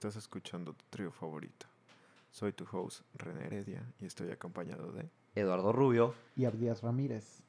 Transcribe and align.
Estás 0.00 0.16
escuchando 0.16 0.72
tu 0.72 0.82
trío 0.88 1.12
favorito. 1.12 1.66
Soy 2.30 2.54
tu 2.54 2.64
host 2.72 3.02
René 3.12 3.44
Heredia 3.44 3.84
y 4.00 4.06
estoy 4.06 4.30
acompañado 4.30 4.92
de 4.92 5.10
Eduardo 5.34 5.74
Rubio. 5.74 6.14
y 6.36 6.46
Abdías 6.46 6.82
Ramírez. 6.82 7.42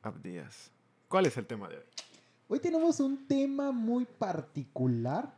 Abdías. 0.00 0.70
¿Cuál 1.08 1.26
es 1.26 1.36
el 1.36 1.46
tema 1.46 1.68
de 1.68 1.76
hoy? 1.76 1.84
Hoy 2.48 2.60
tenemos 2.60 2.98
un 3.00 3.28
tema 3.28 3.72
muy 3.72 4.06
particular, 4.06 5.36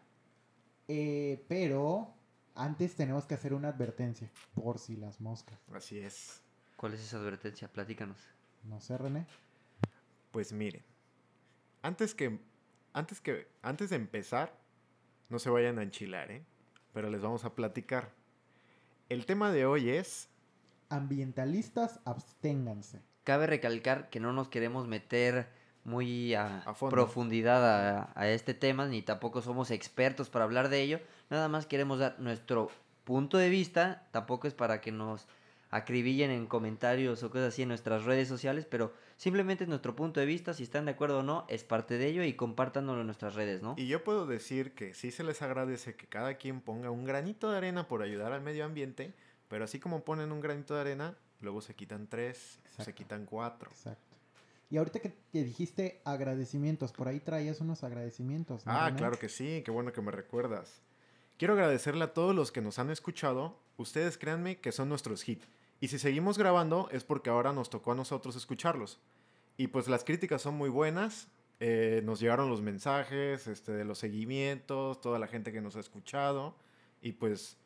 eh, 0.86 1.44
pero 1.48 2.14
antes 2.54 2.94
tenemos 2.94 3.24
que 3.24 3.34
hacer 3.34 3.52
una 3.52 3.70
advertencia, 3.70 4.30
por 4.54 4.78
si 4.78 4.94
las 4.94 5.20
moscas. 5.20 5.58
Así 5.74 5.98
es. 5.98 6.40
¿Cuál 6.76 6.94
es 6.94 7.00
esa 7.00 7.16
advertencia? 7.16 7.66
Platícanos. 7.66 8.18
No 8.62 8.80
sé, 8.80 8.96
René. 8.96 9.26
Pues 10.30 10.52
miren, 10.52 10.84
antes 11.82 12.14
que, 12.14 12.38
antes 12.92 13.20
que, 13.20 13.48
antes 13.60 13.90
de 13.90 13.96
empezar, 13.96 14.56
no 15.30 15.40
se 15.40 15.50
vayan 15.50 15.80
a 15.80 15.82
enchilar, 15.82 16.30
¿eh? 16.30 16.44
Pero 16.92 17.10
les 17.10 17.20
vamos 17.20 17.44
a 17.44 17.54
platicar. 17.54 18.10
El 19.08 19.26
tema 19.26 19.52
de 19.52 19.66
hoy 19.66 19.90
es, 19.90 20.28
Ambientalistas, 20.88 22.00
absténganse. 22.04 23.00
Cabe 23.22 23.46
recalcar 23.46 24.10
que 24.10 24.18
no 24.18 24.32
nos 24.32 24.48
queremos 24.48 24.88
meter 24.88 25.48
muy 25.84 26.34
a, 26.34 26.64
profundidad 26.90 27.64
a, 27.64 28.12
a 28.14 28.28
este 28.28 28.54
tema, 28.54 28.86
ni 28.86 29.02
tampoco 29.02 29.40
somos 29.40 29.70
expertos 29.70 30.30
para 30.30 30.44
hablar 30.44 30.68
de 30.68 30.82
ello. 30.82 31.00
Nada 31.30 31.48
más 31.48 31.66
queremos 31.66 32.00
dar 32.00 32.18
nuestro 32.18 32.70
punto 33.04 33.38
de 33.38 33.48
vista. 33.48 34.08
Tampoco 34.10 34.48
es 34.48 34.54
para 34.54 34.80
que 34.80 34.90
nos 34.90 35.28
acribillen 35.70 36.30
en 36.30 36.46
comentarios 36.46 37.22
o 37.22 37.30
cosas 37.30 37.48
así 37.48 37.62
en 37.62 37.68
nuestras 37.68 38.04
redes 38.04 38.26
sociales, 38.28 38.66
pero 38.68 38.92
simplemente 39.20 39.64
es 39.64 39.68
nuestro 39.68 39.94
punto 39.94 40.18
de 40.18 40.24
vista. 40.24 40.54
Si 40.54 40.62
están 40.62 40.86
de 40.86 40.92
acuerdo 40.92 41.18
o 41.18 41.22
no, 41.22 41.44
es 41.48 41.62
parte 41.62 41.98
de 41.98 42.06
ello 42.06 42.24
y 42.24 42.32
compártanlo 42.32 42.98
en 42.98 43.04
nuestras 43.04 43.34
redes, 43.34 43.60
¿no? 43.60 43.74
y 43.76 43.86
yo 43.86 44.02
puedo 44.02 44.26
decir 44.26 44.72
que 44.74 44.94
sí 44.94 45.10
se 45.10 45.24
les 45.24 45.42
agradece 45.42 45.94
que 45.94 46.06
cada 46.06 46.38
quien 46.38 46.62
ponga 46.62 46.90
un 46.90 47.04
granito 47.04 47.50
de 47.50 47.58
arena 47.58 47.86
por 47.86 48.00
ayudar 48.02 48.32
al 48.32 48.40
medio 48.40 48.64
ambiente, 48.64 49.12
pero 49.48 49.64
así 49.64 49.78
como 49.78 50.04
ponen 50.04 50.32
un 50.32 50.40
granito 50.40 50.74
de 50.74 50.80
arena, 50.80 51.18
luego 51.42 51.60
se 51.60 51.74
quitan 51.74 52.06
tres, 52.06 52.38
se 52.64 52.68
Exacto. 52.68 52.94
quitan 52.94 53.26
cuatro. 53.26 53.70
Exacto. 53.70 54.16
Y 54.70 54.78
ahorita 54.78 55.00
que, 55.00 55.12
que 55.30 55.44
dijiste 55.44 56.00
agradecimientos, 56.06 56.92
por 56.92 57.08
ahí 57.08 57.20
traías 57.20 57.60
unos 57.60 57.84
agradecimientos. 57.84 58.64
¿no, 58.64 58.72
Ah, 58.72 58.94
claro 58.96 59.18
que 59.18 59.28
sí, 59.28 59.60
qué 59.66 59.70
bueno 59.70 59.92
que 59.92 60.00
me 60.00 60.12
recuerdas. 60.12 60.80
Quiero 61.36 61.52
agradecerle 61.54 62.04
a 62.04 62.14
todos 62.14 62.34
los 62.34 62.52
que 62.52 62.62
nos 62.62 62.78
han 62.78 62.88
escuchado. 62.88 63.58
Ustedes 63.76 64.16
créanme 64.16 64.60
que 64.60 64.72
son 64.72 64.88
nuestros 64.88 65.28
hits. 65.28 65.46
Y 65.80 65.88
si 65.88 65.98
seguimos 65.98 66.36
grabando 66.38 66.88
es 66.92 67.04
porque 67.04 67.30
ahora 67.30 67.52
nos 67.52 67.70
tocó 67.70 67.92
a 67.92 67.94
nosotros 67.94 68.36
escucharlos. 68.36 69.00
Y 69.56 69.68
pues 69.68 69.88
las 69.88 70.04
críticas 70.04 70.42
son 70.42 70.54
muy 70.54 70.68
buenas. 70.68 71.28
eh, 71.62 72.00
nos 72.04 72.20
llegaron 72.20 72.48
los 72.48 72.62
mensajes 72.62 73.46
este, 73.46 73.72
de 73.72 73.84
los 73.84 73.98
seguimientos, 73.98 75.00
toda 75.00 75.18
la 75.18 75.26
gente 75.26 75.52
que 75.52 75.60
nos 75.60 75.76
ha 75.76 75.80
escuchado. 75.80 76.54
Y 77.02 77.12
pues 77.12 77.58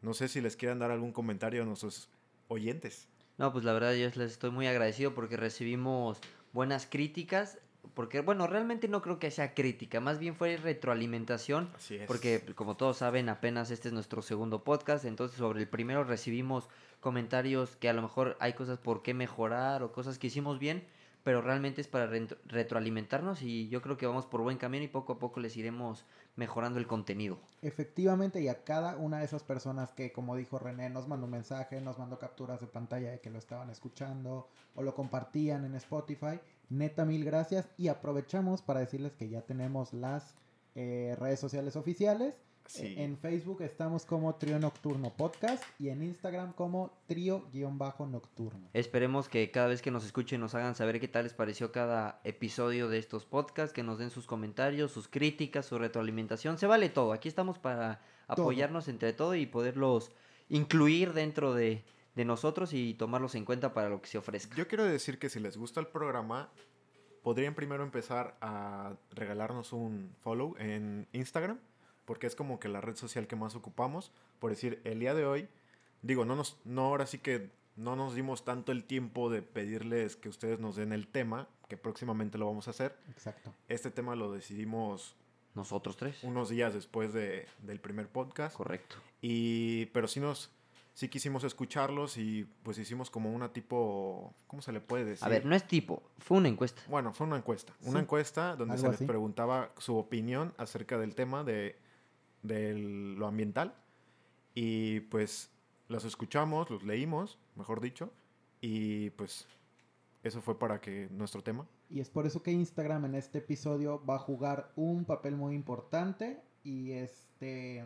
no 0.00 0.14
sé 0.14 0.28
si 0.28 0.40
les 0.40 0.56
quieran 0.56 0.78
dar 0.78 0.90
algún 0.90 1.12
comentario 1.12 1.62
a 1.62 1.66
nuestros 1.66 2.08
oyentes. 2.48 3.08
No, 3.36 3.52
pues 3.52 3.64
la 3.64 3.72
verdad 3.72 3.94
yo 3.94 4.06
les 4.06 4.32
estoy 4.32 4.50
muy 4.50 4.66
agradecido 4.66 5.14
porque 5.14 5.36
recibimos 5.36 6.20
buenas 6.52 6.86
críticas. 6.86 7.58
Porque, 7.94 8.20
bueno, 8.20 8.46
realmente 8.46 8.88
no 8.88 9.02
creo 9.02 9.18
que 9.18 9.30
sea 9.30 9.54
crítica, 9.54 10.00
más 10.00 10.18
bien 10.18 10.34
fue 10.34 10.56
retroalimentación. 10.56 11.70
Así 11.76 11.96
es. 11.96 12.06
Porque, 12.06 12.40
como 12.54 12.76
todos 12.76 12.96
saben, 12.98 13.28
apenas 13.28 13.70
este 13.70 13.88
es 13.88 13.94
nuestro 13.94 14.22
segundo 14.22 14.64
podcast. 14.64 15.04
Entonces, 15.04 15.36
sobre 15.36 15.60
el 15.60 15.68
primero 15.68 16.04
recibimos 16.04 16.68
comentarios 17.00 17.76
que 17.76 17.88
a 17.88 17.92
lo 17.92 18.02
mejor 18.02 18.36
hay 18.40 18.54
cosas 18.54 18.78
por 18.78 19.02
qué 19.02 19.12
mejorar 19.14 19.82
o 19.82 19.92
cosas 19.92 20.18
que 20.18 20.28
hicimos 20.28 20.58
bien. 20.58 20.84
Pero 21.22 21.40
realmente 21.40 21.80
es 21.80 21.88
para 21.88 22.06
retro- 22.06 22.36
retroalimentarnos 22.44 23.40
y 23.40 23.70
yo 23.70 23.80
creo 23.80 23.96
que 23.96 24.06
vamos 24.06 24.26
por 24.26 24.42
buen 24.42 24.58
camino 24.58 24.84
y 24.84 24.88
poco 24.88 25.14
a 25.14 25.18
poco 25.18 25.40
les 25.40 25.56
iremos 25.56 26.04
mejorando 26.36 26.78
el 26.78 26.86
contenido. 26.86 27.38
Efectivamente, 27.62 28.42
y 28.42 28.48
a 28.48 28.62
cada 28.62 28.96
una 28.98 29.20
de 29.20 29.24
esas 29.24 29.42
personas 29.42 29.90
que, 29.92 30.12
como 30.12 30.36
dijo 30.36 30.58
René, 30.58 30.90
nos 30.90 31.08
mandó 31.08 31.24
un 31.24 31.30
mensaje, 31.30 31.80
nos 31.80 31.98
mandó 31.98 32.18
capturas 32.18 32.60
de 32.60 32.66
pantalla 32.66 33.10
de 33.10 33.20
que 33.20 33.30
lo 33.30 33.38
estaban 33.38 33.70
escuchando 33.70 34.50
o 34.74 34.82
lo 34.82 34.94
compartían 34.94 35.64
en 35.64 35.74
Spotify, 35.76 36.40
neta 36.68 37.04
mil 37.04 37.24
gracias 37.24 37.68
y 37.76 37.88
aprovechamos 37.88 38.62
para 38.62 38.80
decirles 38.80 39.12
que 39.12 39.28
ya 39.28 39.42
tenemos 39.42 39.92
las 39.92 40.34
eh, 40.74 41.16
redes 41.18 41.40
sociales 41.40 41.76
oficiales. 41.76 42.34
Sí. 42.66 42.94
En 42.96 43.18
Facebook 43.18 43.60
estamos 43.60 44.06
como 44.06 44.36
Trío 44.36 44.58
Nocturno 44.58 45.10
Podcast 45.14 45.62
y 45.78 45.90
en 45.90 46.02
Instagram 46.02 46.54
como 46.54 46.92
Trío-Nocturno. 47.06 48.70
Esperemos 48.72 49.28
que 49.28 49.50
cada 49.50 49.68
vez 49.68 49.82
que 49.82 49.90
nos 49.90 50.06
escuchen 50.06 50.40
nos 50.40 50.54
hagan 50.54 50.74
saber 50.74 50.98
qué 50.98 51.06
tal 51.06 51.24
les 51.24 51.34
pareció 51.34 51.72
cada 51.72 52.20
episodio 52.24 52.88
de 52.88 52.98
estos 52.98 53.26
podcasts, 53.26 53.74
que 53.74 53.82
nos 53.82 53.98
den 53.98 54.08
sus 54.08 54.26
comentarios, 54.26 54.92
sus 54.92 55.08
críticas, 55.08 55.66
su 55.66 55.78
retroalimentación. 55.78 56.56
Se 56.56 56.66
vale 56.66 56.88
todo. 56.88 57.12
Aquí 57.12 57.28
estamos 57.28 57.58
para 57.58 58.00
apoyarnos 58.28 58.88
entre 58.88 59.12
todo 59.12 59.34
y 59.34 59.44
poderlos 59.44 60.10
incluir 60.48 61.12
dentro 61.12 61.52
de, 61.52 61.84
de 62.14 62.24
nosotros 62.24 62.72
y 62.72 62.94
tomarlos 62.94 63.34
en 63.34 63.44
cuenta 63.44 63.74
para 63.74 63.88
lo 63.88 64.00
que 64.00 64.08
se 64.08 64.18
ofrezca. 64.18 64.54
Yo 64.56 64.68
quiero 64.68 64.84
decir 64.84 65.18
que 65.18 65.28
si 65.28 65.40
les 65.40 65.56
gusta 65.56 65.80
el 65.80 65.86
programa, 65.88 66.48
podrían 67.22 67.54
primero 67.54 67.82
empezar 67.82 68.36
a 68.40 68.94
regalarnos 69.12 69.72
un 69.72 70.14
follow 70.20 70.54
en 70.58 71.08
Instagram, 71.12 71.58
porque 72.04 72.26
es 72.26 72.36
como 72.36 72.60
que 72.60 72.68
la 72.68 72.80
red 72.80 72.96
social 72.96 73.26
que 73.26 73.34
más 73.36 73.54
ocupamos. 73.56 74.12
Por 74.38 74.50
decir, 74.50 74.80
el 74.84 75.00
día 75.00 75.14
de 75.14 75.24
hoy, 75.26 75.48
digo, 76.02 76.24
no 76.24 76.36
nos, 76.36 76.58
no 76.64 76.82
ahora 76.82 77.06
sí 77.06 77.18
que 77.18 77.50
no 77.76 77.96
nos 77.96 78.14
dimos 78.14 78.44
tanto 78.44 78.70
el 78.70 78.84
tiempo 78.84 79.30
de 79.30 79.42
pedirles 79.42 80.14
que 80.14 80.28
ustedes 80.28 80.60
nos 80.60 80.76
den 80.76 80.92
el 80.92 81.08
tema, 81.08 81.48
que 81.68 81.76
próximamente 81.76 82.38
lo 82.38 82.46
vamos 82.46 82.68
a 82.68 82.70
hacer. 82.70 82.96
Exacto. 83.10 83.52
Este 83.68 83.90
tema 83.90 84.14
lo 84.14 84.30
decidimos 84.30 85.16
Nosotros 85.54 85.96
tres. 85.96 86.22
unos 86.22 86.50
días 86.50 86.74
después 86.74 87.12
de- 87.12 87.48
del 87.62 87.80
primer 87.80 88.06
podcast. 88.08 88.54
Correcto. 88.56 88.96
Y, 89.22 89.86
pero 89.86 90.06
sí 90.06 90.20
nos, 90.20 90.50
sí 90.94 91.08
quisimos 91.08 91.44
escucharlos 91.44 92.16
y 92.16 92.44
pues 92.62 92.78
hicimos 92.78 93.10
como 93.10 93.32
una 93.32 93.52
tipo, 93.52 94.32
¿cómo 94.46 94.62
se 94.62 94.72
le 94.72 94.80
puede 94.80 95.04
decir? 95.04 95.24
A 95.26 95.28
ver, 95.28 95.44
no 95.44 95.54
es 95.54 95.66
tipo, 95.66 96.02
fue 96.18 96.38
una 96.38 96.48
encuesta. 96.48 96.80
Bueno, 96.88 97.12
fue 97.12 97.26
una 97.26 97.36
encuesta. 97.36 97.74
Una 97.82 97.98
Sí, 97.98 97.98
encuesta 97.98 98.56
donde 98.56 98.78
se 98.78 98.86
les 98.86 98.96
así. 98.96 99.04
preguntaba 99.04 99.72
su 99.78 99.96
opinión 99.96 100.54
acerca 100.56 100.96
del 100.96 101.14
tema 101.14 101.44
de, 101.44 101.76
de 102.42 102.74
lo 102.74 103.26
ambiental. 103.26 103.74
Y 104.54 105.00
pues 105.00 105.50
los 105.88 106.04
escuchamos, 106.04 106.70
los 106.70 106.84
leímos, 106.84 107.38
mejor 107.56 107.80
dicho. 107.80 108.10
Y 108.60 109.10
pues 109.10 109.46
eso 110.22 110.40
fue 110.40 110.58
para 110.58 110.80
que 110.80 111.08
nuestro 111.10 111.42
tema. 111.42 111.66
Y 111.90 112.00
es 112.00 112.08
por 112.08 112.24
eso 112.26 112.42
que 112.42 112.50
Instagram 112.52 113.04
en 113.06 113.14
este 113.16 113.38
episodio 113.38 114.02
va 114.06 114.14
a 114.14 114.18
jugar 114.20 114.72
un 114.76 115.04
papel 115.04 115.36
muy 115.36 115.54
importante 115.54 116.40
y 116.62 116.92
este 116.92 117.84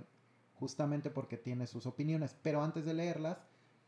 justamente 0.59 1.11
porque 1.11 1.37
tiene 1.37 1.67
sus 1.67 1.87
opiniones. 1.87 2.37
Pero 2.43 2.63
antes 2.63 2.85
de 2.85 2.95
leerlas, 2.95 3.39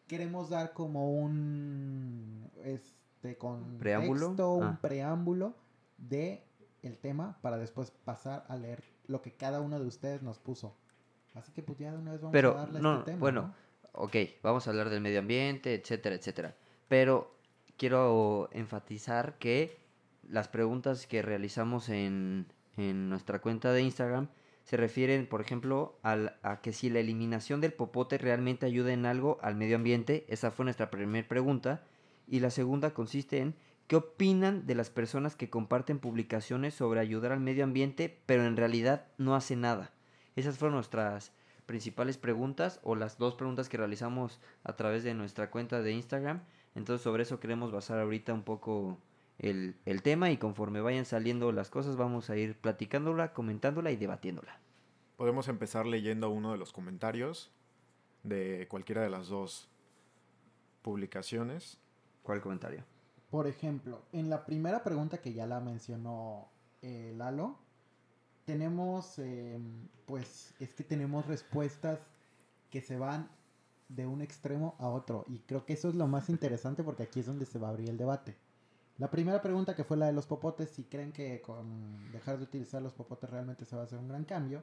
queremos 0.06 0.50
dar 0.50 0.72
como 0.72 1.10
un 1.12 2.50
este 2.64 3.36
con 3.38 3.78
¿Preámbulo? 3.78 4.30
un 4.54 4.62
Ah. 4.64 4.78
preámbulo 4.80 5.54
de 5.98 6.44
el 6.82 6.98
tema 6.98 7.38
para 7.42 7.58
después 7.58 7.90
pasar 7.90 8.44
a 8.48 8.56
leer 8.56 8.82
lo 9.06 9.20
que 9.22 9.32
cada 9.32 9.60
uno 9.60 9.78
de 9.78 9.86
ustedes 9.86 10.22
nos 10.22 10.38
puso. 10.38 10.74
Así 11.34 11.52
que 11.52 11.62
pues 11.62 11.78
ya 11.78 11.92
de 11.92 11.98
una 11.98 12.12
vez 12.12 12.20
vamos 12.20 12.32
Pero, 12.32 12.52
a 12.52 12.60
darle 12.62 12.80
no, 12.80 12.92
este 12.98 13.04
tema. 13.12 13.20
bueno, 13.20 13.42
¿no? 13.42 13.54
ok, 13.92 14.16
vamos 14.42 14.66
a 14.66 14.70
hablar 14.70 14.88
del 14.90 15.00
medio 15.00 15.18
ambiente, 15.20 15.74
etcétera, 15.74 16.14
etcétera. 16.16 16.56
Pero 16.88 17.34
quiero 17.76 18.48
enfatizar 18.52 19.38
que 19.38 19.78
las 20.28 20.48
preguntas 20.48 21.06
que 21.06 21.22
realizamos 21.22 21.88
en, 21.88 22.46
en 22.76 23.08
nuestra 23.08 23.40
cuenta 23.40 23.72
de 23.72 23.82
Instagram 23.82 24.28
se 24.70 24.76
refieren, 24.76 25.26
por 25.26 25.40
ejemplo, 25.40 25.98
al- 26.04 26.36
a 26.44 26.60
que 26.60 26.72
si 26.72 26.90
la 26.90 27.00
eliminación 27.00 27.60
del 27.60 27.72
popote 27.72 28.18
realmente 28.18 28.66
ayuda 28.66 28.92
en 28.92 29.04
algo 29.04 29.40
al 29.42 29.56
medio 29.56 29.74
ambiente. 29.74 30.24
Esa 30.28 30.52
fue 30.52 30.64
nuestra 30.64 30.92
primera 30.92 31.26
pregunta. 31.26 31.82
Y 32.28 32.38
la 32.38 32.50
segunda 32.50 32.94
consiste 32.94 33.38
en 33.38 33.56
qué 33.88 33.96
opinan 33.96 34.68
de 34.68 34.76
las 34.76 34.88
personas 34.88 35.34
que 35.34 35.50
comparten 35.50 35.98
publicaciones 35.98 36.72
sobre 36.72 37.00
ayudar 37.00 37.32
al 37.32 37.40
medio 37.40 37.64
ambiente, 37.64 38.22
pero 38.26 38.44
en 38.44 38.56
realidad 38.56 39.08
no 39.18 39.34
hacen 39.34 39.62
nada. 39.62 39.90
Esas 40.36 40.56
fueron 40.56 40.76
nuestras 40.76 41.32
principales 41.66 42.16
preguntas 42.16 42.78
o 42.84 42.94
las 42.94 43.18
dos 43.18 43.34
preguntas 43.34 43.68
que 43.68 43.76
realizamos 43.76 44.38
a 44.62 44.76
través 44.76 45.02
de 45.02 45.14
nuestra 45.14 45.50
cuenta 45.50 45.82
de 45.82 45.90
Instagram. 45.90 46.42
Entonces 46.76 47.02
sobre 47.02 47.24
eso 47.24 47.40
queremos 47.40 47.72
basar 47.72 47.98
ahorita 47.98 48.32
un 48.32 48.44
poco 48.44 48.98
el, 49.40 49.74
el 49.84 50.02
tema 50.02 50.30
y 50.30 50.36
conforme 50.36 50.80
vayan 50.80 51.06
saliendo 51.06 51.50
las 51.50 51.70
cosas 51.70 51.96
vamos 51.96 52.30
a 52.30 52.36
ir 52.36 52.54
platicándola, 52.56 53.32
comentándola 53.32 53.90
y 53.90 53.96
debatiéndola. 53.96 54.59
Podemos 55.20 55.48
empezar 55.48 55.84
leyendo 55.84 56.30
uno 56.30 56.52
de 56.52 56.56
los 56.56 56.72
comentarios 56.72 57.52
de 58.22 58.66
cualquiera 58.70 59.02
de 59.02 59.10
las 59.10 59.28
dos 59.28 59.68
publicaciones. 60.80 61.78
¿Cuál 62.22 62.40
comentario? 62.40 62.86
Por 63.30 63.46
ejemplo, 63.46 64.00
en 64.14 64.30
la 64.30 64.46
primera 64.46 64.82
pregunta 64.82 65.18
que 65.18 65.34
ya 65.34 65.46
la 65.46 65.60
mencionó 65.60 66.48
eh, 66.80 67.12
Lalo, 67.18 67.58
tenemos, 68.46 69.18
eh, 69.18 69.60
pues, 70.06 70.54
es 70.58 70.72
que 70.72 70.84
tenemos 70.84 71.26
respuestas 71.26 72.00
que 72.70 72.80
se 72.80 72.96
van 72.96 73.28
de 73.90 74.06
un 74.06 74.22
extremo 74.22 74.74
a 74.78 74.88
otro. 74.88 75.26
Y 75.28 75.40
creo 75.40 75.66
que 75.66 75.74
eso 75.74 75.90
es 75.90 75.96
lo 75.96 76.06
más 76.06 76.30
interesante 76.30 76.82
porque 76.82 77.02
aquí 77.02 77.20
es 77.20 77.26
donde 77.26 77.44
se 77.44 77.58
va 77.58 77.68
a 77.68 77.72
abrir 77.72 77.90
el 77.90 77.98
debate. 77.98 78.38
La 78.96 79.10
primera 79.10 79.42
pregunta 79.42 79.76
que 79.76 79.84
fue 79.84 79.98
la 79.98 80.06
de 80.06 80.14
los 80.14 80.26
popotes, 80.26 80.70
si 80.70 80.84
creen 80.84 81.12
que 81.12 81.42
con 81.42 82.10
dejar 82.10 82.38
de 82.38 82.44
utilizar 82.44 82.80
los 82.80 82.94
popotes 82.94 83.28
realmente 83.28 83.66
se 83.66 83.76
va 83.76 83.82
a 83.82 83.84
hacer 83.84 83.98
un 83.98 84.08
gran 84.08 84.24
cambio, 84.24 84.62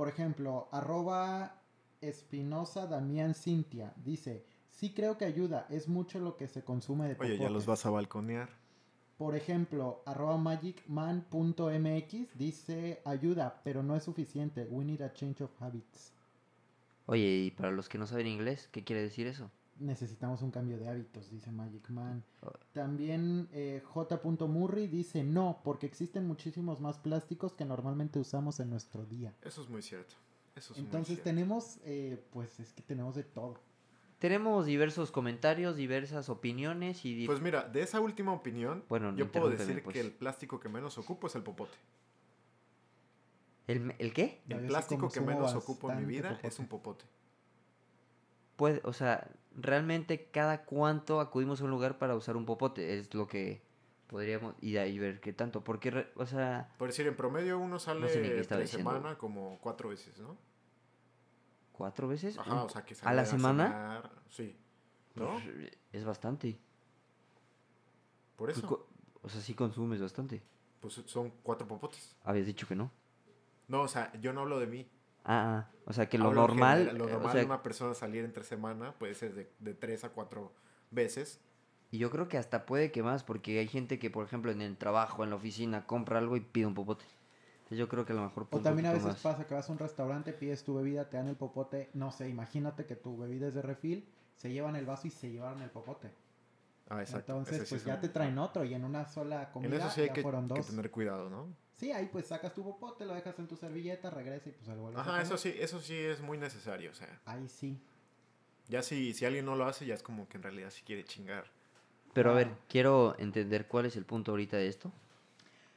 por 0.00 0.08
ejemplo, 0.08 0.66
arroba 0.72 1.60
Espinosa 2.00 2.86
Damián 2.86 3.34
Cintia 3.34 3.92
dice, 4.02 4.46
sí 4.70 4.94
creo 4.94 5.18
que 5.18 5.26
ayuda, 5.26 5.66
es 5.68 5.88
mucho 5.88 6.20
lo 6.20 6.38
que 6.38 6.48
se 6.48 6.64
consume 6.64 7.06
de 7.06 7.16
Oye, 7.20 7.32
ya 7.32 7.36
popote". 7.36 7.52
los 7.52 7.66
vas 7.66 7.84
a 7.84 7.90
balconear. 7.90 8.48
Por 9.18 9.36
ejemplo, 9.36 10.02
arroba 10.06 10.38
magicman.mx 10.38 12.38
dice, 12.38 13.02
ayuda, 13.04 13.60
pero 13.62 13.82
no 13.82 13.94
es 13.94 14.04
suficiente, 14.04 14.66
we 14.70 14.86
need 14.86 15.02
a 15.02 15.12
change 15.12 15.42
of 15.42 15.50
habits. 15.60 16.14
Oye, 17.04 17.44
y 17.44 17.50
para 17.50 17.70
los 17.70 17.90
que 17.90 17.98
no 17.98 18.06
saben 18.06 18.26
inglés, 18.26 18.70
¿qué 18.72 18.82
quiere 18.82 19.02
decir 19.02 19.26
eso? 19.26 19.50
Necesitamos 19.80 20.42
un 20.42 20.50
cambio 20.50 20.78
de 20.78 20.88
hábitos, 20.88 21.30
dice 21.30 21.50
Magic 21.50 21.88
Man. 21.88 22.22
Oh. 22.42 22.52
También 22.72 23.48
eh, 23.52 23.82
J. 23.84 24.20
Murray 24.46 24.86
dice 24.86 25.24
no, 25.24 25.60
porque 25.64 25.86
existen 25.86 26.26
muchísimos 26.26 26.80
más 26.80 26.98
plásticos 26.98 27.54
que 27.54 27.64
normalmente 27.64 28.18
usamos 28.18 28.60
en 28.60 28.68
nuestro 28.70 29.06
día. 29.06 29.34
Eso 29.42 29.62
es 29.62 29.68
muy 29.70 29.80
cierto. 29.82 30.14
Eso 30.54 30.74
es 30.74 30.78
muy 30.78 30.84
Entonces 30.86 31.14
cierto. 31.14 31.24
tenemos, 31.24 31.78
eh, 31.84 32.22
pues 32.30 32.60
es 32.60 32.72
que 32.74 32.82
tenemos 32.82 33.14
de 33.14 33.22
todo. 33.24 33.54
Tenemos 34.18 34.66
diversos 34.66 35.10
comentarios, 35.10 35.76
diversas 35.76 36.28
opiniones 36.28 37.06
y... 37.06 37.14
di- 37.14 37.26
Pues 37.26 37.40
mira, 37.40 37.62
de 37.66 37.80
esa 37.80 38.00
última 38.00 38.34
opinión, 38.34 38.84
Bueno, 38.86 39.16
yo 39.16 39.32
puedo 39.32 39.48
decir 39.48 39.82
pues. 39.82 39.94
que 39.94 40.00
el 40.00 40.12
plástico 40.12 40.60
que 40.60 40.68
menos 40.68 40.98
ocupo 40.98 41.26
es 41.28 41.34
el 41.36 41.42
popote. 41.42 41.72
¿El, 43.66 43.94
el 43.98 44.12
qué? 44.12 44.42
El 44.48 44.66
plástico 44.66 45.08
que 45.08 45.20
menos 45.22 45.54
ocupo 45.54 45.90
en 45.90 46.00
mi 46.00 46.04
vida 46.04 46.30
popote. 46.30 46.48
es 46.48 46.58
un 46.58 46.66
popote. 46.66 47.04
Puede, 48.56 48.82
o 48.84 48.92
sea, 48.92 49.26
realmente 49.56 50.30
cada 50.30 50.64
cuánto 50.64 51.20
acudimos 51.20 51.60
a 51.60 51.64
un 51.64 51.70
lugar 51.70 51.98
para 51.98 52.14
usar 52.14 52.36
un 52.36 52.46
popote, 52.46 52.98
es 52.98 53.12
lo 53.14 53.26
que 53.26 53.62
podríamos 54.06 54.54
ir 54.60 54.78
ahí 54.78 54.98
ver 54.98 55.20
qué 55.20 55.32
tanto, 55.32 55.62
porque, 55.62 56.08
o 56.16 56.26
sea, 56.26 56.72
Por 56.78 56.88
decir, 56.88 57.06
en 57.06 57.16
promedio 57.16 57.58
uno 57.58 57.78
sale 57.78 58.08
sé 58.08 58.18
entre 58.18 58.62
diciendo. 58.62 58.90
semana 58.90 59.18
como 59.18 59.58
cuatro 59.60 59.88
veces, 59.88 60.18
¿no? 60.18 60.36
cuatro 61.72 62.08
veces 62.08 62.36
Ajá, 62.36 62.52
Un- 62.52 62.58
o 62.60 62.68
sea 62.68 62.84
que 62.84 62.92
a 62.92 62.96
sale 62.96 63.16
la 63.16 63.24
semana, 63.24 63.64
cenar, 63.66 64.10
sí. 64.28 64.56
¿No? 65.14 65.32
pues, 65.32 65.44
es 65.92 66.04
bastante. 66.04 66.58
Por 68.36 68.48
Pues 68.48 68.58
eso. 68.58 68.88
o 69.22 69.28
sea, 69.28 69.40
sí 69.40 69.54
consumes 69.54 70.00
bastante. 70.00 70.42
Pues 70.80 70.94
son 71.06 71.30
cuatro 71.42 71.66
popotes. 71.68 72.16
Habías 72.24 72.46
dicho 72.46 72.66
que 72.66 72.74
no. 72.74 72.90
No, 73.68 73.82
o 73.82 73.88
sea, 73.88 74.12
yo 74.20 74.32
no 74.32 74.40
hablo 74.42 74.58
de 74.58 74.66
mí. 74.66 74.90
Ah, 75.24 75.66
ah, 75.68 75.70
o 75.86 75.92
sea, 75.92 76.08
que 76.08 76.18
lo 76.18 76.24
Hablo 76.28 76.40
en 76.42 76.48
normal, 76.48 76.78
general, 76.84 76.98
Lo 76.98 77.06
eh, 77.06 77.12
normal 77.12 77.28
o 77.28 77.30
sea, 77.30 77.40
de 77.40 77.46
una 77.46 77.62
persona 77.62 77.94
salir 77.94 78.24
entre 78.24 78.44
semana 78.44 78.92
puede 78.98 79.14
ser 79.14 79.34
de, 79.34 79.50
de 79.58 79.74
tres 79.74 80.04
a 80.04 80.10
cuatro 80.10 80.52
veces. 80.90 81.40
y 81.90 81.98
yo 81.98 82.10
creo 82.10 82.28
que 82.28 82.38
hasta 82.38 82.66
puede 82.66 82.90
que 82.92 83.02
más, 83.02 83.22
porque 83.24 83.58
hay 83.58 83.68
gente 83.68 83.98
que, 83.98 84.10
por 84.10 84.24
ejemplo, 84.24 84.50
en 84.52 84.60
el 84.62 84.76
trabajo, 84.76 85.24
en 85.24 85.30
la 85.30 85.36
oficina, 85.36 85.86
compra 85.86 86.18
algo 86.18 86.36
y 86.36 86.40
pide 86.40 86.66
un 86.66 86.74
popote. 86.74 87.04
Yo 87.70 87.88
creo 87.88 88.04
que 88.04 88.12
a 88.12 88.16
lo 88.16 88.22
mejor 88.22 88.48
O 88.50 88.60
también 88.60 88.86
a 88.86 88.92
veces 88.92 89.14
más. 89.14 89.22
pasa 89.22 89.46
que 89.46 89.54
vas 89.54 89.68
a 89.68 89.72
un 89.72 89.78
restaurante, 89.78 90.32
pides 90.32 90.64
tu 90.64 90.74
bebida, 90.74 91.08
te 91.08 91.16
dan 91.16 91.28
el 91.28 91.36
popote, 91.36 91.88
no 91.94 92.10
sé, 92.10 92.28
imagínate 92.28 92.84
que 92.86 92.96
tu 92.96 93.16
bebida 93.16 93.46
es 93.48 93.54
de 93.54 93.62
refil, 93.62 94.04
se 94.36 94.50
llevan 94.52 94.76
el 94.76 94.86
vaso 94.86 95.06
y 95.06 95.10
se 95.10 95.30
llevaron 95.30 95.62
el 95.62 95.70
popote. 95.70 96.10
Ah, 96.88 97.00
exacto. 97.00 97.32
Entonces, 97.32 97.62
Ese 97.62 97.68
pues 97.70 97.80
es 97.82 97.86
ya 97.86 97.94
un- 97.96 98.00
te 98.00 98.08
traen 98.08 98.38
otro 98.38 98.64
y 98.64 98.74
en 98.74 98.84
una 98.84 99.04
sola 99.06 99.50
En 99.62 99.72
comida 99.72 99.76
eso 99.78 99.90
sí 99.90 100.00
hay 100.00 100.06
ya 100.08 100.14
que, 100.14 100.22
fueron 100.22 100.48
que 100.48 100.54
dos. 100.54 100.66
tener 100.66 100.90
cuidado, 100.90 101.30
¿no? 101.30 101.48
Sí, 101.80 101.92
ahí 101.92 102.10
pues 102.12 102.26
sacas 102.26 102.52
tu 102.54 102.62
popote, 102.62 103.06
lo 103.06 103.14
dejas 103.14 103.38
en 103.38 103.48
tu 103.48 103.56
servilleta, 103.56 104.10
regresa 104.10 104.50
y 104.50 104.52
pues 104.52 104.66
se 104.66 104.74
lo 104.74 104.82
vuelves 104.82 104.98
a 104.98 105.00
Ajá, 105.02 105.22
eso 105.22 105.38
sí, 105.38 105.54
eso 105.58 105.80
sí 105.80 105.96
es 105.96 106.20
muy 106.20 106.36
necesario. 106.36 106.90
O 106.90 106.94
sea, 106.94 107.08
Ahí 107.24 107.48
sí. 107.48 107.80
ya 108.68 108.82
si, 108.82 109.14
si 109.14 109.24
alguien 109.24 109.46
no 109.46 109.56
lo 109.56 109.64
hace, 109.64 109.86
ya 109.86 109.94
es 109.94 110.02
como 110.02 110.28
que 110.28 110.36
en 110.36 110.42
realidad 110.42 110.68
sí 110.70 110.82
quiere 110.84 111.04
chingar. 111.04 111.44
Pero 112.12 112.32
a 112.32 112.34
ver, 112.34 112.48
Ah. 112.48 112.58
quiero 112.68 113.16
entender 113.18 113.66
cuál 113.66 113.86
es 113.86 113.96
el 113.96 114.04
punto 114.04 114.32
ahorita 114.32 114.58
de 114.58 114.68
esto. 114.68 114.92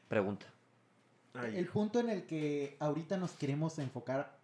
Pregunta. 0.09 0.45
Ay, 1.35 1.57
El 1.57 1.67
punto 1.67 1.99
en 2.01 2.09
el 2.09 2.25
que 2.25 2.75
ahorita 2.79 3.15
nos 3.17 3.31
queremos 3.31 3.79
enfocar 3.79 4.37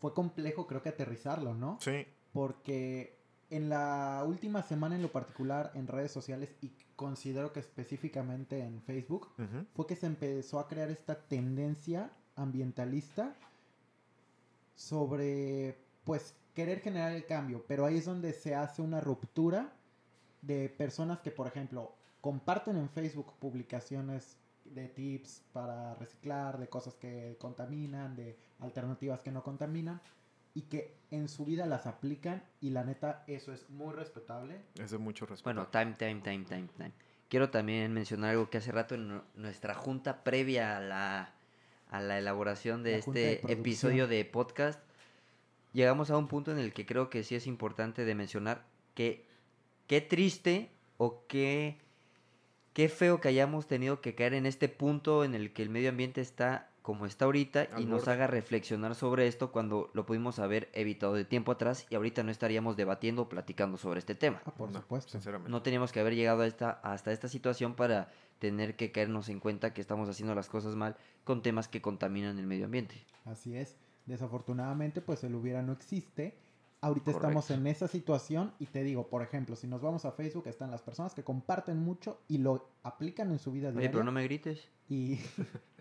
fue 0.00 0.14
complejo 0.14 0.66
creo 0.68 0.82
que 0.82 0.90
aterrizarlo, 0.90 1.52
¿no? 1.54 1.78
Sí, 1.82 2.06
Porque 2.32 3.18
en 3.50 3.68
la 3.70 4.22
última 4.26 4.62
semana 4.62 4.94
en 4.94 5.02
lo 5.02 5.10
particular 5.10 5.72
en 5.74 5.88
redes 5.88 6.12
sociales 6.12 6.54
y 6.62 6.70
considero 6.96 7.52
que 7.52 7.60
específicamente 7.60 8.60
en 8.60 8.82
Facebook 8.82 9.28
fue 9.74 9.86
que 9.86 9.96
se 9.96 10.06
empezó 10.06 10.58
a 10.58 10.66
crear 10.66 10.90
esta 10.90 11.14
tendencia 11.14 12.10
ambientalista 12.34 13.34
sobre 14.74 15.76
pues 16.04 16.34
querer 16.54 16.80
generar 16.80 17.12
el 17.12 17.26
cambio, 17.26 17.64
pero 17.68 17.84
ahí 17.84 17.98
es 17.98 18.06
donde 18.06 18.32
se 18.32 18.54
hace 18.54 18.82
una 18.82 19.00
ruptura 19.00 19.72
de 20.42 20.68
personas 20.68 21.20
que 21.20 21.30
por 21.30 21.46
ejemplo 21.46 21.92
comparten 22.20 22.76
en 22.76 22.88
Facebook 22.88 23.34
publicaciones 23.38 24.36
de 24.64 24.88
tips 24.88 25.42
para 25.52 25.94
reciclar, 25.94 26.58
de 26.58 26.68
cosas 26.68 26.94
que 26.94 27.36
contaminan, 27.38 28.16
de 28.16 28.36
alternativas 28.58 29.20
que 29.20 29.30
no 29.30 29.42
contaminan 29.42 30.00
y 30.56 30.62
que 30.62 30.96
en 31.10 31.28
su 31.28 31.44
vida 31.44 31.66
las 31.66 31.86
aplican 31.86 32.42
y 32.62 32.70
la 32.70 32.82
neta 32.82 33.22
eso 33.26 33.52
es 33.52 33.68
muy 33.68 33.94
respetable. 33.94 34.56
es 34.82 34.90
de 34.90 34.96
mucho 34.98 35.26
respeto. 35.26 35.44
Bueno, 35.44 35.68
time, 35.68 35.94
time, 35.98 36.22
time, 36.22 36.44
time, 36.46 36.68
time. 36.76 36.92
Quiero 37.28 37.50
también 37.50 37.92
mencionar 37.92 38.30
algo 38.30 38.48
que 38.48 38.58
hace 38.58 38.72
rato 38.72 38.94
en 38.94 39.08
nu- 39.08 39.22
nuestra 39.34 39.74
junta 39.74 40.24
previa 40.24 40.78
a 40.78 40.80
la, 40.80 41.34
a 41.90 42.00
la 42.00 42.18
elaboración 42.18 42.82
de 42.82 42.96
La 42.98 43.02
junta 43.02 43.20
de 43.20 43.32
este 43.34 43.52
episodio 43.52 44.08
de 44.08 44.24
podcast, 44.24 44.80
llegamos 45.74 46.10
a 46.10 46.16
un 46.16 46.26
punto 46.26 46.52
en 46.52 46.58
el 46.58 46.72
que 46.72 46.86
creo 46.86 47.10
que 47.10 47.22
sí 47.22 47.34
es 47.34 47.46
importante 47.46 48.04
de 48.06 48.14
mencionar 48.14 48.64
que 48.94 49.26
qué 49.86 50.00
triste 50.00 50.70
o 50.96 51.26
qué, 51.28 51.76
qué 52.72 52.88
feo 52.88 53.20
que 53.20 53.28
hayamos 53.28 53.66
tenido 53.66 54.00
que 54.00 54.14
caer 54.14 54.32
en 54.34 54.46
este 54.46 54.68
punto 54.70 55.22
en 55.22 55.34
el 55.34 55.52
que 55.52 55.62
el 55.62 55.68
medio 55.68 55.90
ambiente 55.90 56.20
está 56.22 56.70
como 56.86 57.04
está 57.04 57.24
ahorita 57.24 57.66
y 57.78 57.84
nos 57.84 58.06
haga 58.06 58.28
reflexionar 58.28 58.94
sobre 58.94 59.26
esto 59.26 59.50
cuando 59.50 59.90
lo 59.92 60.06
pudimos 60.06 60.38
haber 60.38 60.68
evitado 60.72 61.14
de 61.14 61.24
tiempo 61.24 61.50
atrás 61.50 61.84
y 61.90 61.96
ahorita 61.96 62.22
no 62.22 62.30
estaríamos 62.30 62.76
debatiendo 62.76 63.22
o 63.22 63.28
platicando 63.28 63.76
sobre 63.76 63.98
este 63.98 64.14
tema. 64.14 64.40
Ah, 64.46 64.52
por 64.52 64.70
No, 64.70 64.78
supuesto. 64.80 65.10
Sinceramente. 65.10 65.50
No 65.50 65.62
teníamos 65.62 65.90
que 65.90 65.98
haber 65.98 66.14
llegado 66.14 66.42
a 66.42 66.46
esta, 66.46 66.70
hasta 66.84 67.10
esta 67.10 67.26
situación 67.26 67.74
para 67.74 68.12
tener 68.38 68.76
que 68.76 68.92
caernos 68.92 69.28
en 69.30 69.40
cuenta 69.40 69.74
que 69.74 69.80
estamos 69.80 70.08
haciendo 70.08 70.36
las 70.36 70.48
cosas 70.48 70.76
mal 70.76 70.94
con 71.24 71.42
temas 71.42 71.66
que 71.66 71.82
contaminan 71.82 72.38
el 72.38 72.46
medio 72.46 72.66
ambiente. 72.66 73.04
Así 73.24 73.56
es. 73.56 73.74
Desafortunadamente, 74.06 75.00
pues 75.00 75.24
el 75.24 75.34
hubiera 75.34 75.62
no 75.62 75.72
existe. 75.72 76.38
Ahorita 76.82 77.10
estamos 77.10 77.50
en 77.50 77.66
esa 77.66 77.88
situación 77.88 78.52
y 78.60 78.66
te 78.66 78.84
digo, 78.84 79.08
por 79.08 79.22
ejemplo, 79.22 79.56
si 79.56 79.66
nos 79.66 79.82
vamos 79.82 80.04
a 80.04 80.12
Facebook, 80.12 80.46
están 80.46 80.70
las 80.70 80.82
personas 80.82 81.14
que 81.14 81.24
comparten 81.24 81.78
mucho 81.78 82.20
y 82.28 82.38
lo 82.38 82.68
aplican 82.84 83.32
en 83.32 83.40
su 83.40 83.50
vida 83.50 83.70
Oye, 83.70 83.78
diaria. 83.78 83.90
pero 83.90 84.04
no 84.04 84.12
me 84.12 84.22
grites. 84.22 84.68
y, 84.88 85.18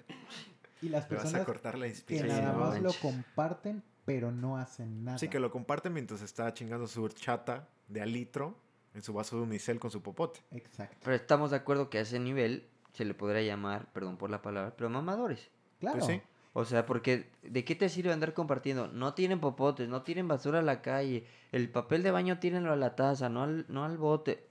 y 0.82 0.90
las 0.90 1.08
Te 1.08 1.16
vas 1.16 1.22
a 1.22 1.24
personas 1.26 1.46
cortar 1.46 1.78
la 1.78 1.88
que 1.88 2.24
nada 2.24 2.54
más 2.54 2.82
lo 2.82 2.94
comparten, 2.94 3.84
pero 4.06 4.32
no 4.32 4.58
hacen 4.58 5.04
nada. 5.04 5.18
Sí, 5.18 5.28
que 5.30 5.40
lo 5.40 5.52
comparten 5.52 5.94
mientras 5.94 6.22
está 6.22 6.54
chingando 6.54 6.88
su 6.88 7.08
chata 7.10 7.68
de 7.88 8.02
al 8.02 8.12
litro 8.12 8.58
en 8.94 9.02
su 9.02 9.14
vaso 9.14 9.38
de 9.38 9.44
unicel 9.44 9.80
con 9.80 9.92
su 9.92 10.02
popote. 10.02 10.42
Exacto. 10.52 10.98
Pero 11.04 11.16
estamos 11.16 11.52
de 11.52 11.58
acuerdo 11.58 11.90
que 11.90 11.98
a 11.98 12.02
ese 12.02 12.20
nivel 12.20 12.68
se 12.94 13.04
le 13.06 13.14
podría 13.14 13.42
llamar, 13.42 13.92
perdón 13.92 14.18
por 14.18 14.30
la 14.30 14.42
palabra, 14.42 14.74
pero 14.76 14.90
mamadores. 14.90 15.50
Claro. 15.80 16.00
Pues 16.00 16.08
sí. 16.08 16.22
O 16.54 16.64
sea, 16.64 16.86
porque 16.86 17.30
¿de 17.44 17.66
qué 17.66 17.76
te 17.76 17.90
sirve 17.90 18.14
andar 18.14 18.34
compartiendo? 18.34 18.88
No 18.88 19.14
tienen 19.14 19.42
popotes, 19.42 19.90
no 19.90 20.04
tienen 20.04 20.30
basura 20.30 20.60
a 20.60 20.62
la 20.62 20.82
calle, 20.82 21.26
el 21.52 21.70
papel 21.70 22.02
de 22.02 22.12
baño 22.12 22.40
tírenlo 22.40 22.72
a 22.72 22.78
la 22.78 22.96
taza, 22.96 23.28
no 23.28 23.44
al, 23.44 23.66
no 23.68 23.84
al 23.84 23.98
bote. 23.98 24.48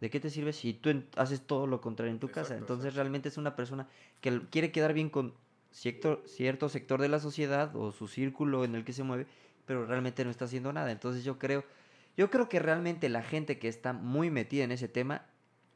¿De 0.00 0.10
qué 0.10 0.20
te 0.20 0.30
sirve 0.30 0.52
si 0.52 0.72
tú 0.74 0.90
en- 0.90 1.08
haces 1.16 1.40
todo 1.40 1.66
lo 1.66 1.80
contrario 1.80 2.12
en 2.12 2.20
tu 2.20 2.28
casa? 2.28 2.54
Entonces 2.54 2.84
exacto. 2.84 3.02
realmente 3.02 3.28
es 3.28 3.36
una 3.38 3.56
persona 3.56 3.88
que 4.20 4.40
quiere 4.50 4.70
quedar 4.70 4.92
bien 4.92 5.10
con 5.10 5.34
cierto, 5.70 6.22
cierto 6.26 6.68
sector 6.68 7.00
de 7.00 7.08
la 7.08 7.20
sociedad 7.20 7.74
o 7.76 7.92
su 7.92 8.08
círculo 8.08 8.64
en 8.64 8.74
el 8.74 8.84
que 8.84 8.92
se 8.92 9.02
mueve, 9.02 9.26
pero 9.66 9.86
realmente 9.86 10.24
no 10.24 10.30
está 10.30 10.46
haciendo 10.46 10.72
nada. 10.72 10.90
Entonces 10.92 11.24
yo 11.24 11.38
creo, 11.38 11.64
yo 12.16 12.30
creo 12.30 12.48
que 12.48 12.58
realmente 12.58 13.08
la 13.08 13.22
gente 13.22 13.58
que 13.58 13.68
está 13.68 13.92
muy 13.92 14.30
metida 14.30 14.64
en 14.64 14.72
ese 14.72 14.88
tema 14.88 15.26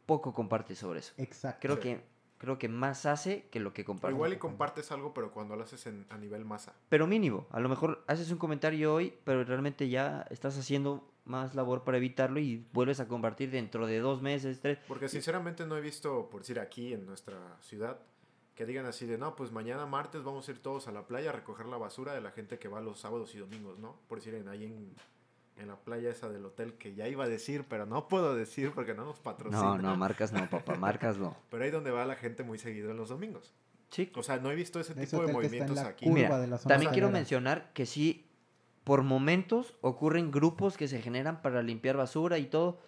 poco 0.06 0.32
comparte 0.34 0.74
sobre 0.74 1.00
eso. 1.00 1.12
Exacto. 1.18 1.58
Creo 1.60 1.80
que 1.80 2.12
creo 2.38 2.58
que 2.58 2.68
más 2.68 3.06
hace 3.06 3.46
que 3.52 3.60
lo 3.60 3.72
que 3.72 3.84
comparte. 3.84 4.12
igual 4.16 4.32
y 4.32 4.36
compartes 4.36 4.90
algo, 4.90 5.14
pero 5.14 5.30
cuando 5.30 5.54
lo 5.54 5.62
haces 5.62 5.86
en- 5.86 6.06
a 6.10 6.18
nivel 6.18 6.44
masa. 6.44 6.74
Pero 6.88 7.06
mínimo, 7.06 7.46
a 7.52 7.60
lo 7.60 7.68
mejor 7.68 8.02
haces 8.08 8.32
un 8.32 8.38
comentario 8.38 8.92
hoy, 8.92 9.14
pero 9.22 9.44
realmente 9.44 9.88
ya 9.88 10.26
estás 10.28 10.58
haciendo 10.58 11.08
más 11.24 11.54
labor 11.54 11.84
para 11.84 11.98
evitarlo 11.98 12.40
y 12.40 12.66
vuelves 12.72 12.98
a 12.98 13.06
compartir 13.06 13.52
dentro 13.52 13.86
de 13.86 14.00
dos 14.00 14.22
meses, 14.22 14.58
tres. 14.60 14.80
Porque 14.88 15.08
sinceramente 15.08 15.64
no 15.66 15.76
he 15.76 15.80
visto, 15.80 16.28
por 16.30 16.40
decir 16.40 16.58
aquí 16.58 16.92
en 16.92 17.06
nuestra 17.06 17.38
ciudad, 17.60 18.00
que 18.54 18.66
digan 18.66 18.86
así 18.86 19.06
de, 19.06 19.18
no, 19.18 19.34
pues 19.34 19.50
mañana 19.50 19.86
martes 19.86 20.22
vamos 20.22 20.48
a 20.48 20.50
ir 20.50 20.58
todos 20.60 20.88
a 20.88 20.92
la 20.92 21.06
playa 21.06 21.30
a 21.30 21.32
recoger 21.32 21.66
la 21.66 21.78
basura 21.78 22.12
de 22.12 22.20
la 22.20 22.30
gente 22.30 22.58
que 22.58 22.68
va 22.68 22.80
los 22.80 23.00
sábados 23.00 23.34
y 23.34 23.38
domingos, 23.38 23.78
¿no? 23.78 23.96
Por 24.08 24.18
decir, 24.18 24.34
en, 24.34 24.48
ahí 24.48 24.64
en, 24.64 24.94
en 25.56 25.68
la 25.68 25.76
playa 25.76 26.10
esa 26.10 26.28
del 26.28 26.44
hotel 26.44 26.74
que 26.74 26.94
ya 26.94 27.08
iba 27.08 27.24
a 27.24 27.28
decir, 27.28 27.64
pero 27.68 27.86
no 27.86 28.08
puedo 28.08 28.34
decir 28.34 28.72
porque 28.74 28.94
no 28.94 29.04
nos 29.04 29.18
patrocina. 29.20 29.62
No, 29.62 29.78
no, 29.78 29.96
marcas 29.96 30.32
no, 30.32 30.48
papá, 30.50 30.76
marcas 30.76 31.16
no. 31.16 31.36
Pero 31.50 31.64
ahí 31.64 31.70
donde 31.70 31.90
va 31.90 32.04
la 32.04 32.16
gente 32.16 32.42
muy 32.42 32.58
seguido 32.58 32.90
en 32.90 32.96
los 32.96 33.08
domingos. 33.08 33.54
Sí. 33.90 34.10
O 34.14 34.22
sea, 34.22 34.38
no 34.38 34.50
he 34.50 34.54
visto 34.54 34.80
ese 34.80 34.92
Ese 34.92 35.04
tipo 35.04 35.26
de 35.26 35.32
movimientos 35.32 35.76
la 35.76 35.88
aquí. 35.88 36.06
curva 36.06 36.18
Mira, 36.18 36.38
de 36.40 36.46
la 36.46 36.58
zona 36.58 36.74
También 36.74 36.92
quiero 36.92 37.10
mencionar 37.10 37.72
que 37.74 37.84
sí, 37.84 38.26
por 38.84 39.02
momentos 39.02 39.74
ocurren 39.82 40.30
grupos 40.30 40.76
que 40.76 40.88
se 40.88 41.00
generan 41.02 41.42
para 41.42 41.62
limpiar 41.62 41.96
basura 41.96 42.38
y 42.38 42.46
todo, 42.46 42.80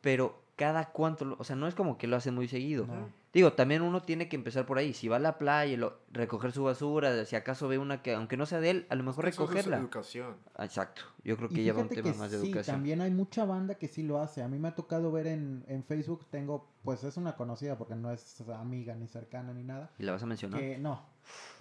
pero 0.00 0.42
cada 0.60 0.92
cuánto, 0.92 1.24
lo- 1.24 1.36
o 1.38 1.44
sea, 1.44 1.56
no 1.56 1.66
es 1.66 1.74
como 1.74 1.96
que 1.96 2.06
lo 2.06 2.16
hacen 2.16 2.34
muy 2.34 2.46
seguido. 2.46 2.86
No. 2.86 3.08
Digo, 3.32 3.52
también 3.54 3.80
uno 3.82 4.02
tiene 4.02 4.28
que 4.28 4.36
empezar 4.36 4.66
por 4.66 4.76
ahí. 4.76 4.92
Si 4.92 5.08
va 5.08 5.16
a 5.16 5.18
la 5.18 5.38
playa, 5.38 5.76
lo- 5.78 5.98
recoger 6.12 6.52
su 6.52 6.64
basura, 6.64 7.24
si 7.24 7.34
acaso 7.36 7.66
ve 7.68 7.78
una 7.78 8.02
que, 8.02 8.12
aunque 8.14 8.36
no 8.36 8.44
sea 8.44 8.60
de 8.60 8.70
él, 8.70 8.86
a 8.90 8.94
lo 8.94 9.02
mejor 9.04 9.26
Eso 9.26 9.44
es 9.44 9.48
recogerla. 9.50 9.78
educación. 9.78 10.36
Ah, 10.54 10.64
Exacto. 10.66 11.02
Yo 11.24 11.36
creo 11.36 11.48
que 11.48 11.62
lleva 11.62 11.80
un 11.80 11.88
tema 11.88 12.12
que 12.12 12.18
más 12.18 12.30
de 12.30 12.40
sí, 12.40 12.46
educación. 12.48 12.76
también 12.76 13.00
hay 13.00 13.10
mucha 13.10 13.44
banda 13.44 13.76
que 13.76 13.88
sí 13.88 14.02
lo 14.02 14.20
hace. 14.20 14.42
A 14.42 14.48
mí 14.48 14.58
me 14.58 14.68
ha 14.68 14.74
tocado 14.74 15.10
ver 15.12 15.26
en, 15.28 15.64
en 15.68 15.82
Facebook, 15.84 16.26
tengo, 16.30 16.68
pues 16.84 17.02
es 17.04 17.16
una 17.16 17.36
conocida 17.36 17.78
porque 17.78 17.94
no 17.94 18.10
es 18.12 18.40
amiga 18.54 18.94
ni 18.94 19.06
cercana 19.08 19.52
ni 19.54 19.62
nada. 19.64 19.90
¿Y 19.98 20.02
la 20.02 20.12
vas 20.12 20.22
a 20.22 20.26
mencionar? 20.26 20.60
Que 20.60 20.76
no, 20.78 21.02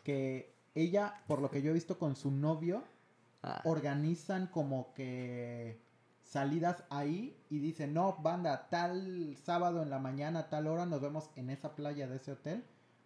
que 0.03 0.53
ella, 0.75 1.13
por 1.27 1.41
lo 1.41 1.49
que 1.49 1.61
yo 1.61 1.71
he 1.71 1.73
visto 1.73 1.97
con 1.97 2.15
su 2.15 2.31
novio, 2.31 2.83
Ah, 3.41 3.61
organizan 3.63 4.47
como 4.47 4.93
que 4.93 5.79
salidas 6.29 6.83
ahí 6.91 7.35
y 7.49 7.57
dicen, 7.59 7.93
no, 7.93 8.17
banda, 8.21 8.67
tal 8.69 9.35
sábado 9.43 9.81
en 9.81 9.89
la 9.89 9.97
mañana, 9.97 10.47
tal 10.49 10.67
hora, 10.67 10.85
nos 10.85 11.01
vemos 11.01 11.29
en 11.35 11.49
esa 11.49 11.75
playa 11.75 12.07
de 12.07 12.17
ese 12.17 12.33
hotel 12.33 12.63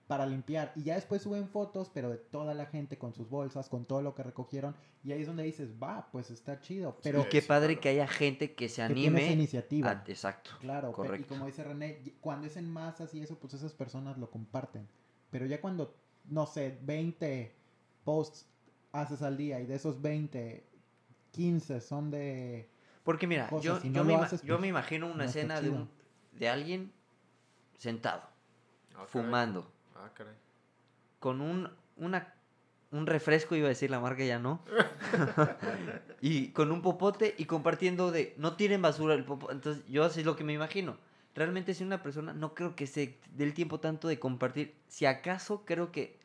para 0.08 0.26
limpiar. 0.26 0.74
Y 0.76 0.84
ya 0.84 0.96
después 0.96 1.22
suben 1.22 1.48
fotos, 1.48 1.90
pero 1.94 2.10
de 2.10 2.18
toda 2.18 2.54
la 2.54 2.66
gente 2.66 2.98
con 2.98 3.14
sus 3.14 3.30
bolsas, 3.30 3.70
con 3.70 3.86
todo 3.86 4.02
lo 4.02 4.14
que 4.14 4.24
recogieron. 4.24 4.76
Y 5.06 5.14
ahí 5.14 5.22
es 5.22 5.28
donde 5.28 5.44
dices, 5.44 5.70
va, 5.82 6.10
pues 6.12 6.30
está 6.32 6.60
chido. 6.60 6.98
Pero 7.02 7.22
y 7.22 7.30
qué 7.30 7.40
sí, 7.40 7.48
padre 7.48 7.68
claro. 7.76 7.82
que 7.82 7.90
haya 7.90 8.08
gente 8.08 8.54
que 8.56 8.68
se 8.68 8.86
que 8.86 8.94
tiene 8.94 9.18
esa 9.20 9.28
anime. 9.28 9.34
iniciativa. 9.42 9.90
a- 9.92 10.04
exacto. 10.06 10.52
Claro, 10.60 10.90
pe- 10.90 10.92
y 10.92 10.96
correcto. 10.96 11.28
como 11.30 11.46
dice 11.46 11.64
René, 11.64 12.00
cuando 12.20 12.48
es 12.48 12.58
en 12.58 12.70
masas 12.70 13.14
y 13.14 13.22
eso, 13.22 13.38
pues 13.40 13.54
esas 13.54 13.72
personas 13.74 14.18
lo 14.18 14.30
comparten. 14.30 14.86
Pero 15.32 15.46
ya 15.46 15.62
cuando, 15.62 15.96
no 16.26 16.46
sé, 16.46 16.78
20 16.84 17.56
posts 18.04 18.46
haces 18.92 19.22
al 19.22 19.38
día 19.38 19.62
y 19.62 19.66
de 19.66 19.76
esos 19.76 20.02
20, 20.02 20.68
15 21.32 21.80
son 21.80 22.12
de... 22.12 22.70
Porque 23.04 23.28
mira, 23.28 23.48
cosas, 23.48 23.66
yo, 23.66 23.80
si 23.80 23.92
yo 23.92 24.04
me, 24.04 24.16
haces, 24.16 24.42
pues, 24.46 24.60
me 24.60 24.68
imagino 24.68 25.08
una 25.08 25.24
no 25.24 25.30
escena 25.30 25.60
de, 25.62 25.70
un, 25.70 25.90
de 26.32 26.50
alguien 26.50 26.92
sentado, 27.78 28.24
Ah, 28.96 29.06
fumando, 29.08 29.70
Ah, 29.96 30.10
caray. 30.14 30.34
con 31.20 31.42
un, 31.42 31.70
una, 31.98 32.34
un 32.92 33.06
refresco, 33.06 33.56
iba 33.56 33.66
a 33.66 33.70
decir 33.70 33.90
la 33.92 34.00
marca, 34.00 34.24
ya 34.24 34.40
no. 34.40 34.64
y 36.22 36.50
con 36.50 36.72
un 36.72 36.82
popote 36.82 37.36
y 37.38 37.46
compartiendo 37.46 38.12
de, 38.12 38.34
no 38.38 38.56
tiren 38.56 38.82
basura 38.82 39.14
el 39.16 39.26
popote. 39.26 39.54
Entonces, 39.54 39.84
yo 39.88 40.04
así 40.06 40.22
es 40.22 40.26
lo 40.26 40.36
que 40.36 40.44
me 40.44 40.54
imagino. 40.54 40.98
Realmente 41.36 41.74
si 41.74 41.84
una 41.84 42.04
persona, 42.04 42.32
no 42.34 42.54
creo 42.54 42.76
que 42.76 42.86
se 42.88 43.18
dé 43.34 43.44
el 43.44 43.54
tiempo 43.54 43.80
tanto 43.80 44.08
de 44.08 44.20
compartir. 44.20 44.76
Si 44.88 45.06
acaso 45.06 45.66
creo 45.66 45.92
que 45.92 46.20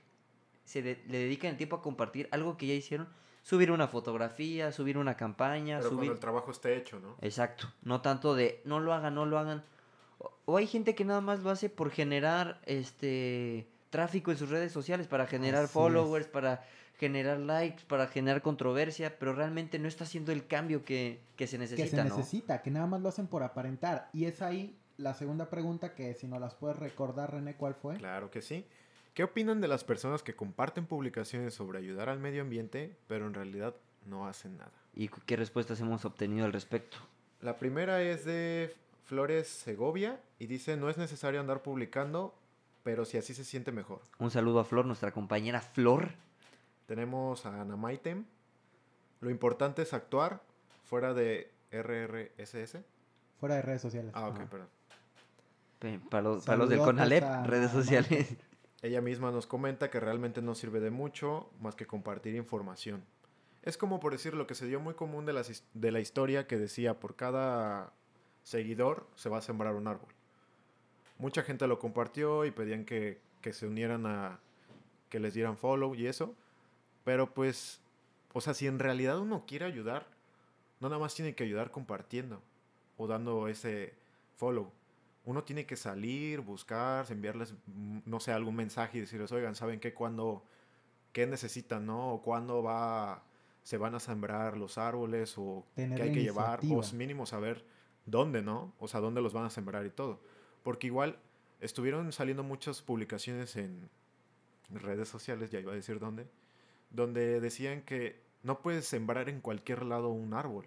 se 0.65 0.83
le, 0.83 1.03
le 1.09 1.19
dedican 1.19 1.51
el 1.53 1.57
tiempo 1.57 1.77
a 1.77 1.83
compartir 1.83 2.29
algo 2.31 2.57
que 2.59 2.67
ya 2.67 2.75
hicieron. 2.75 3.09
Subir 3.49 3.71
una 3.71 3.89
fotografía, 3.89 4.73
subir 4.73 4.99
una 4.99 5.17
campaña, 5.17 5.79
Pero 5.79 5.89
subir... 5.89 5.97
cuando 6.01 6.13
el 6.13 6.21
trabajo 6.21 6.51
esté 6.51 6.77
hecho, 6.77 7.01
¿no? 7.01 7.17
Exacto, 7.23 7.73
no 7.83 8.03
tanto 8.03 8.35
de 8.35 8.61
no 8.67 8.79
lo 8.79 8.93
hagan, 8.93 9.15
no 9.15 9.25
lo 9.25 9.39
hagan. 9.39 9.65
O, 10.19 10.31
o 10.45 10.57
hay 10.59 10.67
gente 10.67 10.95
que 10.95 11.07
nada 11.07 11.23
más 11.23 11.41
lo 11.41 11.49
hace 11.49 11.71
por 11.71 11.91
generar 11.91 12.61
este 12.67 13.67
tráfico 13.89 14.33
en 14.33 14.37
sus 14.37 14.51
redes 14.51 14.71
sociales, 14.71 15.07
para 15.07 15.27
generar 15.27 15.65
Así 15.65 15.73
followers, 15.73 16.27
es. 16.27 16.31
para 16.31 16.63
generar 16.99 17.39
likes, 17.39 17.85
para 17.87 18.07
generar 18.09 18.43
controversia, 18.43 19.19
pero 19.19 19.33
realmente 19.33 19.79
no 19.79 19.89
está 19.89 20.05
haciendo 20.05 20.31
el 20.31 20.47
cambio 20.47 20.85
que, 20.85 21.23
que 21.37 21.47
se 21.47 21.57
que 21.57 21.61
necesita, 21.61 22.03
se 22.03 22.09
¿no? 22.09 22.17
necesita, 22.17 22.61
que 22.61 22.71
nada 22.71 22.87
más 22.87 23.01
lo 23.01 23.09
hacen 23.09 23.29
por 23.29 23.43
aparentar. 23.43 24.11
Y 24.13 24.27
es 24.27 24.43
ahí 24.43 24.77
la 24.99 25.15
segunda 25.15 25.49
pregunta 25.49 25.95
que 25.95 26.13
si 26.13 26.27
nos 26.27 26.41
las 26.41 26.55
puedes 26.55 26.77
recordar, 26.77 27.33
René, 27.33 27.57
¿cuál 27.57 27.75
fue? 27.75 27.97
Claro 27.97 28.31
que 28.31 28.43
sí. 28.43 28.67
¿Qué 29.19 29.25
opinan 29.25 29.61
de 29.61 29.67
las 29.67 29.83
personas 29.83 30.23
que 30.23 30.37
comparten 30.37 30.87
publicaciones 30.87 31.53
sobre 31.53 31.81
ayudar 31.81 32.09
al 32.09 32.21
medio 32.21 32.41
ambiente, 32.41 32.97
pero 33.09 33.27
en 33.27 33.35
realidad 33.35 33.75
no 34.07 34.29
hacen 34.29 34.57
nada? 34.59 34.71
¿Y 34.95 35.09
qué 35.09 35.35
respuestas 35.35 35.81
hemos 35.81 36.05
obtenido 36.05 36.47
al 36.47 36.53
respecto? 36.53 36.99
La 37.41 37.57
primera 37.57 38.01
es 38.01 38.25
de 38.25 38.77
Flores 39.07 39.49
Segovia 39.49 40.21
y 40.39 40.47
dice, 40.47 40.77
no 40.77 40.89
es 40.89 40.99
necesario 40.99 41.41
andar 41.41 41.63
publicando, 41.63 42.33
pero 42.85 43.05
si 43.05 43.19
así 43.19 43.35
se 43.35 43.43
siente 43.43 43.73
mejor. 43.73 44.03
Un 44.21 44.31
saludo 44.31 44.61
a 44.61 44.65
Flor, 44.65 44.87
nuestra 44.87 45.11
compañera 45.11 45.61
Flor. 45.63 46.11
Tenemos 46.87 47.45
a 47.45 47.61
Ana 47.61 47.75
Maitem. 47.75 48.25
Lo 49.21 49.31
importante 49.31 49.83
es 49.83 49.95
actuar 49.95 50.43
fuera 50.85 51.13
de 51.13 51.51
RRSS. 51.73 52.77
Fuera 53.41 53.57
de 53.57 53.63
redes 53.63 53.83
sociales. 53.83 54.13
Ah, 54.15 54.29
ok, 54.29 54.43
perdón. 54.49 54.69
Pe- 55.81 55.99
Para 56.09 56.23
los, 56.23 56.45
para 56.45 56.59
los 56.59 56.69
del 56.69 56.79
Conalep, 56.79 57.25
a 57.25 57.43
redes 57.43 57.73
sociales. 57.73 58.37
Ella 58.83 59.01
misma 59.01 59.31
nos 59.33 59.47
comenta 59.47 59.91
que 59.91 60.01
realmente 60.01 60.41
no 60.41 60.55
sirve 60.55 60.81
de 60.81 60.91
mucho 60.91 61.51
más 61.61 61.75
que 61.75 61.87
compartir 61.87 62.35
información. 62.37 63.03
Es 63.63 63.77
como 63.77 63.99
por 63.99 64.13
decir 64.13 64.35
lo 64.35 64.47
que 64.47 64.55
se 64.55 64.67
dio 64.67 64.79
muy 64.81 64.95
común 64.95 65.27
de, 65.27 65.33
his- 65.33 65.65
de 65.75 65.91
la 65.91 66.01
historia 66.01 66.47
que 66.47 66.59
decía 66.59 67.01
por 67.01 67.17
cada 67.17 67.93
seguidor 68.45 69.07
se 69.17 69.29
va 69.29 69.39
a 69.39 69.43
sembrar 69.43 69.75
un 69.75 69.89
árbol. 69.89 70.09
Mucha 71.19 71.43
gente 71.43 71.67
lo 71.67 71.79
compartió 71.81 72.45
y 72.45 72.53
pedían 72.53 72.85
que, 72.85 73.19
que 73.43 73.53
se 73.53 73.67
unieran 73.67 74.07
a 74.07 74.39
que 75.11 75.19
les 75.19 75.35
dieran 75.35 75.57
follow 75.57 75.95
y 75.97 76.07
eso. 76.07 76.35
Pero 77.05 77.35
pues, 77.35 77.81
o 78.33 78.41
sea, 78.41 78.55
si 78.55 78.69
en 78.69 78.79
realidad 78.79 79.19
uno 79.19 79.45
quiere 79.47 79.65
ayudar, 79.65 80.07
no 80.81 80.89
nada 80.89 81.01
más 81.01 81.15
tiene 81.15 81.35
que 81.35 81.43
ayudar 81.43 81.73
compartiendo 81.73 82.41
o 82.97 83.09
dando 83.09 83.49
ese 83.49 83.95
follow. 84.37 84.71
Uno 85.29 85.45
tiene 85.45 85.67
que 85.67 85.77
salir, 85.77 86.41
buscar, 86.41 87.05
enviarles, 87.13 87.53
mm, 87.67 87.99
no 88.07 88.19
sé, 88.19 88.33
algún 88.33 88.57
mensaje 88.57 88.97
y 88.97 89.03
decirles, 89.03 89.31
oigan, 89.31 89.55
¿saben 89.55 89.79
qué? 89.79 89.93
¿Cuándo, 89.93 90.43
qué 91.13 91.27
necesitan, 91.27 91.85
no? 91.85 92.15
O 92.15 92.23
cuándo 92.23 92.63
va, 92.63 93.23
se 93.63 93.77
van 93.77 93.95
a 93.95 94.01
sembrar 94.01 94.57
los 94.57 94.79
árboles 94.79 95.35
o 95.37 95.67
Tener 95.75 95.99
qué 95.99 96.03
hay 96.05 96.13
que 96.13 96.23
llevar. 96.23 96.61
O 96.61 96.65
iniciativa. 96.65 96.99
mínimo 96.99 97.27
saber 97.27 97.67
dónde, 98.07 98.41
¿no? 98.41 98.73
O 98.79 98.89
sea, 98.89 99.01
dónde 99.01 99.21
los 99.21 99.35
van 99.35 99.45
a 99.45 99.51
sembrar 99.51 99.85
y 99.85 99.91
todo. 99.91 100.19
Porque 100.63 100.87
igual 100.87 101.19
estuvieron 101.61 102.11
saliendo 102.11 102.43
muchas 102.43 102.81
publicaciones 102.81 103.57
en 103.57 103.91
redes 104.71 105.11
sociales, 105.11 105.51
ya 105.51 105.61
iba 105.61 105.73
a 105.73 105.77
decir 105.77 105.99
dónde, 105.99 106.27
donde 106.89 107.41
decían 107.41 107.83
que 107.83 108.23
no 108.43 108.63
puedes 108.63 108.87
sembrar 108.87 109.29
en 109.29 109.43
cualquier 109.43 109.85
lado 109.85 110.09
un 110.09 110.33
árbol, 110.33 110.67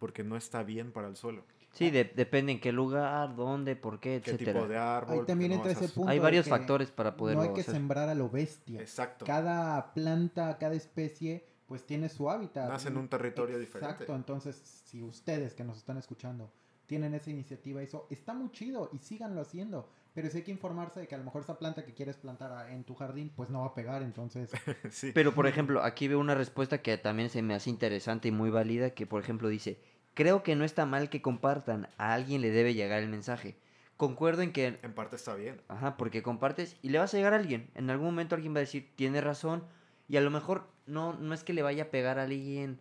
porque 0.00 0.24
no 0.24 0.36
está 0.36 0.64
bien 0.64 0.90
para 0.90 1.06
el 1.06 1.14
suelo. 1.14 1.44
Sí, 1.78 1.90
de- 1.90 2.04
depende 2.04 2.52
en 2.52 2.60
qué 2.60 2.72
lugar, 2.72 3.34
dónde, 3.36 3.76
por 3.76 4.00
qué, 4.00 4.20
¿Qué 4.22 4.32
etcétera. 4.32 4.52
tipo 4.54 4.68
de 4.68 4.76
árbol? 4.78 5.20
Ahí 5.20 5.26
también 5.26 5.52
entra 5.52 5.70
ese 5.72 5.88
punto. 5.88 6.10
Hay 6.10 6.18
varios 6.18 6.48
factores 6.48 6.90
para 6.90 7.16
poderlo 7.16 7.42
No 7.42 7.48
hay 7.48 7.54
que 7.54 7.60
hacer. 7.62 7.74
sembrar 7.74 8.08
a 8.08 8.14
lo 8.14 8.28
bestia. 8.28 8.80
Exacto. 8.80 9.24
Cada 9.24 9.92
planta, 9.94 10.58
cada 10.58 10.74
especie, 10.74 11.44
pues 11.66 11.84
tiene 11.86 12.08
su 12.08 12.30
hábitat. 12.30 12.68
Nace 12.68 12.88
en 12.88 12.96
un 12.96 13.08
territorio 13.08 13.58
diferente. 13.58 13.92
Exacto, 13.92 14.14
entonces 14.14 14.56
si 14.86 15.02
ustedes 15.02 15.54
que 15.54 15.64
nos 15.64 15.76
están 15.78 15.98
escuchando 15.98 16.50
tienen 16.86 17.14
esa 17.14 17.30
iniciativa, 17.30 17.82
eso 17.82 18.06
está 18.10 18.32
muy 18.32 18.50
chido 18.50 18.88
y 18.92 18.98
síganlo 18.98 19.40
haciendo. 19.42 19.88
Pero 20.14 20.30
sí 20.30 20.38
hay 20.38 20.42
que 20.42 20.50
informarse 20.50 20.98
de 21.00 21.06
que 21.06 21.14
a 21.14 21.18
lo 21.18 21.24
mejor 21.24 21.42
esa 21.42 21.58
planta 21.58 21.84
que 21.84 21.92
quieres 21.94 22.16
plantar 22.16 22.70
en 22.70 22.82
tu 22.82 22.94
jardín, 22.94 23.30
pues 23.36 23.50
no 23.50 23.60
va 23.60 23.66
a 23.66 23.74
pegar, 23.74 24.02
entonces... 24.02 24.50
sí. 24.90 25.12
Pero, 25.14 25.32
por 25.34 25.46
ejemplo, 25.46 25.82
aquí 25.82 26.08
veo 26.08 26.18
una 26.18 26.34
respuesta 26.34 26.80
que 26.82 26.96
también 26.96 27.28
se 27.28 27.42
me 27.42 27.54
hace 27.54 27.68
interesante 27.70 28.28
y 28.28 28.32
muy 28.32 28.48
válida, 28.50 28.90
que, 28.94 29.06
por 29.06 29.22
ejemplo, 29.22 29.48
dice, 29.48 29.78
creo 30.18 30.42
que 30.42 30.56
no 30.56 30.64
está 30.64 30.84
mal 30.84 31.10
que 31.10 31.22
compartan, 31.22 31.88
a 31.96 32.12
alguien 32.12 32.40
le 32.40 32.50
debe 32.50 32.74
llegar 32.74 33.00
el 33.00 33.08
mensaje. 33.08 33.56
Concuerdo 33.96 34.42
en 34.42 34.52
que, 34.52 34.76
En 34.82 34.92
parte 34.92 35.14
está 35.14 35.36
bien. 35.36 35.60
ajá, 35.68 35.96
porque 35.96 36.24
compartes 36.24 36.76
y 36.82 36.88
le 36.88 36.98
vas 36.98 37.14
a 37.14 37.16
llegar 37.16 37.34
a 37.34 37.36
alguien. 37.36 37.70
En 37.76 37.88
algún 37.88 38.06
momento 38.06 38.34
alguien 38.34 38.52
va 38.52 38.58
a 38.58 38.66
decir, 38.66 38.90
tiene 38.96 39.20
razón, 39.20 39.62
y 40.08 40.16
a 40.16 40.20
lo 40.20 40.32
mejor 40.32 40.66
no, 40.86 41.12
no 41.12 41.34
es 41.34 41.44
que 41.44 41.52
le 41.52 41.62
vaya 41.62 41.84
a 41.84 41.90
pegar 41.92 42.18
a 42.18 42.24
alguien 42.24 42.80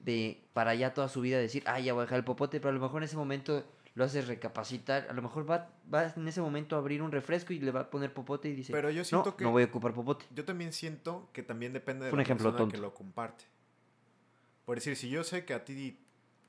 de 0.00 0.44
para 0.52 0.72
allá 0.72 0.92
toda 0.92 1.08
su 1.08 1.22
vida 1.22 1.38
decir, 1.38 1.62
ah, 1.64 1.80
ya 1.80 1.94
voy 1.94 2.02
a 2.02 2.04
dejar 2.04 2.18
el 2.18 2.24
popote, 2.24 2.60
pero 2.60 2.68
a 2.68 2.74
lo 2.74 2.80
mejor 2.80 3.00
en 3.00 3.04
ese 3.04 3.16
momento 3.16 3.64
lo 3.94 4.04
haces 4.04 4.26
recapacitar, 4.26 5.06
a 5.08 5.14
lo 5.14 5.22
mejor 5.22 5.50
va, 5.50 5.70
va 5.92 6.12
en 6.14 6.28
ese 6.28 6.42
momento 6.42 6.76
a 6.76 6.80
abrir 6.80 7.00
un 7.00 7.10
refresco 7.10 7.54
y 7.54 7.58
le 7.58 7.70
va 7.70 7.80
a 7.80 7.90
poner 7.90 8.12
popote 8.12 8.50
y 8.50 8.52
dice, 8.54 8.74
Pero 8.74 8.90
yo 8.90 9.02
no, 9.12 9.34
que... 9.34 9.44
no 9.44 9.50
voy 9.50 9.62
a 9.62 9.66
ocupar 9.66 9.94
popote. 9.94 10.26
Yo 10.34 10.44
también 10.44 10.74
siento 10.74 11.30
que 11.32 11.42
también 11.42 11.72
depende 11.72 12.04
de 12.04 12.10
un 12.10 12.18
la 12.18 12.22
ejemplo 12.22 12.50
persona 12.50 12.70
que 12.70 12.76
lo 12.76 12.92
comparte. 12.92 13.44
Por 14.66 14.74
decir, 14.74 14.94
si 14.96 15.08
yo 15.08 15.24
sé 15.24 15.46
que 15.46 15.54
a 15.54 15.64
ti 15.64 15.72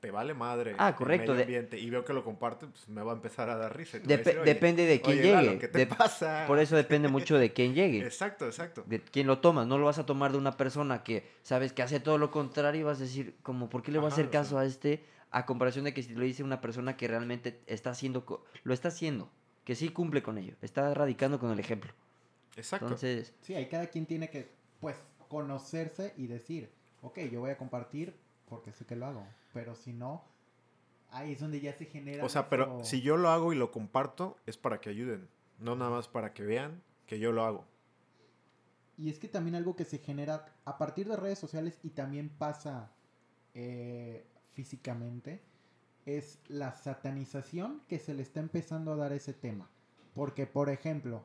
te 0.00 0.10
vale 0.10 0.32
madre 0.34 0.74
Ah, 0.78 0.90
el 0.90 0.94
correcto, 0.94 1.32
medio 1.32 1.34
de- 1.34 1.42
ambiente 1.42 1.78
y 1.78 1.90
veo 1.90 2.04
que 2.04 2.12
lo 2.12 2.24
comparte, 2.24 2.66
pues 2.66 2.88
me 2.88 3.02
va 3.02 3.12
a 3.12 3.14
empezar 3.16 3.50
a 3.50 3.56
dar 3.56 3.76
risa. 3.76 3.96
a 3.96 4.00
Dep- 4.00 4.18
decir, 4.24 4.38
"Oye, 4.38 4.54
depende 4.54 4.84
de 4.86 5.00
quién 5.00 5.18
oye, 5.18 5.32
Lalo, 5.32 5.46
llegue. 5.48 5.58
¿qué 5.60 5.68
te 5.68 5.78
de- 5.78 5.86
pasa? 5.86 6.44
Por 6.46 6.58
eso 6.58 6.76
depende 6.76 7.08
mucho 7.08 7.36
de 7.38 7.52
quién 7.52 7.74
llegue. 7.74 8.00
Exacto, 8.04 8.46
exacto. 8.46 8.84
De 8.86 9.00
quién 9.00 9.26
lo 9.26 9.38
tomas. 9.40 9.66
No 9.66 9.78
lo 9.78 9.86
vas 9.86 9.98
a 9.98 10.06
tomar 10.06 10.32
de 10.32 10.38
una 10.38 10.56
persona 10.56 11.02
que 11.02 11.28
sabes 11.42 11.72
que 11.72 11.82
hace 11.82 11.98
todo 12.00 12.16
lo 12.18 12.30
contrario 12.30 12.80
y 12.80 12.84
vas 12.84 12.98
a 12.98 13.02
decir, 13.02 13.34
como, 13.42 13.68
¿por 13.68 13.82
qué 13.82 13.90
le 13.92 13.98
voy 13.98 14.06
a 14.06 14.08
Ajá, 14.08 14.14
hacer 14.14 14.26
o 14.26 14.30
caso 14.30 14.50
sea. 14.50 14.60
a 14.60 14.64
este? 14.66 15.04
A 15.30 15.44
comparación 15.46 15.84
de 15.84 15.92
que 15.92 16.02
si 16.02 16.14
lo 16.14 16.22
dice 16.24 16.42
una 16.42 16.60
persona 16.60 16.96
que 16.96 17.06
realmente 17.08 17.60
está 17.66 17.90
haciendo, 17.90 18.24
lo 18.62 18.72
está 18.74 18.88
haciendo, 18.88 19.28
que 19.64 19.74
sí 19.74 19.90
cumple 19.90 20.22
con 20.22 20.38
ello, 20.38 20.54
está 20.62 20.94
radicando 20.94 21.38
con 21.38 21.50
el 21.50 21.58
ejemplo. 21.58 21.92
Exacto. 22.56 22.86
Entonces, 22.86 23.34
Sí, 23.42 23.54
ahí 23.54 23.66
cada 23.66 23.88
quien 23.88 24.06
tiene 24.06 24.30
que, 24.30 24.48
pues, 24.80 24.96
conocerse 25.28 26.14
y 26.16 26.26
decir, 26.26 26.70
ok, 27.02 27.18
yo 27.30 27.40
voy 27.40 27.50
a 27.50 27.58
compartir 27.58 28.14
porque 28.48 28.72
sé 28.72 28.84
que 28.84 28.96
lo 28.96 29.06
hago, 29.06 29.26
pero 29.52 29.74
si 29.74 29.92
no, 29.92 30.24
ahí 31.10 31.32
es 31.32 31.40
donde 31.40 31.60
ya 31.60 31.72
se 31.72 31.86
genera... 31.86 32.24
o 32.24 32.28
sea, 32.28 32.48
pero 32.48 32.84
si 32.84 33.00
yo 33.00 33.16
lo 33.16 33.30
hago 33.30 33.52
y 33.52 33.56
lo 33.56 33.70
comparto, 33.70 34.36
es 34.46 34.56
para 34.56 34.80
que 34.80 34.90
ayuden. 34.90 35.28
No 35.58 35.76
nada 35.76 35.90
más 35.90 36.08
para 36.08 36.32
que 36.32 36.44
vean 36.44 36.82
que 37.06 37.18
yo 37.18 37.32
lo 37.32 37.44
hago. 37.44 37.64
Y 38.96 39.10
es 39.10 39.18
que 39.18 39.28
también 39.28 39.54
algo 39.54 39.76
que 39.76 39.84
se 39.84 39.98
genera 39.98 40.46
a 40.64 40.78
partir 40.78 41.08
de 41.08 41.16
redes 41.16 41.38
sociales 41.38 41.78
y 41.82 41.90
también 41.90 42.28
pasa 42.28 42.90
eh, 43.54 44.26
físicamente, 44.52 45.40
es 46.04 46.40
la 46.48 46.72
satanización 46.72 47.82
que 47.88 47.98
se 47.98 48.14
le 48.14 48.22
está 48.22 48.40
empezando 48.40 48.92
a 48.92 48.96
dar 48.96 49.12
a 49.12 49.16
ese 49.16 49.34
tema. 49.34 49.70
Porque, 50.14 50.46
por 50.46 50.68
ejemplo, 50.68 51.22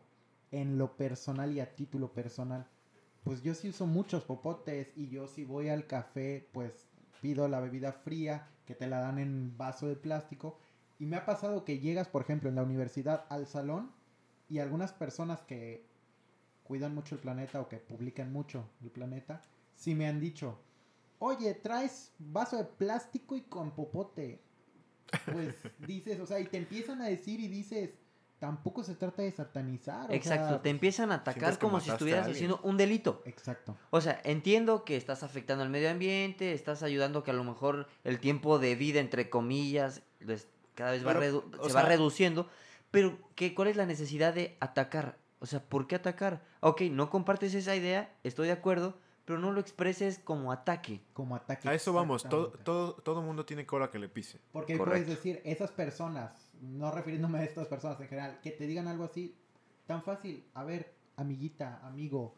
en 0.51 0.77
lo 0.77 0.95
personal 0.97 1.51
y 1.51 1.59
a 1.59 1.75
título 1.75 2.11
personal, 2.13 2.67
pues 3.23 3.41
yo 3.41 3.55
sí 3.55 3.69
uso 3.69 3.87
muchos 3.87 4.23
popotes 4.23 4.89
y 4.95 5.09
yo 5.09 5.27
si 5.27 5.45
voy 5.45 5.69
al 5.69 5.87
café, 5.87 6.47
pues 6.51 6.85
pido 7.23 7.47
la 7.47 7.61
bebida 7.61 7.93
fría 7.93 8.49
que 8.65 8.75
te 8.75 8.85
la 8.85 8.99
dan 8.99 9.17
en 9.17 9.57
vaso 9.57 9.87
de 9.87 9.95
plástico. 9.95 10.59
Y 10.99 11.05
me 11.05 11.15
ha 11.15 11.25
pasado 11.25 11.63
que 11.63 11.79
llegas, 11.79 12.09
por 12.09 12.21
ejemplo, 12.21 12.49
en 12.49 12.55
la 12.55 12.63
universidad 12.63 13.25
al 13.29 13.47
salón 13.47 13.91
y 14.49 14.59
algunas 14.59 14.91
personas 14.91 15.39
que 15.41 15.85
cuidan 16.65 16.93
mucho 16.93 17.15
el 17.15 17.21
planeta 17.21 17.61
o 17.61 17.69
que 17.69 17.77
publican 17.77 18.33
mucho 18.33 18.69
el 18.83 18.91
planeta, 18.91 19.41
sí 19.73 19.95
me 19.95 20.05
han 20.05 20.19
dicho, 20.19 20.59
oye, 21.19 21.53
traes 21.53 22.11
vaso 22.19 22.57
de 22.57 22.65
plástico 22.65 23.37
y 23.37 23.41
con 23.43 23.71
popote. 23.71 24.41
Pues 25.31 25.55
dices, 25.87 26.19
o 26.19 26.25
sea, 26.25 26.41
y 26.41 26.45
te 26.45 26.57
empiezan 26.57 27.01
a 27.01 27.05
decir 27.05 27.39
y 27.39 27.47
dices, 27.47 27.91
tampoco 28.43 28.83
se 28.83 28.93
trata 28.95 29.21
de 29.21 29.31
satanizar. 29.31 30.11
o 30.11 30.13
Exacto, 30.13 30.49
sea, 30.49 30.61
te 30.61 30.69
empiezan 30.69 31.13
a 31.13 31.15
atacar 31.15 31.57
como 31.57 31.79
si 31.79 31.89
estuvieras 31.89 32.27
haciendo 32.27 32.59
un 32.63 32.75
delito. 32.75 33.21
Exacto. 33.23 33.77
O 33.89 34.01
sea, 34.01 34.19
entiendo 34.25 34.83
que 34.83 34.97
estás 34.97 35.23
afectando 35.23 35.63
al 35.63 35.69
medio 35.69 35.89
ambiente, 35.89 36.51
estás 36.51 36.83
ayudando 36.83 37.23
que 37.23 37.31
a 37.31 37.33
lo 37.33 37.45
mejor 37.45 37.87
el 38.03 38.19
tiempo 38.19 38.59
de 38.59 38.75
vida, 38.75 38.99
entre 38.99 39.29
comillas, 39.29 40.01
les- 40.19 40.49
cada 40.75 40.91
vez 40.91 41.07
va 41.07 41.13
redu- 41.13 41.45
se 41.65 41.71
va 41.73 41.83
reduciendo, 41.83 42.49
pero 42.91 43.17
¿qué, 43.35 43.55
¿cuál 43.55 43.69
es 43.69 43.77
la 43.77 43.85
necesidad 43.85 44.33
de 44.33 44.57
atacar? 44.59 45.15
O 45.39 45.45
sea, 45.45 45.61
¿por 45.63 45.87
qué 45.87 45.95
atacar? 45.95 46.41
Ok, 46.59 46.81
no 46.91 47.09
compartes 47.09 47.53
esa 47.53 47.77
idea, 47.77 48.13
estoy 48.25 48.47
de 48.47 48.53
acuerdo, 48.53 48.97
pero 49.23 49.39
no 49.39 49.53
lo 49.53 49.61
expreses 49.61 50.19
como 50.19 50.51
ataque. 50.51 50.99
Como 51.13 51.37
ataque. 51.37 51.69
A 51.69 51.73
eso 51.73 51.93
vamos, 51.93 52.23
todo, 52.23 52.49
todo, 52.65 52.95
todo 52.95 53.21
mundo 53.21 53.45
tiene 53.45 53.65
cola 53.65 53.89
que 53.89 53.99
le 53.99 54.09
pise. 54.09 54.41
Porque 54.51 54.77
Correcto. 54.77 55.05
puedes 55.05 55.07
decir, 55.07 55.41
esas 55.45 55.71
personas, 55.71 56.42
no 56.63 56.91
refiriéndome 56.91 57.39
a 57.39 57.43
estas 57.43 57.67
personas 57.67 57.99
en 57.99 58.07
general, 58.07 58.39
que 58.41 58.51
te 58.51 58.65
digan 58.67 58.87
algo 58.87 59.03
así, 59.03 59.35
tan 59.85 60.01
fácil. 60.01 60.43
A 60.53 60.63
ver, 60.63 60.93
amiguita, 61.17 61.79
amigo, 61.85 62.35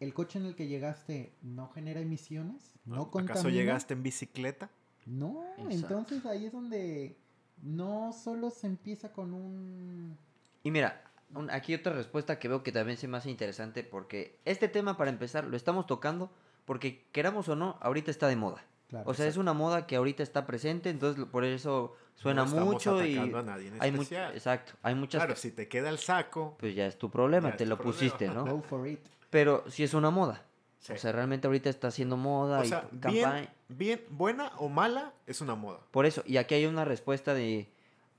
¿el 0.00 0.14
coche 0.14 0.38
en 0.38 0.46
el 0.46 0.54
que 0.56 0.66
llegaste 0.66 1.32
no 1.42 1.68
genera 1.68 2.00
emisiones? 2.00 2.72
¿No 2.84 3.10
contamina? 3.10 3.32
¿Acaso 3.32 3.48
llegaste 3.50 3.94
en 3.94 4.02
bicicleta? 4.02 4.70
No, 5.06 5.44
Exacto. 5.58 5.72
entonces 5.72 6.26
ahí 6.26 6.46
es 6.46 6.52
donde 6.52 7.16
no 7.62 8.12
solo 8.12 8.50
se 8.50 8.66
empieza 8.66 9.12
con 9.12 9.34
un... 9.34 10.16
Y 10.62 10.70
mira, 10.70 11.02
un- 11.34 11.50
aquí 11.50 11.74
otra 11.74 11.92
respuesta 11.92 12.38
que 12.38 12.48
veo 12.48 12.62
que 12.62 12.72
también 12.72 12.96
se 12.96 13.06
me 13.08 13.18
hace 13.18 13.30
interesante 13.30 13.84
porque 13.84 14.38
este 14.46 14.68
tema 14.68 14.96
para 14.96 15.10
empezar 15.10 15.44
lo 15.46 15.56
estamos 15.56 15.86
tocando 15.86 16.30
porque 16.64 17.04
queramos 17.12 17.48
o 17.50 17.56
no, 17.56 17.76
ahorita 17.82 18.10
está 18.10 18.26
de 18.28 18.36
moda. 18.36 18.64
Claro, 18.88 19.08
O 19.10 19.14
sea, 19.14 19.26
es 19.26 19.36
una 19.36 19.52
moda 19.54 19.86
que 19.86 19.96
ahorita 19.96 20.22
está 20.22 20.46
presente, 20.46 20.90
entonces 20.90 21.24
por 21.24 21.44
eso 21.44 21.94
suena 22.14 22.44
no 22.44 22.64
mucho 22.64 23.04
y 23.04 23.16
a 23.18 23.42
nadie 23.42 23.68
en 23.68 23.82
hay 23.82 23.90
mu- 23.90 24.02
especial. 24.02 24.34
exacto, 24.34 24.74
hay 24.82 24.94
muchas 24.94 25.22
Claro, 25.24 25.36
si 25.36 25.50
te 25.52 25.68
queda 25.68 25.88
el 25.90 25.98
saco, 25.98 26.56
pues 26.58 26.74
ya 26.74 26.86
es 26.86 26.96
tu 26.98 27.10
problema, 27.10 27.56
te 27.56 27.64
tu 27.64 27.70
lo 27.70 27.76
problema. 27.76 27.94
pusiste, 27.98 28.28
¿no? 28.28 28.44
go 28.56 28.62
for 28.62 28.86
it. 28.86 29.00
Pero 29.30 29.64
si 29.68 29.82
es 29.82 29.94
una 29.94 30.10
moda. 30.10 30.44
sí. 30.78 30.92
O 30.92 30.96
sea, 30.98 31.12
realmente 31.12 31.46
ahorita 31.46 31.70
está 31.70 31.88
haciendo 31.88 32.16
moda 32.16 32.60
O 32.60 32.64
y 32.64 32.68
sea, 32.68 32.82
campaña. 33.00 33.32
bien, 33.32 33.48
bien, 33.68 34.00
buena 34.10 34.52
o 34.58 34.68
mala, 34.68 35.12
es 35.26 35.40
una 35.40 35.54
moda. 35.54 35.80
Por 35.90 36.04
eso, 36.06 36.22
y 36.26 36.36
aquí 36.36 36.54
hay 36.54 36.66
una 36.66 36.84
respuesta 36.84 37.32
de 37.34 37.68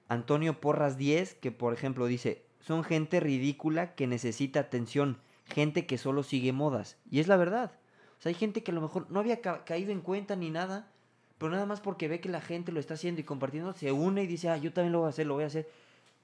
Antonio 0.08 0.60
Porras 0.60 0.98
10 0.98 1.36
que 1.36 1.52
por 1.52 1.74
ejemplo 1.74 2.06
dice, 2.08 2.44
son 2.60 2.84
gente 2.84 3.20
ridícula 3.20 3.94
que 3.96 4.08
necesita 4.08 4.60
atención, 4.62 5.20
gente 5.46 5.86
que 5.86 5.98
solo 6.00 6.24
sigue 6.24 6.52
modas. 6.54 6.98
Y 7.10 7.20
es 7.20 7.28
la 7.28 7.38
verdad. 7.38 7.72
O 8.20 8.22
sea, 8.22 8.30
hay 8.30 8.36
gente 8.36 8.64
que 8.64 8.72
a 8.72 8.74
lo 8.74 8.82
mejor 8.82 9.06
no 9.10 9.20
había 9.20 9.42
ca- 9.42 9.64
caído 9.66 9.92
en 9.92 10.02
cuenta 10.02 10.36
ni 10.36 10.50
nada, 10.50 10.88
pero 11.38 11.52
nada 11.52 11.66
más 11.66 11.82
porque 11.82 12.08
ve 12.08 12.20
que 12.20 12.30
la 12.30 12.42
gente 12.42 12.72
lo 12.72 12.80
está 12.80 12.94
haciendo 12.96 13.22
y 13.22 13.24
compartiendo, 13.24 13.74
se 13.74 13.92
une 13.92 14.24
y 14.24 14.28
dice, 14.28 14.50
ah, 14.50 14.58
yo 14.58 14.72
también 14.74 14.94
lo 14.94 15.00
voy 15.00 15.08
a 15.08 15.10
hacer, 15.10 15.28
lo 15.28 15.34
voy 15.36 15.44
a 15.44 15.48
hacer. 15.48 15.68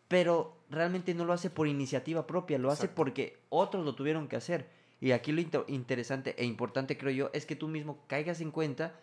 Pero 0.07 0.57
realmente 0.69 1.13
no 1.13 1.25
lo 1.25 1.33
hace 1.33 1.49
por 1.49 1.67
iniciativa 1.67 2.27
propia, 2.27 2.57
lo 2.57 2.69
hace 2.71 2.87
porque 2.89 3.37
otros 3.49 3.85
lo 3.85 3.95
tuvieron 3.95 4.27
que 4.27 4.35
hacer. 4.35 4.67
Y 4.99 5.11
aquí 5.11 5.31
lo 5.31 5.41
inter- 5.41 5.65
interesante 5.67 6.35
e 6.37 6.45
importante, 6.45 6.97
creo 6.97 7.11
yo, 7.11 7.29
es 7.33 7.45
que 7.45 7.55
tú 7.55 7.67
mismo 7.67 7.99
caigas 8.07 8.39
en 8.41 8.51
cuenta 8.51 8.93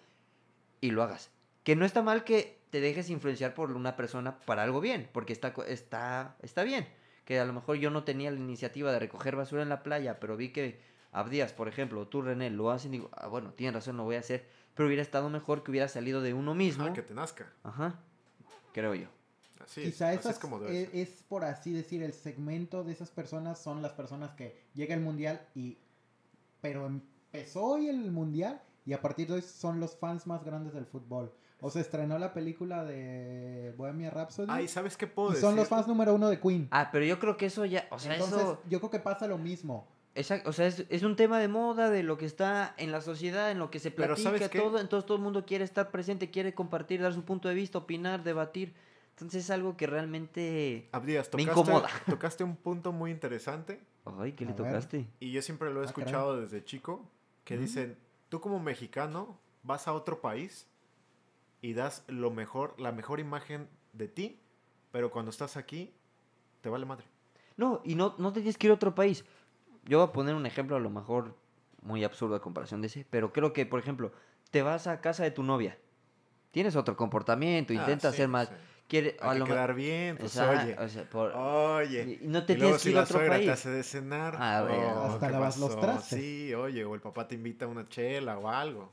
y 0.80 0.90
lo 0.90 1.02
hagas. 1.02 1.30
Que 1.64 1.76
no 1.76 1.84
está 1.84 2.02
mal 2.02 2.24
que 2.24 2.58
te 2.70 2.80
dejes 2.80 3.10
influenciar 3.10 3.54
por 3.54 3.72
una 3.72 3.96
persona 3.96 4.38
para 4.40 4.62
algo 4.62 4.80
bien, 4.80 5.08
porque 5.12 5.32
está, 5.32 5.54
está, 5.66 6.36
está 6.42 6.62
bien. 6.62 6.86
Que 7.24 7.38
a 7.40 7.44
lo 7.44 7.52
mejor 7.52 7.76
yo 7.76 7.90
no 7.90 8.04
tenía 8.04 8.30
la 8.30 8.38
iniciativa 8.38 8.92
de 8.92 8.98
recoger 8.98 9.34
basura 9.36 9.62
en 9.62 9.68
la 9.68 9.82
playa, 9.82 10.20
pero 10.20 10.36
vi 10.36 10.50
que 10.50 10.78
Abdías, 11.12 11.52
por 11.52 11.68
ejemplo, 11.68 12.00
o 12.00 12.06
tú 12.06 12.22
René, 12.22 12.50
lo 12.50 12.70
hacen 12.70 12.92
y 12.94 12.98
digo, 12.98 13.10
ah, 13.14 13.28
bueno, 13.28 13.52
tienen 13.54 13.74
razón, 13.74 13.96
lo 13.96 14.04
voy 14.04 14.16
a 14.16 14.20
hacer. 14.20 14.46
Pero 14.74 14.86
hubiera 14.86 15.02
estado 15.02 15.28
mejor 15.30 15.62
que 15.62 15.70
hubiera 15.70 15.88
salido 15.88 16.20
de 16.20 16.34
uno 16.34 16.54
mismo. 16.54 16.84
Ah, 16.84 16.92
que 16.92 17.02
te 17.02 17.14
nazca. 17.14 17.50
Ajá, 17.64 17.98
creo 18.72 18.94
yo. 18.94 19.08
Así 19.64 19.82
es, 19.82 19.88
Quizá 19.88 20.10
así 20.10 20.18
esas, 20.18 20.32
es 20.34 20.38
como 20.38 20.60
debe 20.60 20.82
es, 20.82 20.88
ser. 20.90 21.00
es 21.00 21.08
por 21.28 21.44
así 21.44 21.72
decir, 21.72 22.02
el 22.02 22.12
segmento 22.12 22.84
de 22.84 22.92
esas 22.92 23.10
personas 23.10 23.58
son 23.58 23.82
las 23.82 23.92
personas 23.92 24.30
que 24.32 24.56
llega 24.74 24.94
el 24.94 25.00
mundial 25.00 25.40
y... 25.54 25.78
Pero 26.60 26.86
empezó 26.86 27.64
hoy 27.64 27.88
el 27.88 28.10
mundial 28.10 28.60
y 28.84 28.92
a 28.92 29.00
partir 29.00 29.28
de 29.28 29.34
hoy 29.34 29.42
son 29.42 29.80
los 29.80 29.96
fans 29.96 30.26
más 30.26 30.44
grandes 30.44 30.74
del 30.74 30.86
fútbol. 30.86 31.32
O 31.60 31.70
se 31.70 31.80
estrenó 31.80 32.18
la 32.18 32.32
película 32.32 32.84
de 32.84 33.74
Bohemia 33.76 34.10
Rhapsody 34.10 34.46
Ay, 34.48 34.68
¿sabes 34.68 34.96
qué 34.96 35.08
puedo 35.08 35.30
y 35.30 35.32
decir? 35.32 35.42
son 35.48 35.56
los 35.56 35.66
fans 35.68 35.88
número 35.88 36.14
uno 36.14 36.28
de 36.28 36.40
Queen. 36.40 36.68
Ah, 36.70 36.88
pero 36.92 37.04
yo 37.04 37.18
creo 37.18 37.36
que 37.36 37.46
eso 37.46 37.64
ya, 37.64 37.86
o 37.90 37.98
sea, 37.98 38.14
Entonces 38.14 38.38
eso... 38.38 38.62
yo 38.68 38.78
creo 38.78 38.90
que 38.90 39.00
pasa 39.00 39.26
lo 39.26 39.38
mismo. 39.38 39.88
Exact- 40.18 40.46
o 40.46 40.52
sea, 40.52 40.66
es, 40.66 40.84
es 40.88 41.02
un 41.02 41.16
tema 41.16 41.38
de 41.38 41.48
moda, 41.48 41.90
de 41.90 42.02
lo 42.02 42.18
que 42.18 42.26
está 42.26 42.74
en 42.76 42.90
la 42.92 43.00
sociedad, 43.00 43.50
en 43.50 43.58
lo 43.58 43.70
que 43.70 43.78
se 43.78 43.90
Pero 43.90 44.14
platica, 44.16 44.48
todo. 44.50 44.80
Entonces 44.80 45.06
todo 45.06 45.16
el 45.16 45.22
mundo 45.22 45.44
quiere 45.46 45.64
estar 45.64 45.90
presente, 45.90 46.30
quiere 46.30 46.54
compartir, 46.54 47.00
dar 47.00 47.14
su 47.14 47.22
punto 47.24 47.48
de 47.48 47.54
vista, 47.54 47.78
opinar, 47.78 48.22
debatir. 48.24 48.74
Entonces 49.10 49.44
es 49.44 49.50
algo 49.50 49.76
que 49.76 49.86
realmente... 49.86 50.88
Abdías, 50.92 51.26
Me 51.32 51.44
tocaste, 51.44 51.50
incomoda. 51.62 51.88
tocaste 52.08 52.44
un 52.44 52.56
punto 52.56 52.92
muy 52.92 53.10
interesante 53.10 53.80
Ay, 54.18 54.32
¿qué 54.32 54.44
le 54.44 54.52
A 54.52 54.54
ver. 54.54 54.64
tocaste? 54.66 55.06
y 55.20 55.32
yo 55.32 55.42
siempre 55.42 55.72
lo 55.72 55.80
he 55.80 55.84
Ah, 55.84 55.86
escuchado 55.86 56.40
desde 56.40 56.64
chico, 56.64 57.04
que 57.44 57.56
dicen, 57.56 57.96
tú 58.28 58.40
como 58.40 58.58
mexicano 58.60 59.38
vas 59.62 59.86
a 59.88 59.92
otro 59.92 60.20
país 60.20 60.66
y 61.60 61.74
das 61.74 62.04
lo 62.08 62.30
mejor, 62.30 62.74
la 62.80 62.92
mejor 62.92 63.20
imagen 63.20 63.68
de 63.92 64.08
ti, 64.08 64.40
pero 64.92 65.10
cuando 65.10 65.30
estás 65.30 65.56
aquí, 65.56 65.92
te 66.60 66.68
vale 66.68 66.86
madre. 66.86 67.04
No, 67.56 67.80
y 67.84 67.96
no, 67.96 68.14
no 68.18 68.32
te 68.32 68.40
tienes 68.40 68.56
que 68.56 68.68
ir 68.68 68.70
a 68.70 68.74
otro 68.74 68.94
país. 68.94 69.24
Yo 69.84 69.98
voy 69.98 70.08
a 70.08 70.12
poner 70.12 70.34
un 70.34 70.46
ejemplo 70.46 70.76
a 70.76 70.80
lo 70.80 70.90
mejor 70.90 71.34
muy 71.82 72.04
absurdo 72.04 72.34
a 72.36 72.40
comparación 72.42 72.80
de 72.80 72.88
ese, 72.88 73.06
pero 73.08 73.32
creo 73.32 73.52
que, 73.52 73.66
por 73.66 73.80
ejemplo, 73.80 74.12
te 74.50 74.62
vas 74.62 74.86
a 74.86 75.00
casa 75.00 75.22
de 75.24 75.30
tu 75.30 75.42
novia. 75.42 75.78
Tienes 76.50 76.76
otro 76.76 76.96
comportamiento, 76.96 77.72
Ah, 77.72 77.76
intentas 77.76 78.12
sí, 78.12 78.18
ser 78.18 78.28
más... 78.28 78.48
sí. 78.48 78.54
Quiere, 78.88 79.18
Hay 79.20 79.28
a 79.28 79.32
que 79.34 79.38
lo 79.40 79.46
me- 79.46 79.52
quedar 79.52 79.74
bien, 79.74 80.16
pues 80.16 80.34
Exacto, 80.34 80.62
oye. 80.64 80.76
o 80.78 80.88
sea, 80.88 81.04
por- 81.10 81.32
Oye. 81.36 82.18
y 82.22 82.26
no 82.26 82.46
te 82.46 82.54
y 82.54 82.56
luego 82.56 82.78
tienes 82.78 82.82
que 82.82 82.82
si 82.84 82.88
ir 82.90 82.96
a 82.96 83.02
otro 83.02 83.18
suegra 83.18 83.34
te 83.36 83.40
país. 83.40 83.50
hace 83.50 83.68
de 83.68 83.82
cenar. 83.82 84.34
Ah, 84.38 84.66
oh, 84.66 85.12
Hasta 85.12 85.26
¿qué 85.26 85.32
lavas 85.34 85.58
los 85.58 85.78
trastes. 85.78 86.18
Sí, 86.20 86.54
oye, 86.54 86.84
o 86.86 86.94
el 86.94 87.02
papá 87.02 87.28
te 87.28 87.34
invita 87.34 87.66
a 87.66 87.68
una 87.68 87.86
chela 87.90 88.38
o 88.38 88.48
algo. 88.48 88.90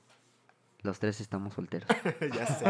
Los 0.86 1.00
tres 1.00 1.20
estamos 1.20 1.54
solteros. 1.56 1.90
ya 2.34 2.46
sé. 2.46 2.66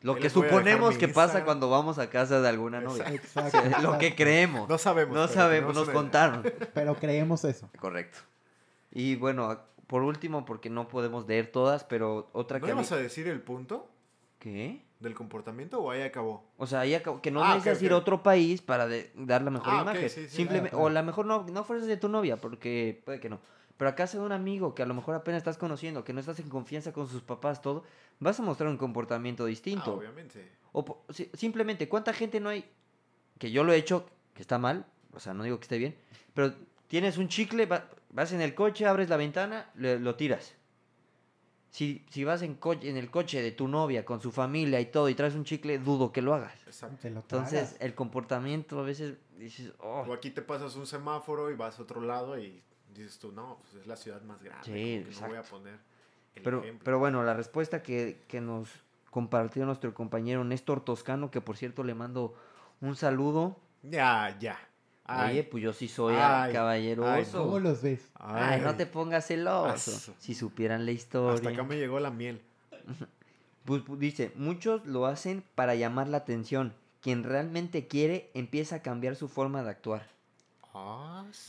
Lo 0.00 0.14
Ahí 0.14 0.20
que 0.22 0.30
suponemos 0.30 0.96
que 0.96 1.08
pasa 1.08 1.44
cuando 1.44 1.68
vamos 1.68 1.98
a 1.98 2.08
casa 2.08 2.40
de 2.40 2.48
alguna 2.48 2.80
novia. 2.80 3.04
Exacto. 3.12 3.58
Lo 3.82 3.98
que 3.98 4.14
creemos. 4.14 4.68
No 4.68 4.78
sabemos. 4.78 5.14
No 5.14 5.22
pero 5.26 5.34
sabemos, 5.34 5.74
nos 5.74 5.90
contaron. 5.90 6.42
Pero 6.74 6.94
creemos 6.96 7.44
eso. 7.44 7.68
Correcto. 7.78 8.18
Y 8.90 9.16
bueno, 9.16 9.58
por 9.86 10.02
último, 10.02 10.44
porque 10.44 10.70
no 10.70 10.88
podemos 10.88 11.26
leer 11.26 11.52
todas, 11.52 11.84
pero 11.84 12.28
otra 12.32 12.58
¿No 12.58 12.64
que... 12.66 12.72
a 12.72 12.74
mí- 12.74 12.80
ibas 12.80 12.92
a 12.92 12.96
decir 12.96 13.28
el 13.28 13.40
punto 13.40 13.88
¿Qué? 14.38 14.82
del 15.00 15.14
comportamiento 15.14 15.80
o 15.80 15.90
ahí 15.90 16.02
acabó? 16.02 16.44
O 16.56 16.66
sea, 16.66 16.80
ahí 16.80 16.94
acabo- 16.94 17.20
que 17.20 17.30
no 17.30 17.44
Ah, 17.44 17.54
necesitas 17.54 17.82
ir 17.82 17.92
a 17.92 17.96
otro 17.96 18.22
país 18.22 18.62
para 18.62 18.86
de- 18.86 19.10
dar 19.14 19.42
la 19.42 19.50
mejor 19.50 19.68
Ah, 19.74 19.82
imagen. 19.82 20.08
sí, 20.08 20.22
sí, 20.28 20.36
Simplemente, 20.36 20.70
claro, 20.70 20.84
O 20.86 20.90
la 20.90 21.02
mejor 21.02 21.26
no, 21.26 21.44
no 21.52 21.64
fuerzas 21.64 21.86
de 21.88 21.96
tu 21.98 22.08
novia, 22.08 22.36
porque 22.38 23.00
puede 23.04 23.20
que 23.20 23.28
no. 23.28 23.40
Pero 23.78 23.88
a 23.90 23.94
casa 23.94 24.18
de 24.18 24.24
un 24.24 24.32
amigo 24.32 24.74
que 24.74 24.82
a 24.82 24.86
lo 24.86 24.92
mejor 24.92 25.14
apenas 25.14 25.38
estás 25.38 25.56
conociendo, 25.56 26.04
que 26.04 26.12
no 26.12 26.20
estás 26.20 26.38
en 26.40 26.50
confianza 26.50 26.92
con 26.92 27.08
sus 27.08 27.22
papás, 27.22 27.62
todo, 27.62 27.84
vas 28.20 28.38
a 28.38 28.42
mostrar 28.42 28.68
un 28.68 28.76
comportamiento 28.76 29.44
Ah, 29.44 29.46
distinto. 29.46 29.94
obviamente. 29.94 30.46
O 30.72 30.84
simplemente, 31.34 31.88
¿cuánta 31.88 32.12
gente 32.12 32.40
no 32.40 32.50
hay? 32.50 32.64
Que 33.38 33.50
yo 33.50 33.64
lo 33.64 33.72
he 33.72 33.76
hecho, 33.76 34.04
que 34.34 34.42
está 34.42 34.58
mal, 34.58 34.84
o 35.14 35.20
sea, 35.20 35.32
no 35.32 35.44
digo 35.44 35.58
que 35.58 35.62
esté 35.62 35.78
bien, 35.78 35.96
pero 36.34 36.52
tienes 36.88 37.16
un 37.18 37.28
chicle, 37.28 37.64
va- 37.66 37.88
vas 38.10 38.32
en 38.32 38.40
el 38.42 38.54
coche, 38.54 38.84
abres 38.84 39.08
la 39.08 39.16
ventana, 39.16 39.70
le- 39.76 39.98
lo 40.00 40.14
tiras. 40.16 40.54
Si, 41.70 42.04
si 42.10 42.24
vas 42.24 42.42
en, 42.42 42.54
coche, 42.54 42.88
en 42.90 42.96
el 42.96 43.10
coche 43.10 43.40
de 43.42 43.52
tu 43.52 43.68
novia 43.68 44.04
con 44.04 44.20
su 44.20 44.32
familia 44.32 44.80
y 44.80 44.86
todo 44.86 45.08
y 45.08 45.14
traes 45.14 45.34
un 45.34 45.44
chicle, 45.44 45.78
dudo 45.78 46.12
que 46.12 46.22
lo 46.22 46.34
hagas. 46.34 46.54
Exacto. 46.66 47.08
Lo 47.10 47.20
Entonces, 47.20 47.76
el 47.78 47.94
comportamiento 47.94 48.80
a 48.80 48.82
veces 48.82 49.18
dices, 49.38 49.72
oh, 49.78 50.04
O 50.08 50.12
aquí 50.12 50.30
te 50.30 50.42
pasas 50.42 50.74
un 50.76 50.86
semáforo 50.86 51.50
y 51.50 51.54
vas 51.54 51.78
a 51.78 51.82
otro 51.82 52.00
lado 52.00 52.38
y 52.38 52.62
dices 52.94 53.18
tú, 53.18 53.32
no, 53.32 53.58
pues 53.62 53.74
es 53.82 53.86
la 53.86 53.96
ciudad 53.96 54.22
más 54.22 54.42
grande. 54.42 54.64
Sí, 54.64 55.04
que 55.08 55.20
no 55.20 55.28
voy 55.28 55.36
a 55.36 55.42
poner 55.42 55.78
el 56.34 56.42
pero, 56.42 56.60
ejemplo. 56.60 56.84
pero 56.84 56.98
bueno, 56.98 57.22
la 57.22 57.34
respuesta 57.34 57.82
que, 57.82 58.22
que 58.28 58.40
nos 58.40 58.68
compartió 59.10 59.64
nuestro 59.66 59.92
compañero 59.94 60.44
Néstor 60.44 60.84
Toscano, 60.84 61.30
que 61.30 61.40
por 61.40 61.56
cierto 61.56 61.84
le 61.84 61.94
mando 61.94 62.34
un 62.80 62.96
saludo. 62.96 63.58
Ya, 63.82 64.36
ya. 64.38 64.58
Ay, 65.04 65.32
Oye, 65.32 65.44
pues 65.44 65.62
yo 65.64 65.72
sí 65.72 65.88
soy 65.88 66.14
Ay, 66.18 66.52
caballeroso. 66.52 67.10
ay, 67.10 67.24
¿Cómo 67.32 67.58
los 67.60 67.80
ves? 67.80 68.06
Ay, 68.16 68.60
no 68.60 68.76
te 68.76 68.84
pongas 68.84 69.26
celoso. 69.26 69.70
Asu. 69.70 70.12
Si 70.18 70.34
supieran 70.34 70.84
la 70.84 70.90
historia. 70.92 71.34
Hasta 71.34 71.48
acá 71.48 71.62
me 71.62 71.76
llegó 71.76 71.98
la 72.00 72.10
miel. 72.10 72.42
Pues, 73.64 73.82
pues, 73.86 74.00
dice, 74.00 74.32
muchos 74.34 74.86
lo 74.86 75.04
hacen 75.04 75.44
para 75.54 75.74
llamar 75.74 76.08
la 76.08 76.16
atención. 76.16 76.72
Quien 77.02 77.22
realmente 77.22 77.86
quiere 77.86 78.30
empieza 78.32 78.76
a 78.76 78.82
cambiar 78.82 79.14
su 79.14 79.28
forma 79.28 79.62
de 79.62 79.68
actuar. 79.68 80.08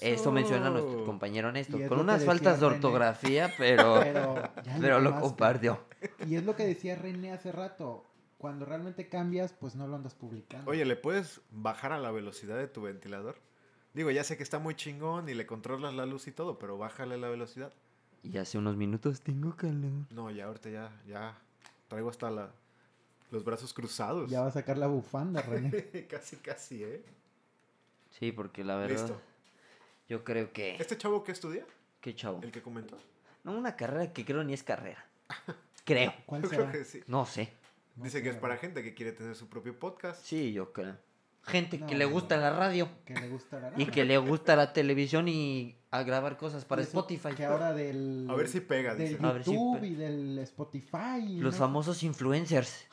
Eso 0.01 0.31
menciona 0.31 0.69
nuestro 0.69 1.05
compañero 1.05 1.51
Néstor. 1.51 1.87
Con 1.87 1.99
unas 1.99 2.23
faltas 2.25 2.59
de 2.59 2.65
René. 2.65 2.75
ortografía, 2.75 3.53
pero, 3.57 4.01
Pero, 4.81 4.99
lo 4.99 5.19
compartió. 5.19 5.79
Y 6.27 6.35
es 6.35 6.43
lo 6.43 6.55
que 6.55 6.65
decía 6.65 6.95
René 6.95 7.31
hace 7.31 7.51
rato. 7.51 8.05
Cuando 8.37 8.65
realmente 8.65 9.09
cambias, 9.09 9.51
pues 9.51 9.75
no 9.75 9.87
lo 9.87 9.97
andas 9.97 10.15
publicando. 10.15 10.71
Oye, 10.71 10.85
¿le 10.85 10.95
puedes 10.95 11.41
bajar 11.51 11.91
a 11.91 11.99
la 11.99 12.09
velocidad 12.11 12.57
de 12.57 12.67
tu 12.67 12.81
ventilador? 12.81 13.35
Digo, 13.93 14.11
ya 14.11 14.23
sé 14.23 14.37
que 14.37 14.43
está 14.43 14.59
muy 14.59 14.75
chingón 14.75 15.27
y 15.27 15.33
le 15.33 15.45
controlas 15.45 15.93
la 15.93 16.05
luz 16.05 16.27
y 16.27 16.31
todo, 16.31 16.57
pero 16.57 16.77
bájale 16.77 17.17
la 17.17 17.27
velocidad. 17.27 17.73
Y 18.23 18.37
hace 18.37 18.57
unos 18.57 18.77
minutos 18.77 19.21
tengo 19.21 19.55
calor. 19.55 20.05
No, 20.11 20.31
ya 20.31 20.45
ahorita 20.45 20.69
ya, 20.69 20.91
ya 21.05 21.37
traigo 21.89 22.09
hasta 22.09 22.31
la, 22.31 22.51
los 23.31 23.43
brazos 23.43 23.73
cruzados. 23.73 24.29
Ya 24.29 24.41
va 24.41 24.47
a 24.47 24.51
sacar 24.51 24.77
la 24.77 24.87
bufanda, 24.87 25.41
René. 25.41 25.71
casi, 26.09 26.37
casi, 26.37 26.83
¿eh? 26.83 27.03
Sí, 28.09 28.31
porque 28.31 28.63
la 28.63 28.75
verdad, 28.75 28.97
Listo. 29.01 29.21
yo 30.07 30.23
creo 30.23 30.51
que... 30.51 30.75
¿Este 30.77 30.97
chavo 30.97 31.23
qué 31.23 31.31
estudia? 31.31 31.65
¿Qué 32.01 32.15
chavo? 32.15 32.39
¿El 32.43 32.51
que 32.51 32.61
comentó? 32.61 32.97
No, 33.43 33.53
una 33.57 33.75
carrera 33.75 34.11
que 34.11 34.25
creo 34.25 34.43
ni 34.43 34.53
es 34.53 34.63
carrera. 34.63 35.05
Creo. 35.85 36.13
¿Cuál 36.25 36.41
Yo 36.43 36.49
será? 36.49 36.69
creo 36.69 36.83
que 36.83 36.85
sí. 36.85 37.01
No 37.07 37.25
sé. 37.25 37.53
No 37.95 38.03
Dice 38.05 38.23
que 38.23 38.29
es 38.29 38.35
para 38.37 38.57
gente 38.57 38.83
que 38.83 38.93
quiere 38.93 39.11
tener 39.11 39.35
su 39.35 39.47
propio 39.49 39.77
podcast. 39.77 40.23
Sí, 40.23 40.53
yo 40.53 40.71
creo. 40.73 40.95
Gente 41.43 41.79
que 41.79 41.95
le 41.95 42.05
gusta 42.05 42.35
no. 42.35 42.41
la 42.43 42.51
radio 42.51 42.89
Que 43.05 43.13
le 43.15 43.29
gusta 43.29 43.59
la 43.59 43.71
y 43.77 43.85
que 43.87 44.03
le 44.05 44.17
gusta 44.17 44.55
la 44.57 44.73
televisión 44.73 45.27
y 45.27 45.75
a 45.89 46.03
grabar 46.03 46.37
cosas 46.37 46.65
para 46.65 46.81
eso 46.81 46.89
Spotify. 46.99 47.33
Que 47.33 47.45
ahora 47.45 47.73
del. 47.73 48.27
A 48.29 48.35
ver 48.35 48.47
si 48.49 48.59
pega, 48.59 48.93
Del 48.93 49.09
dice. 49.13 49.25
A 49.25 49.31
ver 49.31 49.43
si 49.43 49.53
YouTube 49.53 49.79
pe- 49.79 49.87
y 49.87 49.95
del 49.95 50.37
Spotify. 50.39 51.37
Los 51.39 51.53
¿no? 51.55 51.59
famosos 51.59 52.03
influencers. 52.03 52.85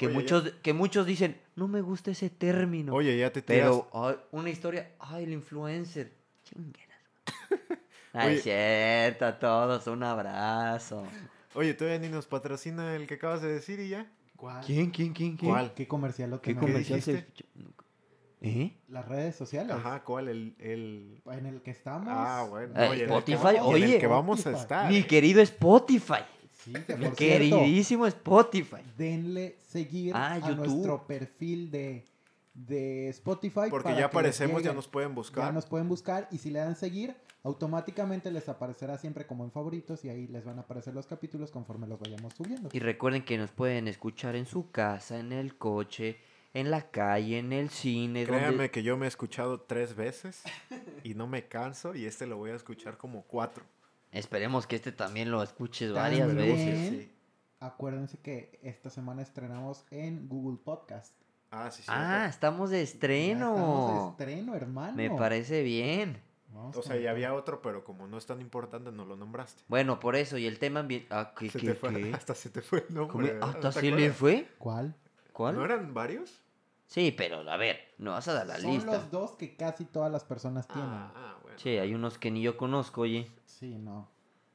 Que 0.00 0.06
Oye, 0.06 0.14
ya- 0.14 0.20
muchos, 0.20 0.50
que 0.62 0.72
muchos 0.72 1.04
dicen, 1.04 1.36
no 1.56 1.68
me 1.68 1.82
gusta 1.82 2.10
ese 2.10 2.30
término. 2.30 2.94
Oye, 2.94 3.18
ya 3.18 3.30
te 3.30 3.42
tiras. 3.42 3.68
pero 3.68 3.90
ay, 3.92 4.16
una 4.30 4.48
historia, 4.48 4.92
ay, 4.98 5.24
el 5.24 5.32
influencer. 5.34 6.10
Chingueras. 6.42 6.98
Ay, 8.14 8.28
Oye. 8.28 8.36
es 8.38 8.42
cierto, 8.42 9.26
a 9.26 9.38
todos, 9.38 9.86
un 9.88 10.02
abrazo. 10.02 11.06
Oye, 11.54 11.74
todavía 11.74 11.98
ni 11.98 12.08
nos 12.08 12.26
patrocina 12.26 12.96
el 12.96 13.06
que 13.06 13.14
acabas 13.14 13.42
de 13.42 13.52
decir 13.52 13.78
y 13.78 13.90
ya. 13.90 14.10
¿Cuál? 14.36 14.64
¿Quién, 14.64 14.90
quién, 14.90 15.12
quién, 15.12 15.36
quién? 15.36 15.50
¿Cuál? 15.52 15.74
¿Qué 15.74 15.86
comercial 15.86 16.30
lo 16.30 16.40
¿Qué 16.40 16.54
tenemos? 16.54 16.70
comercial 16.70 17.02
se 17.02 17.12
dijiste? 17.12 17.44
¿Eh? 18.40 18.72
Las 18.88 19.06
redes 19.06 19.36
sociales. 19.36 19.76
Ajá, 19.76 20.02
¿cuál? 20.02 20.28
El. 20.28 20.54
el... 20.58 21.20
En 21.30 21.44
el 21.46 21.60
que 21.60 21.72
estamos. 21.72 22.08
Ah, 22.10 22.46
bueno. 22.48 22.72
Eh, 22.74 22.88
Oye, 22.88 23.04
en 23.04 23.10
el 23.12 23.22
que 23.24 23.32
Spotify, 23.32 23.56
vamos- 23.58 23.70
en 23.76 23.76
el 23.76 23.82
oye. 23.90 23.98
que 23.98 24.06
vamos 24.06 24.46
a 24.46 24.50
estar. 24.52 24.88
Mi 24.90 24.96
eh. 24.96 25.06
querido 25.06 25.42
Spotify. 25.42 26.24
Sí, 26.64 26.72
que 26.72 26.80
cierto, 26.96 27.16
queridísimo 27.16 28.06
Spotify. 28.06 28.82
denle 28.96 29.56
seguir 29.68 30.12
Ah, 30.14 30.34
a 30.34 30.38
YouTube. 30.38 30.56
nuestro 30.66 31.06
perfil 31.06 31.70
de, 31.70 32.04
de 32.54 33.08
Spotify. 33.10 33.68
Porque 33.70 33.84
para 33.90 33.98
ya 33.98 34.06
aparecemos, 34.06 34.62
ya 34.62 34.72
nos 34.72 34.88
pueden 34.88 35.14
buscar. 35.14 35.44
Ya 35.46 35.52
nos 35.52 35.66
pueden 35.66 35.88
buscar 35.88 36.28
y 36.30 36.38
si 36.38 36.50
le 36.50 36.58
dan 36.58 36.76
seguir, 36.76 37.14
automáticamente 37.42 38.30
les 38.30 38.48
aparecerá 38.48 38.98
siempre 38.98 39.26
como 39.26 39.44
en 39.44 39.50
favoritos 39.50 40.04
y 40.04 40.08
ahí 40.10 40.26
les 40.26 40.44
van 40.44 40.58
a 40.58 40.62
aparecer 40.62 40.92
los 40.94 41.06
capítulos 41.06 41.50
conforme 41.50 41.86
los 41.86 41.98
vayamos 41.98 42.34
subiendo. 42.34 42.68
Y 42.72 42.78
recuerden 42.80 43.22
que 43.24 43.38
nos 43.38 43.50
pueden 43.50 43.88
escuchar 43.88 44.36
en 44.36 44.46
su 44.46 44.70
casa, 44.70 45.18
en 45.18 45.32
el 45.32 45.56
coche, 45.56 46.18
en 46.52 46.70
la 46.70 46.90
calle, 46.90 47.38
en 47.38 47.52
el 47.52 47.70
cine. 47.70 48.26
donde- 48.26 48.40
Créanme 48.40 48.70
que 48.70 48.82
yo 48.82 48.96
me 48.96 49.06
he 49.06 49.08
escuchado 49.08 49.60
tres 49.60 49.94
veces 49.94 50.42
y 51.04 51.14
no 51.14 51.26
me 51.26 51.46
canso 51.46 51.94
y 51.94 52.04
este 52.06 52.26
lo 52.26 52.36
voy 52.36 52.50
a 52.50 52.56
escuchar 52.56 52.96
como 52.98 53.22
cuatro. 53.22 53.64
Esperemos 54.12 54.66
que 54.66 54.76
este 54.76 54.92
también 54.92 55.30
lo 55.30 55.42
escuches 55.42 55.92
También. 55.92 56.26
varias 56.28 56.36
veces. 56.36 56.88
sí. 56.90 57.16
Acuérdense 57.60 58.18
que 58.18 58.58
esta 58.62 58.88
semana 58.90 59.20
estrenamos 59.22 59.84
en 59.90 60.28
Google 60.28 60.58
Podcast. 60.64 61.14
Ah, 61.50 61.70
sí, 61.70 61.82
sí. 61.82 61.88
Ah, 61.92 62.26
estamos 62.28 62.70
de 62.70 62.78
Ya 62.78 62.82
estreno. 62.84 63.50
Estamos 63.54 64.16
de 64.18 64.24
estreno, 64.24 64.54
hermano. 64.54 64.96
Me 64.96 65.10
parece 65.10 65.62
bien. 65.62 66.22
Vamos 66.52 66.76
O 66.76 66.82
sea, 66.82 66.96
ya 66.96 67.10
había 67.10 67.34
otro, 67.34 67.60
pero 67.62 67.84
como 67.84 68.06
no 68.08 68.16
es 68.18 68.26
tan 68.26 68.40
importante, 68.40 68.90
no 68.90 69.04
lo 69.04 69.14
nombraste. 69.16 69.62
Bueno, 69.68 70.00
por 70.00 70.16
eso, 70.16 70.38
y 70.38 70.46
el 70.46 70.58
tema 70.58 70.80
ambiental. 70.80 71.18
Ah, 71.26 71.34
¿qué, 71.38 71.50
Se 71.50 71.58
qué, 71.60 71.66
te 71.68 71.74
fue- 71.74 71.94
qué? 71.94 72.12
Hasta 72.14 72.34
se 72.34 72.50
te 72.50 72.62
fue 72.62 72.84
el 72.88 72.94
nombre. 72.94 73.32
¿verdad? 73.34 73.48
¿Hasta 73.50 73.68
¿No 73.68 73.74
te 73.74 73.80
se 73.80 73.90
le 73.90 74.10
fue? 74.12 74.48
¿Cuál? 74.58 74.94
¿Cuál? 75.32 75.54
¿No 75.56 75.64
eran 75.64 75.92
varios? 75.94 76.40
Sí, 76.86 77.14
pero 77.16 77.48
a 77.48 77.56
ver, 77.56 77.78
no 77.98 78.12
vas 78.12 78.26
a 78.26 78.32
dar 78.34 78.46
la 78.46 78.58
Son 78.58 78.72
lista. 78.72 78.92
los 78.92 79.10
dos 79.12 79.32
que 79.32 79.54
casi 79.54 79.84
todas 79.84 80.10
las 80.10 80.24
personas 80.24 80.66
tienen. 80.66 80.88
Ah, 80.90 81.12
ah, 81.14 81.36
Sí, 81.62 81.76
hay 81.78 81.94
unos 81.94 82.16
que 82.18 82.30
ni 82.30 82.42
yo 82.42 82.56
conozco, 82.56 83.02
oye. 83.02 83.26
Sí, 83.44 83.76
no. 83.78 84.08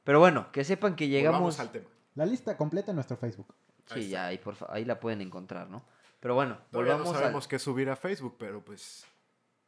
Pero 0.04 0.18
bueno, 0.20 0.50
que 0.52 0.64
sepan 0.64 0.96
que 0.96 1.04
Volvamos 1.06 1.22
llegamos. 1.32 1.60
al 1.60 1.70
tema. 1.70 1.86
La 2.14 2.26
lista 2.26 2.56
completa 2.56 2.90
en 2.90 2.96
nuestro 2.96 3.16
Facebook. 3.16 3.54
Sí, 3.86 4.08
ya, 4.08 4.26
ahí, 4.26 4.38
por 4.38 4.54
fa- 4.56 4.66
ahí 4.70 4.84
la 4.84 4.98
pueden 4.98 5.20
encontrar, 5.20 5.68
¿no? 5.70 5.82
Pero 6.18 6.34
bueno, 6.34 6.58
Todavía 6.70 6.92
no 6.94 6.98
volvamos 6.98 7.20
sabemos 7.20 7.44
al... 7.44 7.48
qué 7.50 7.58
subir 7.58 7.88
a 7.90 7.96
Facebook, 7.96 8.36
pero 8.38 8.64
pues. 8.64 9.04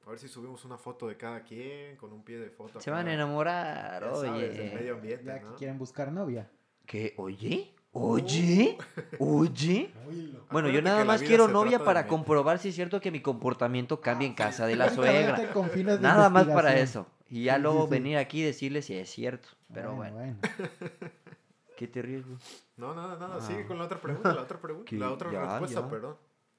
A 0.06 0.10
ver 0.10 0.18
si 0.18 0.26
subimos 0.26 0.64
una 0.64 0.78
foto 0.78 1.06
de 1.06 1.16
cada 1.16 1.42
quien 1.42 1.96
con 1.96 2.12
un 2.12 2.24
pie 2.24 2.38
de 2.38 2.50
foto. 2.50 2.80
Se 2.80 2.88
acá. 2.90 2.98
van 2.98 3.08
a 3.08 3.14
enamorar, 3.14 4.02
Ya 4.02 4.14
sabes, 4.14 4.56
del 4.56 4.60
oye. 4.66 4.74
medio 4.74 4.94
ambiente, 4.94 5.24
Ya 5.26 5.38
que 5.38 5.44
¿no? 5.44 5.54
quieren 5.54 5.78
buscar 5.78 6.10
novia. 6.10 6.50
¿Qué? 6.86 7.14
¿Oye? 7.18 7.74
¿Oye? 7.92 8.78
¿Oye? 9.18 9.92
Bueno, 10.50 10.70
yo 10.70 10.80
nada 10.82 11.04
más 11.04 11.22
quiero 11.22 11.46
novia 11.46 11.78
para 11.84 12.06
comprobar 12.06 12.58
si 12.58 12.70
es 12.70 12.74
cierto 12.74 13.00
que 13.00 13.10
mi 13.10 13.20
comportamiento 13.20 14.00
cambia 14.00 14.26
en 14.26 14.34
casa 14.34 14.66
de 14.66 14.76
la 14.76 14.88
suegra. 14.90 15.38
Nada 16.00 16.30
más 16.30 16.46
para 16.46 16.76
eso. 16.78 17.06
Y 17.28 17.44
ya 17.44 17.56
Sí, 17.56 17.62
luego 17.62 17.80
sí, 17.80 17.84
sí. 17.86 17.90
venir 17.90 18.16
aquí 18.18 18.40
y 18.40 18.44
decirle 18.44 18.82
si 18.82 18.94
es 18.94 19.10
cierto. 19.10 19.48
Pero 19.72 19.94
bueno, 19.94 20.16
bueno. 20.16 20.36
¿qué 21.76 21.86
te 21.86 22.02
ríes, 22.02 22.26
güey? 22.26 22.38
No, 22.76 22.94
nada, 22.94 23.16
nada. 23.18 23.36
Ah. 23.38 23.40
Sigue 23.40 23.66
con 23.66 23.78
la 23.78 23.84
otra 23.84 24.00
pregunta, 24.00 24.34
la 24.34 24.42
otra 24.42 24.58
pregunta. 24.60 24.90
La 24.96 25.12
otra 25.12 25.30
ya, 25.32 25.40
respuesta, 25.48 25.80
ya. 25.82 25.88
perdón. 25.88 26.16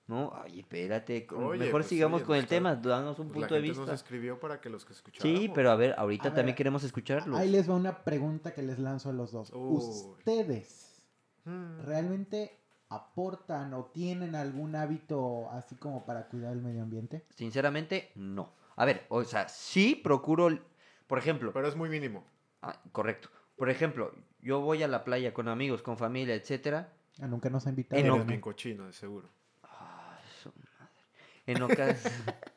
No, 0.07 0.33
ay, 0.43 0.61
espérate. 0.61 1.27
Oye, 1.35 1.59
Mejor 1.59 1.81
pues, 1.81 1.85
sigamos 1.87 2.21
oye, 2.21 2.25
con 2.25 2.35
el 2.37 2.43
está- 2.43 2.55
tema, 2.55 2.75
danos 2.75 3.19
un 3.19 3.27
Pues 3.27 3.35
la 3.41 3.47
punto 3.47 3.55
de 3.55 3.61
vista. 3.61 3.81
nos 3.81 3.91
escribió 3.91 4.39
para 4.39 4.59
que 4.59 4.69
los 4.69 4.83
que 4.85 4.93
escucháramos. 4.93 5.39
Sí, 5.39 5.51
pero 5.53 5.69
a 5.71 5.75
ver, 5.75 5.93
ahorita 5.97 6.29
A 6.29 6.33
también 6.33 6.47
ver, 6.47 6.55
queremos 6.55 6.83
escucharlos. 6.83 7.37
Ahí 7.37 7.49
les 7.49 7.69
va 7.69 7.75
una 7.75 8.03
pregunta 8.03 8.51
que 8.53 8.63
les 8.63 8.79
lanzo 8.79 9.09
a 9.09 9.13
los 9.13 9.31
dos. 9.31 9.51
Uy. 9.53 9.77
¿Ustedes 10.17 11.03
Mm. 11.45 11.81
realmente 11.85 12.57
aportan 12.89 13.73
o 13.75 13.85
tienen 13.85 14.35
algún 14.35 14.75
hábito 14.75 15.49
así 15.51 15.75
como 15.75 16.05
para 16.05 16.27
cuidar 16.27 16.53
el 16.53 16.61
medio 16.61 16.81
ambiente? 16.81 17.25
Sinceramente, 17.35 18.11
no. 18.15 18.51
A 18.79 18.85
ver, 18.85 19.05
o 19.09 19.25
sea, 19.25 19.49
sí 19.49 19.93
procuro, 19.93 20.57
por 21.05 21.19
ejemplo, 21.19 21.51
Pero 21.51 21.67
es 21.67 21.75
muy 21.75 21.89
mínimo. 21.89 22.23
ah, 22.61 22.79
correcto. 22.93 23.29
Por 23.57 23.69
ejemplo, 23.69 24.15
yo 24.39 24.61
voy 24.61 24.81
a 24.83 24.87
la 24.87 25.03
playa 25.03 25.33
con 25.33 25.49
amigos, 25.49 25.81
con 25.81 25.97
familia, 25.97 26.33
etcétera. 26.33 26.93
Ah, 27.21 27.27
nunca 27.27 27.49
nos 27.49 27.67
ha 27.67 27.71
invitado. 27.71 28.01
No. 28.01 28.15
Eres 28.15 28.25
bien 28.25 28.39
cochino, 28.39 28.85
de 28.85 28.93
seguro. 28.93 29.27
Ah, 29.63 30.17
su 30.41 30.47
madre. 30.49 30.93
En, 31.45 31.57
ocas- 31.61 32.09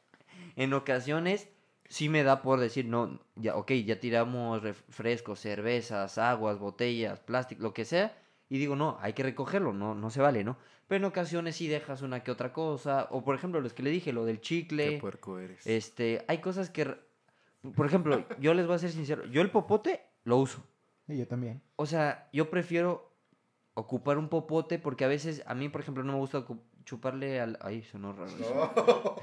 en 0.57 0.73
ocasiones 0.75 1.49
sí 1.89 2.09
me 2.09 2.23
da 2.23 2.41
por 2.41 2.61
decir, 2.61 2.85
no, 2.87 3.19
ya, 3.35 3.57
ok, 3.57 3.73
ya 3.85 3.99
tiramos 3.99 4.63
refrescos, 4.63 5.41
cervezas, 5.41 6.19
aguas, 6.19 6.61
botellas, 6.61 7.19
plástico, 7.19 7.65
lo 7.65 7.75
que 7.75 7.85
sea, 7.85 8.17
y 8.55 8.59
digo, 8.59 8.77
no, 8.77 8.99
hay 9.01 9.15
que 9.15 9.23
recogerlo, 9.23 9.73
no, 9.73 9.95
no 9.95 10.11
se 10.11 10.21
vale, 10.21 10.45
¿no? 10.45 10.59
Pero 10.87 10.99
en 10.99 11.05
ocasiones 11.07 11.57
sí 11.57 11.69
dejas 11.69 12.03
una 12.03 12.23
que 12.23 12.31
otra 12.31 12.53
cosa, 12.53 13.09
o 13.11 13.25
por 13.25 13.35
ejemplo, 13.35 13.63
los 13.63 13.73
que 13.73 13.83
le 13.83 13.89
dije, 13.89 14.13
lo 14.13 14.27
del 14.27 14.37
Qué 14.37 14.43
chicle, 14.43 14.99
puerco 15.01 15.39
eres. 15.39 15.67
este, 15.67 16.23
hay 16.29 16.39
cosas 16.43 16.69
que, 16.69 16.87
por 17.75 17.87
ejemplo, 17.87 18.27
yo 18.39 18.53
les 18.53 18.67
voy 18.67 18.75
a 18.77 18.79
ser 18.79 18.91
sincero, 18.91 19.25
yo 19.25 19.41
el 19.41 19.51
popote 19.51 20.03
lo 20.25 20.37
uso. 20.37 20.63
Sí, 21.07 21.17
yo 21.17 21.27
también. 21.27 21.63
O 21.77 21.87
sea, 21.87 22.29
yo 22.35 22.51
prefiero 22.51 23.11
ocupar 23.73 24.19
un 24.19 24.29
popote 24.29 24.79
porque 24.79 25.07
a 25.07 25.09
veces, 25.09 25.43
a 25.47 25.55
mí, 25.55 25.71
por 25.71 25.81
ejemplo, 25.81 26.05
no 26.05 26.13
me 26.13 26.19
gusta 26.19 26.45
chuparle 26.85 27.41
al... 27.41 27.59
Ay, 27.63 27.83
sonó 27.83 28.13
raro. 28.13 28.27
eso. 28.27 29.17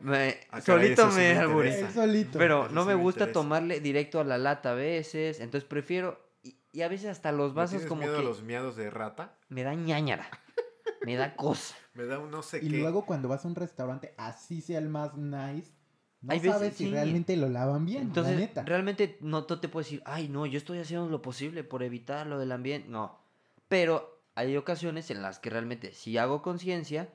Me- 0.00 0.10
me- 0.10 0.36
Ah, 0.50 0.60
solito 0.60 1.06
me 1.12 1.34
me. 1.46 1.88
Pero 2.32 2.68
no 2.70 2.84
me 2.84 2.94
gusta 2.94 3.30
tomarle 3.32 3.78
directo 3.78 4.18
a 4.18 4.24
la 4.24 4.36
lata 4.36 4.72
a 4.72 4.74
veces, 4.74 5.38
entonces 5.38 5.68
prefiero... 5.68 6.25
Y, 6.76 6.80
y 6.80 6.82
a 6.82 6.88
veces 6.88 7.08
hasta 7.08 7.32
los 7.32 7.50
¿Le 7.52 7.56
vasos 7.56 7.82
como 7.86 8.02
miedo 8.02 8.14
que 8.14 8.20
a 8.20 8.24
los 8.24 8.42
miados 8.42 8.76
de 8.76 8.90
rata? 8.90 9.34
me 9.48 9.62
da 9.62 9.74
ñañara, 9.74 10.28
me 11.04 11.16
da 11.16 11.34
cosa. 11.36 11.74
Me 11.94 12.04
da 12.04 12.18
un 12.18 12.30
no 12.30 12.42
sé 12.42 12.58
Y 12.58 12.68
qué. 12.68 12.76
luego 12.78 13.06
cuando 13.06 13.26
vas 13.26 13.44
a 13.46 13.48
un 13.48 13.54
restaurante, 13.54 14.12
así 14.18 14.60
sea 14.60 14.78
el 14.78 14.88
más 14.90 15.16
nice, 15.16 15.72
no 16.20 16.32
Hay 16.32 16.40
veces, 16.40 16.52
sabes 16.52 16.76
si 16.76 16.84
sí. 16.84 16.90
realmente 16.90 17.34
lo 17.38 17.48
lavan 17.48 17.86
bien, 17.86 18.02
Entonces, 18.02 18.34
la 18.34 18.40
neta. 18.40 18.62
realmente 18.64 19.16
no 19.22 19.44
tú 19.46 19.56
te 19.58 19.68
puedes 19.68 19.86
decir, 19.86 20.02
ay, 20.04 20.28
no, 20.28 20.44
yo 20.44 20.58
estoy 20.58 20.78
haciendo 20.78 21.08
lo 21.08 21.22
posible 21.22 21.64
por 21.64 21.82
evitar 21.82 22.26
lo 22.26 22.38
del 22.38 22.52
ambiente. 22.52 22.88
No. 22.90 23.18
Pero 23.68 24.20
hay 24.34 24.58
ocasiones 24.58 25.10
en 25.10 25.22
las 25.22 25.38
que 25.38 25.48
realmente 25.48 25.94
sí 25.94 26.18
hago 26.18 26.42
conciencia, 26.42 27.08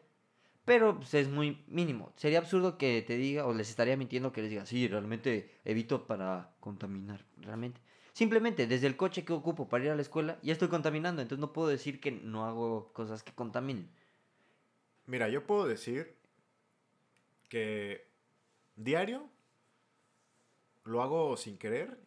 pero 0.66 0.96
pues, 0.98 1.14
es 1.14 1.30
muy 1.30 1.64
mínimo. 1.68 2.12
Sería 2.16 2.40
absurdo 2.40 2.80
que 2.80 3.04
te 3.06 3.18
diga, 3.18 3.46
o 3.46 3.54
les 3.54 3.70
estaría 3.70 3.98
mintiendo 3.98 4.32
que 4.32 4.42
les 4.42 4.50
diga, 4.50 4.66
sí, 4.66 4.88
realmente 4.88 5.60
evito 5.64 6.08
para 6.08 6.56
contaminar. 6.60 7.24
Realmente. 7.38 7.80
Simplemente 8.14 8.68
desde 8.68 8.88
el 8.88 8.98
coche 8.98 9.24
que 9.24 9.34
ocupo 9.34 9.70
para 9.70 9.86
ir 9.86 9.90
a 9.92 9.96
la 9.96 10.02
escuela, 10.02 10.38
ya 10.42 10.54
estoy 10.54 10.68
contaminando. 10.68 11.22
Entonces 11.22 11.40
no 11.42 11.54
puedo 11.54 11.70
decir 11.70 12.00
que 12.02 12.12
no 12.12 12.46
hago 12.46 12.92
cosas 12.94 13.24
que 13.24 13.32
contaminen. 13.34 13.90
Mira, 15.06 15.30
yo 15.30 15.46
puedo 15.46 15.66
decir 15.66 16.16
que 17.50 18.08
diario 18.76 19.30
lo 20.84 21.02
hago 21.02 21.38
sin 21.38 21.58
querer 21.58 21.98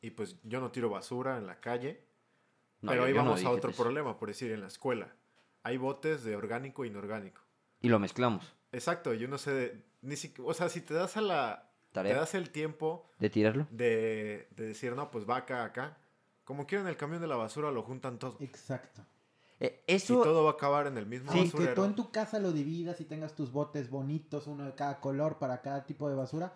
y 0.00 0.10
pues 0.10 0.36
yo 0.44 0.60
no 0.60 0.70
tiro 0.70 0.88
basura 0.90 1.36
en 1.38 1.46
la 1.46 1.60
calle. 1.60 2.02
No, 2.80 2.92
Pero 2.92 3.04
ahí 3.04 3.12
no 3.12 3.18
vamos 3.24 3.44
a 3.44 3.50
otro 3.50 3.70
eso. 3.70 3.82
problema, 3.82 4.18
por 4.18 4.28
decir, 4.28 4.52
en 4.52 4.60
la 4.60 4.68
escuela. 4.68 5.12
Hay 5.64 5.76
botes 5.76 6.22
de 6.22 6.36
orgánico 6.36 6.84
e 6.84 6.88
inorgánico. 6.88 7.42
Y 7.80 7.88
lo 7.88 7.98
mezclamos. 7.98 8.54
Exacto, 8.72 9.14
yo 9.14 9.26
no 9.28 9.38
sé, 9.38 9.52
de- 9.52 9.82
ni 10.02 10.14
siquiera, 10.16 10.48
o 10.50 10.54
sea, 10.54 10.68
si 10.68 10.80
te 10.80 10.94
das 10.94 11.16
a 11.16 11.20
la, 11.20 11.67
te 12.02 12.14
das 12.14 12.34
el 12.34 12.50
tiempo 12.50 13.04
de 13.18 13.30
tirarlo. 13.30 13.66
de, 13.70 14.48
de 14.56 14.66
decir, 14.68 14.94
no, 14.94 15.10
pues 15.10 15.28
va 15.28 15.36
acá, 15.38 15.64
acá, 15.64 15.96
como 16.44 16.66
quieren 16.66 16.86
el 16.86 16.96
camión 16.96 17.20
de 17.20 17.26
la 17.26 17.36
basura 17.36 17.70
lo 17.70 17.82
juntan 17.82 18.18
todo. 18.18 18.36
Exacto. 18.40 19.02
Eh, 19.60 19.82
Y 19.88 19.94
eso, 19.94 20.22
todo 20.22 20.44
va 20.44 20.50
a 20.50 20.52
acabar 20.54 20.86
en 20.86 20.96
el 20.98 21.06
mismo 21.06 21.32
Sí. 21.32 21.40
Basurero. 21.44 21.74
tú 21.74 21.84
en 21.84 21.94
tu 21.96 22.10
casa 22.12 22.38
lo 22.38 22.52
dividas 22.52 23.00
y 23.00 23.04
tengas 23.04 23.34
tus 23.34 23.50
botes 23.50 23.90
bonitos, 23.90 24.46
uno 24.46 24.64
de 24.64 24.74
cada 24.74 25.00
color 25.00 25.38
para 25.38 25.60
cada 25.62 25.84
tipo 25.84 26.08
de 26.08 26.14
basura, 26.14 26.52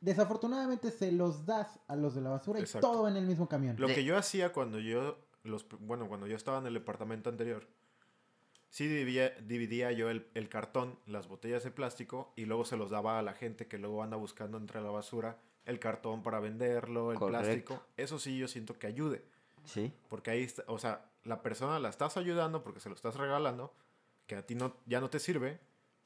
desafortunadamente 0.00 0.90
se 0.90 1.12
los 1.12 1.46
das 1.46 1.78
a 1.88 1.96
los 1.96 2.14
de 2.14 2.20
la 2.20 2.30
basura 2.30 2.60
y 2.60 2.64
todo 2.80 3.02
va 3.04 3.08
en 3.10 3.16
el 3.16 3.26
mismo 3.26 3.48
camión. 3.48 3.76
Lo 3.78 3.88
De- 3.88 3.94
que 3.94 4.04
yo 4.04 4.16
hacía 4.16 4.52
cuando 4.52 4.78
yo, 4.78 5.16
los, 5.44 5.66
bueno, 5.80 6.08
cuando 6.08 6.26
yo 6.26 6.36
estaba 6.36 6.58
en 6.58 6.66
el 6.66 6.74
departamento 6.74 7.30
anterior, 7.30 7.66
sí 8.72 8.88
dividía, 8.88 9.28
dividía 9.42 9.92
yo 9.92 10.08
el, 10.10 10.26
el 10.34 10.48
cartón, 10.48 10.98
las 11.06 11.28
botellas 11.28 11.62
de 11.62 11.70
plástico, 11.70 12.32
y 12.36 12.46
luego 12.46 12.64
se 12.64 12.76
los 12.78 12.88
daba 12.90 13.18
a 13.18 13.22
la 13.22 13.34
gente 13.34 13.68
que 13.68 13.76
luego 13.78 14.02
anda 14.02 14.16
buscando 14.16 14.56
entre 14.56 14.80
la 14.80 14.88
basura 14.90 15.38
el 15.66 15.78
cartón 15.78 16.22
para 16.22 16.40
venderlo, 16.40 17.12
el 17.12 17.18
Correcto. 17.18 17.44
plástico. 17.44 17.86
Eso 17.96 18.18
sí 18.18 18.36
yo 18.38 18.48
siento 18.48 18.76
que 18.78 18.88
ayude. 18.88 19.22
sí. 19.64 19.92
Porque 20.08 20.30
ahí, 20.32 20.42
está- 20.42 20.64
o 20.66 20.78
sea, 20.78 21.04
la 21.22 21.40
persona 21.42 21.78
la 21.78 21.88
estás 21.90 22.16
ayudando 22.16 22.64
porque 22.64 22.80
se 22.80 22.88
lo 22.88 22.94
estás 22.96 23.14
regalando, 23.16 23.72
que 24.26 24.34
a 24.36 24.44
ti 24.44 24.54
no, 24.56 24.74
ya 24.86 25.00
no 25.00 25.08
te 25.10 25.20
sirve, 25.20 25.60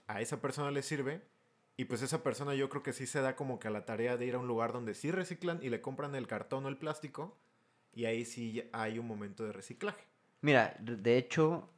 a 0.09 0.21
esa 0.21 0.41
persona 0.43 0.71
le 0.73 0.83
sirve, 0.83 1.23
y 1.79 1.85
pues 1.87 2.03
esa 2.03 2.23
persona 2.23 2.55
yo 2.55 2.69
creo 2.69 2.83
que 2.83 2.93
sí 2.93 3.07
se 3.07 3.21
da 3.23 3.37
como 3.37 3.59
que 3.59 3.69
a 3.69 3.71
la 3.71 3.85
tarea 3.87 4.17
de 4.17 4.27
ir 4.27 4.35
a 4.35 4.39
un 4.39 4.47
lugar 4.49 4.73
donde 4.73 4.95
sí 4.95 5.11
reciclan 5.11 5.61
y 5.63 5.71
le 5.71 5.81
compran 5.81 6.15
el 6.17 6.27
cartón 6.27 6.67
o 6.67 6.69
el 6.69 6.77
plástico, 6.77 7.37
y 7.95 8.05
ahí 8.07 8.25
sí 8.27 8.69
hay 8.73 8.99
un 8.99 9.07
momento 9.07 9.45
de 9.45 9.53
reciclaje. 9.53 10.05
Mira, 10.43 10.77
de 10.81 10.97
de 10.97 11.17
hecho, 11.17 11.71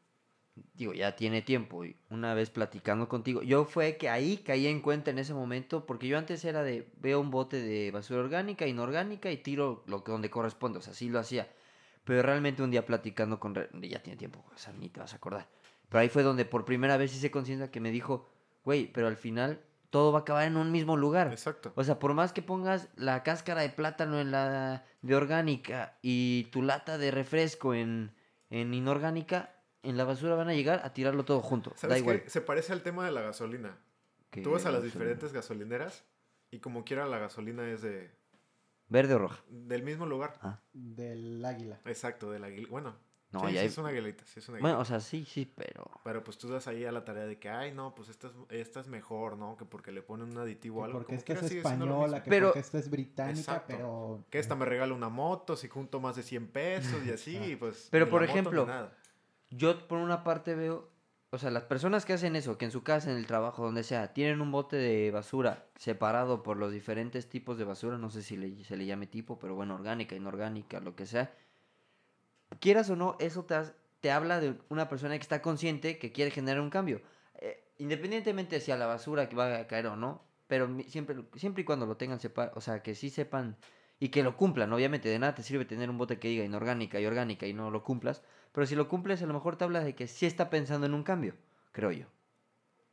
digo, 0.75 0.93
ya 0.93 1.17
tiene 1.17 1.43
tiempo. 1.43 1.85
y 1.85 1.97
Una 2.11 2.35
vez 2.35 2.51
platicando 2.51 3.09
contigo, 3.09 3.43
yo 3.43 3.65
fue 3.65 3.97
que 3.97 4.09
ahí 4.09 4.39
caí 4.39 4.67
en 4.67 4.81
cuenta 4.81 5.11
en 5.11 5.19
ese 5.19 5.35
momento, 5.35 5.87
porque 5.87 6.09
yo 6.09 6.19
antes 6.19 6.45
era 6.45 6.63
de, 6.63 6.91
veo 7.01 7.21
un 7.21 7.31
bote 7.31 7.61
de 7.61 7.91
basura 7.91 8.21
orgánica, 8.21 8.67
inorgánica 8.67 9.31
y 9.31 9.39
tiro 9.39 9.83
lo 9.87 10.05
que 10.05 10.13
donde 10.13 10.31
corresponde, 10.31 10.79
o 10.79 10.83
sea, 10.83 10.95
sí 10.95 11.09
lo 11.09 11.19
hacía. 11.19 11.49
Pero 12.05 12.23
realmente 12.23 12.63
un 12.63 12.71
día 12.71 12.87
platicando 12.87 13.39
con, 13.39 13.55
ya 13.83 14.03
tiene 14.03 14.17
tiempo, 14.17 14.45
o 14.55 14.59
sea, 14.59 14.73
ni 14.73 14.89
te 14.89 15.01
vas 15.01 15.13
a 15.13 15.17
acordar. 15.17 15.49
Pero 15.89 16.01
ahí 16.01 16.09
fue 16.09 16.23
donde 16.23 16.45
por 16.45 16.65
primera 16.65 16.97
vez 16.97 17.15
hice 17.15 17.31
conciencia 17.31 17.71
que 17.71 17.81
me 17.81 17.91
dijo, 17.91 18.29
güey, 18.65 18.91
pero 18.93 19.07
al 19.07 19.17
final 19.17 19.61
todo 19.91 20.13
va 20.13 20.21
a 20.21 20.23
acabar 20.23 20.47
en 20.47 20.57
un 20.57 20.71
mismo 20.71 20.97
lugar. 20.97 21.29
Exacto. 21.29 21.73
O 21.75 21.85
sea, 21.85 21.99
por 21.99 22.15
más 22.15 22.33
que 22.33 22.43
pongas 22.43 22.89
la 22.97 23.23
cáscara 23.23 23.63
de 23.63 23.71
plátano 23.71 24.21
en 24.21 24.31
la 24.31 24.85
de 25.03 25.15
orgánica 25.15 25.97
y 26.03 26.45
tu 26.45 26.63
lata 26.63 26.99
de 26.99 27.11
refresco 27.11 27.75
en, 27.75 28.15
en 28.51 28.75
inorgánica, 28.75 29.55
en 29.83 29.97
la 29.97 30.05
basura 30.05 30.35
van 30.35 30.49
a 30.49 30.55
llegar 30.55 30.81
a 30.85 30.93
tirarlo 30.93 31.25
todo 31.25 31.41
junto. 31.41 31.71
Da 31.71 31.77
¿Sabes 31.77 31.99
igual. 32.01 32.23
qué? 32.23 32.31
Se 32.31 32.41
parece 32.41 32.73
al 32.73 32.83
tema 32.83 33.05
de 33.05 33.13
la 33.13 33.21
gasolina. 33.23 33.79
Tú 34.31 34.51
vas 34.53 34.67
a 34.67 34.71
las 34.71 34.83
gasolina. 34.83 34.85
diferentes 34.85 35.33
gasolineras 35.33 36.05
y 36.51 36.59
como 36.61 36.85
quiera 36.85 37.07
la 37.07 37.19
gasolina 37.19 37.69
es 37.71 37.83
de, 37.83 38.11
Verde 38.89 39.15
o 39.15 39.19
roja. 39.19 39.43
del 39.49 39.83
mismo 39.83 40.07
lugar. 40.07 40.35
Ah. 40.43 40.61
Del 40.73 41.45
águila. 41.45 41.81
Exacto, 41.85 42.31
de 42.31 42.39
la 42.39 42.47
aguilita. 42.49 42.71
Bueno, 42.71 42.97
No, 43.31 43.41
sí, 43.41 43.47
ya 43.47 43.53
sí 43.53 43.59
hay- 43.59 43.67
es 43.67 43.79
una 43.79 43.89
aguilita, 43.91 44.25
sí 44.27 44.41
es 44.41 44.49
una 44.49 44.59
Bueno, 44.61 44.77
aguilita. 44.79 44.97
o 44.97 45.01
sea, 45.01 45.07
sí, 45.07 45.25
sí, 45.27 45.45
pero. 45.55 45.91
Pero 46.05 46.25
pues 46.25 46.39
tú 46.39 46.49
das 46.49 46.67
ahí 46.69 46.85
a 46.87 46.93
la 46.93 47.05
tarea 47.05 47.27
de 47.27 47.39
que, 47.39 47.49
ay, 47.51 47.73
no, 47.73 47.95
pues 47.95 48.09
esta 48.09 48.29
es, 48.29 48.33
esta 48.49 48.81
es 48.81 48.89
mejor, 48.89 49.37
¿no? 49.37 49.57
Que 49.59 49.67
porque 49.67 49.93
le 49.93 50.01
ponen 50.03 50.31
un 50.31 50.39
aditivo 50.39 50.81
o 50.81 50.85
algo. 50.85 50.99
porque 50.99 51.15
esta 51.17 51.35
es 51.35 51.43
española, 51.53 52.23
que 52.23 52.31
Pero- 52.31 52.47
porque 52.49 52.61
esta 52.61 52.79
es 52.79 52.89
británica, 52.91 53.39
Exacto. 53.39 53.67
pero... 53.69 54.25
Que 54.31 54.39
esta 54.39 54.55
me 54.55 54.65
regala 54.65 54.95
una 54.95 55.11
moto 55.11 55.57
si 55.57 55.69
junto 55.69 56.01
más 56.01 56.17
de 56.17 56.23
100 56.23 56.49
pesos 56.49 57.05
y 57.07 57.11
así, 57.11 57.57
pues. 57.57 57.89
Pero, 57.91 58.09
por 58.09 58.21
moto 58.23 58.33
ejemplo. 58.33 58.67
Yo, 59.51 59.87
por 59.89 59.99
una 59.99 60.25
parte, 60.25 60.55
veo. 60.55 60.91
O 61.31 61.37
sea, 61.39 61.51
las 61.51 61.65
personas 61.65 62.07
que 62.07 62.15
hacen 62.15 62.37
eso, 62.37 62.57
que 62.57 62.65
en 62.65 62.71
su 62.71 62.83
casa, 62.83 63.11
en 63.11 63.19
el 63.19 63.27
trabajo, 63.27 63.63
donde 63.65 63.83
sea, 63.85 64.15
tienen 64.15 64.41
un 64.41 64.51
bote 64.51 64.77
de 64.77 65.11
basura 65.11 65.67
separado 65.77 66.43
por 66.43 66.57
los 66.57 66.73
diferentes 66.73 67.29
tipos 67.29 67.59
de 67.59 67.65
basura, 67.65 67.99
no 67.99 68.09
sé 68.11 68.23
si 68.23 68.37
le- 68.39 68.65
se 68.65 68.77
le 68.79 68.87
llame 68.87 69.07
tipo, 69.07 69.39
pero 69.39 69.55
bueno, 69.55 69.75
orgánica, 69.75 70.17
inorgánica, 70.17 70.81
lo 70.81 70.97
que 70.97 71.05
sea. 71.07 71.35
Quieras 72.61 72.89
o 72.91 72.97
no, 72.97 73.17
eso 73.21 73.45
te, 73.45 73.57
te 74.01 74.11
habla 74.11 74.41
de 74.41 74.59
una 74.69 74.89
persona 74.89 75.15
que 75.17 75.23
está 75.23 75.43
consciente 75.43 75.99
que 75.99 76.13
quiere 76.13 76.31
generar 76.31 76.61
un 76.61 76.71
cambio. 76.71 77.03
Eh, 77.35 77.63
independientemente 77.79 78.57
de 78.57 78.61
si 78.61 78.73
a 78.73 78.77
la 78.77 78.87
basura 78.87 79.29
que 79.29 79.37
va 79.37 79.59
a 79.59 79.67
caer 79.67 79.87
o 79.89 79.97
no, 79.97 80.23
pero 80.47 80.69
siempre, 80.89 81.17
siempre 81.37 81.63
y 81.63 81.65
cuando 81.65 81.87
lo 81.87 81.97
tengan 81.97 82.21
sepa, 82.21 82.53
o 82.55 82.61
sea, 82.61 82.83
que 82.83 82.95
sí 82.95 83.11
sepan 83.11 83.57
y 84.01 84.09
que 84.11 84.23
lo 84.23 84.37
cumplan. 84.37 84.73
Obviamente, 84.73 85.09
de 85.09 85.19
nada 85.19 85.35
te 85.35 85.43
sirve 85.43 85.65
tener 85.65 85.91
un 85.91 85.99
bote 85.99 86.19
que 86.19 86.29
diga 86.29 86.45
inorgánica 86.45 87.01
y 87.01 87.07
orgánica 87.07 87.47
y 87.47 87.53
no 87.53 87.71
lo 87.71 87.83
cumplas, 87.83 88.23
pero 88.53 88.67
si 88.67 88.75
lo 88.75 88.89
cumples, 88.89 89.23
a 89.23 89.27
lo 89.27 89.35
mejor 89.35 89.57
te 89.57 89.65
habla 89.65 89.83
de 89.85 89.95
que 89.95 90.07
sí 90.07 90.27
está 90.27 90.51
pensando 90.51 90.87
en 90.87 90.95
un 90.95 91.03
cambio, 91.03 91.35
creo 91.73 91.93
yo. 91.93 92.07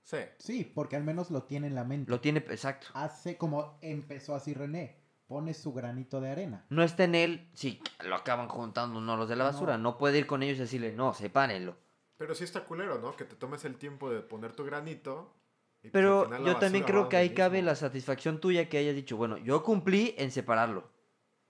Sí. 0.04 0.18
Sí, 0.38 0.72
porque 0.74 0.96
al 0.96 1.04
menos 1.04 1.32
lo 1.32 1.44
tiene 1.44 1.68
en 1.68 1.76
la 1.76 1.84
mente. 1.84 2.12
Lo 2.12 2.22
tiene 2.22 2.40
exacto. 2.40 2.88
Hace 2.94 3.38
como 3.38 3.78
empezó 3.82 4.36
así 4.36 4.54
René. 4.54 5.04
Pone 5.28 5.56
su 5.56 5.74
granito 5.74 6.22
de 6.22 6.30
arena. 6.30 6.66
No 6.70 6.84
está 6.84 7.06
en 7.06 7.16
él, 7.16 7.50
sí, 7.56 7.82
lo 8.04 8.14
acaban 8.14 8.48
juntando 8.48 9.02
no 9.02 9.18
los 9.18 9.28
de 9.28 9.36
la 9.36 9.46
basura. 9.46 9.76
No, 9.80 9.98
puede 9.98 10.20
ir 10.20 10.28
con 10.28 10.44
ellos 10.44 10.58
y 10.58 10.62
decirle, 10.62 10.94
no, 10.94 11.16
sepárenlo. 11.16 11.76
Pero 12.18 12.36
sí 12.36 12.44
está 12.44 12.64
culero, 12.64 13.00
¿no? 13.00 13.16
Que 13.16 13.26
te 13.26 13.36
tomes 13.36 13.66
el 13.66 13.78
tiempo 13.78 14.12
de 14.12 14.22
poner 14.22 14.54
tu 14.54 14.64
granito. 14.64 15.36
pues, 15.82 15.92
Pero 15.92 16.30
yo 16.46 16.58
también 16.58 16.84
creo 16.84 17.10
que 17.10 17.18
ahí 17.18 17.32
cabe 17.32 17.64
la 17.64 17.74
satisfacción 17.76 18.40
tuya 18.40 18.70
que 18.70 18.78
hayas 18.78 18.94
dicho, 18.94 19.18
bueno, 19.18 19.38
yo 19.40 19.64
cumplí 19.64 20.14
en 20.20 20.30
separarlo, 20.30 20.92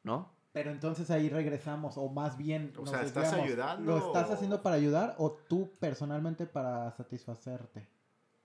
¿no? 0.06 0.32
Pero 0.54 0.72
entonces 0.72 1.12
ahí 1.12 1.28
regresamos, 1.28 1.98
o 1.98 2.08
más 2.08 2.38
bien. 2.38 2.72
O 2.78 2.82
nos 2.82 2.92
sea, 2.92 3.02
¿estás 3.02 3.24
desviamos. 3.24 3.50
ayudando 3.50 3.92
¿Lo 3.92 3.98
estás 3.98 4.32
haciendo 4.32 4.62
para 4.62 4.78
ayudar 4.78 5.16
o 5.18 5.32
tú 5.32 5.74
personalmente 5.80 6.46
para 6.46 6.92
satisfacerte? 6.92 7.86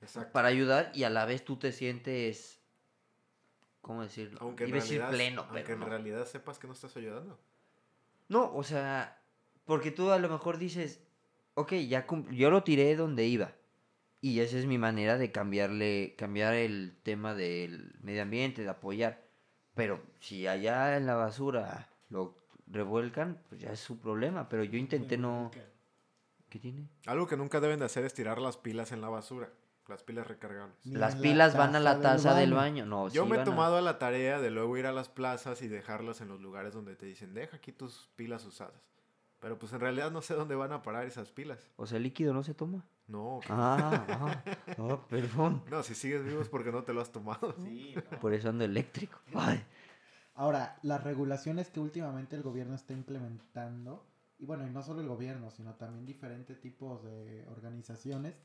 Exacto. 0.00 0.32
Para 0.32 0.48
ayudar 0.48 0.90
y 0.92 1.04
a 1.04 1.10
la 1.10 1.24
vez 1.26 1.44
tú 1.44 1.56
te 1.56 1.70
sientes, 1.70 2.60
¿cómo 3.80 4.02
decirlo? 4.02 4.38
Aunque 4.40 4.64
en, 4.64 4.70
Iba 4.70 4.78
a 4.78 4.80
decir 4.80 4.98
realidad, 4.98 5.16
pleno, 5.16 5.42
aunque 5.42 5.62
pero 5.62 5.74
en 5.74 5.80
no. 5.80 5.86
realidad 5.86 6.26
sepas 6.26 6.58
que 6.58 6.66
no 6.66 6.72
estás 6.72 6.96
ayudando. 6.96 7.38
No, 8.28 8.52
o 8.56 8.64
sea, 8.64 9.22
porque 9.64 9.92
tú 9.92 10.10
a 10.10 10.18
lo 10.18 10.28
mejor 10.28 10.58
dices, 10.58 11.00
ok, 11.54 11.74
ya 11.74 12.06
yo 12.32 12.50
lo 12.50 12.64
tiré 12.64 12.96
donde 12.96 13.26
iba. 13.26 13.52
Y 14.22 14.40
esa 14.40 14.58
es 14.58 14.66
mi 14.66 14.78
manera 14.78 15.16
de 15.16 15.30
cambiarle, 15.30 16.14
cambiar 16.18 16.54
el 16.54 16.98
tema 17.02 17.34
del 17.34 17.94
medio 18.00 18.22
ambiente, 18.22 18.62
de 18.62 18.68
apoyar. 18.68 19.29
Pero 19.74 20.00
si 20.18 20.46
allá 20.46 20.96
en 20.96 21.06
la 21.06 21.14
basura 21.14 21.88
lo 22.08 22.34
revuelcan, 22.66 23.38
pues 23.48 23.60
ya 23.60 23.72
es 23.72 23.80
su 23.80 23.98
problema. 23.98 24.48
Pero 24.48 24.64
yo 24.64 24.78
intenté 24.78 25.16
no... 25.16 25.50
¿Qué 26.48 26.58
tiene? 26.58 26.88
Algo 27.06 27.28
que 27.28 27.36
nunca 27.36 27.60
deben 27.60 27.78
de 27.78 27.84
hacer 27.84 28.04
es 28.04 28.12
tirar 28.12 28.40
las 28.40 28.56
pilas 28.56 28.90
en 28.90 29.00
la 29.00 29.08
basura. 29.08 29.50
Las 29.86 30.02
pilas 30.02 30.26
recargables. 30.26 30.76
Ni 30.84 30.94
Las 30.94 31.16
la 31.16 31.20
pilas 31.20 31.56
van 31.56 31.74
a 31.74 31.80
la 31.80 31.94
del 31.94 32.02
taza 32.02 32.34
del 32.34 32.52
baño. 32.52 32.86
No, 32.86 33.08
Yo 33.08 33.24
sí 33.24 33.30
me 33.30 33.40
he 33.40 33.44
tomado 33.44 33.76
a 33.76 33.80
la 33.80 33.98
tarea 33.98 34.40
de 34.40 34.50
luego 34.50 34.76
ir 34.76 34.86
a 34.86 34.92
las 34.92 35.08
plazas 35.08 35.62
y 35.62 35.68
dejarlas 35.68 36.20
en 36.20 36.28
los 36.28 36.40
lugares 36.40 36.74
donde 36.74 36.94
te 36.94 37.06
dicen, 37.06 37.34
deja 37.34 37.56
aquí 37.56 37.72
tus 37.72 38.08
pilas 38.14 38.44
usadas. 38.44 38.80
Pero 39.40 39.58
pues 39.58 39.72
en 39.72 39.80
realidad 39.80 40.12
no 40.12 40.22
sé 40.22 40.34
dónde 40.34 40.54
van 40.54 40.72
a 40.72 40.82
parar 40.82 41.06
esas 41.06 41.32
pilas. 41.32 41.70
O 41.76 41.86
sea, 41.86 41.96
el 41.96 42.04
líquido 42.04 42.32
no 42.32 42.42
se 42.44 42.54
toma. 42.54 42.84
No, 43.10 43.40
Ah, 43.48 44.06
ah, 44.08 44.44
ah, 44.78 45.00
perdón. 45.08 45.62
no, 45.68 45.82
si 45.82 45.94
sigues 45.94 46.24
vivo 46.24 46.40
es 46.40 46.48
porque 46.48 46.70
no 46.70 46.84
te 46.84 46.92
lo 46.92 47.00
has 47.00 47.10
tomado. 47.10 47.54
Por 48.20 48.32
eso 48.32 48.48
ando 48.50 48.64
eléctrico. 48.64 49.18
Ay. 49.34 49.62
Ahora, 50.34 50.78
las 50.82 51.02
regulaciones 51.02 51.68
que 51.70 51.80
últimamente 51.80 52.36
el 52.36 52.42
gobierno 52.42 52.74
está 52.74 52.92
implementando, 52.92 54.06
y 54.38 54.46
bueno, 54.46 54.66
y 54.66 54.70
no 54.70 54.82
solo 54.82 55.00
el 55.00 55.08
gobierno, 55.08 55.50
sino 55.50 55.74
también 55.74 56.06
diferentes 56.06 56.60
tipos 56.60 57.02
de 57.02 57.46
organizaciones, 57.48 58.36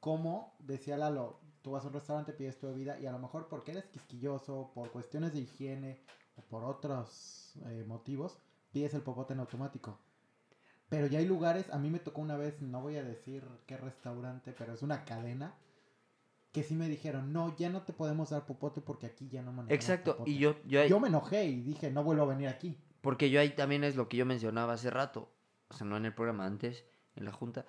como 0.00 0.56
decía 0.58 0.96
Lalo, 0.96 1.40
tú 1.62 1.72
vas 1.72 1.84
a 1.84 1.88
un 1.88 1.92
restaurante, 1.94 2.32
pides 2.32 2.58
tu 2.58 2.66
bebida, 2.68 2.98
y 2.98 3.06
a 3.06 3.12
lo 3.12 3.18
mejor 3.18 3.48
porque 3.48 3.72
eres 3.72 3.86
quisquilloso, 3.86 4.72
por 4.74 4.90
cuestiones 4.90 5.32
de 5.34 5.40
higiene 5.40 6.00
o 6.36 6.42
por 6.42 6.64
otros 6.64 7.52
eh, 7.66 7.84
motivos, 7.86 8.38
pides 8.72 8.94
el 8.94 9.02
popote 9.02 9.34
en 9.34 9.40
automático. 9.40 9.98
Pero 10.88 11.06
ya 11.06 11.18
hay 11.18 11.26
lugares, 11.26 11.66
a 11.70 11.78
mí 11.78 11.90
me 11.90 11.98
tocó 11.98 12.20
una 12.22 12.36
vez, 12.36 12.60
no 12.62 12.80
voy 12.80 12.96
a 12.96 13.02
decir 13.02 13.44
qué 13.66 13.76
restaurante, 13.76 14.54
pero 14.56 14.72
es 14.72 14.82
una 14.82 15.04
cadena, 15.04 15.54
que 16.52 16.62
sí 16.62 16.74
me 16.74 16.88
dijeron, 16.88 17.32
no, 17.32 17.54
ya 17.56 17.68
no 17.68 17.82
te 17.82 17.92
podemos 17.92 18.30
dar 18.30 18.46
popote 18.46 18.80
porque 18.80 19.06
aquí 19.06 19.28
ya 19.28 19.42
no 19.42 19.52
manejamos 19.52 19.72
Exacto. 19.74 20.12
popote". 20.12 20.30
Y 20.30 20.38
yo, 20.38 20.56
yo, 20.64 20.84
Yo 20.86 20.98
me 20.98 21.08
enojé 21.08 21.44
y 21.44 21.60
dije, 21.60 21.90
no 21.90 22.02
vuelvo 22.04 22.22
a 22.22 22.26
venir 22.26 22.48
aquí. 22.48 22.76
Porque 23.02 23.28
yo 23.30 23.38
ahí 23.40 23.50
también 23.50 23.84
es 23.84 23.96
lo 23.96 24.08
que 24.08 24.16
yo 24.16 24.24
mencionaba 24.24 24.72
hace 24.72 24.90
rato, 24.90 25.30
o 25.68 25.74
sea, 25.74 25.86
no 25.86 25.96
en 25.96 26.06
el 26.06 26.14
programa, 26.14 26.46
antes, 26.46 26.84
en 27.16 27.26
la 27.26 27.32
junta, 27.32 27.66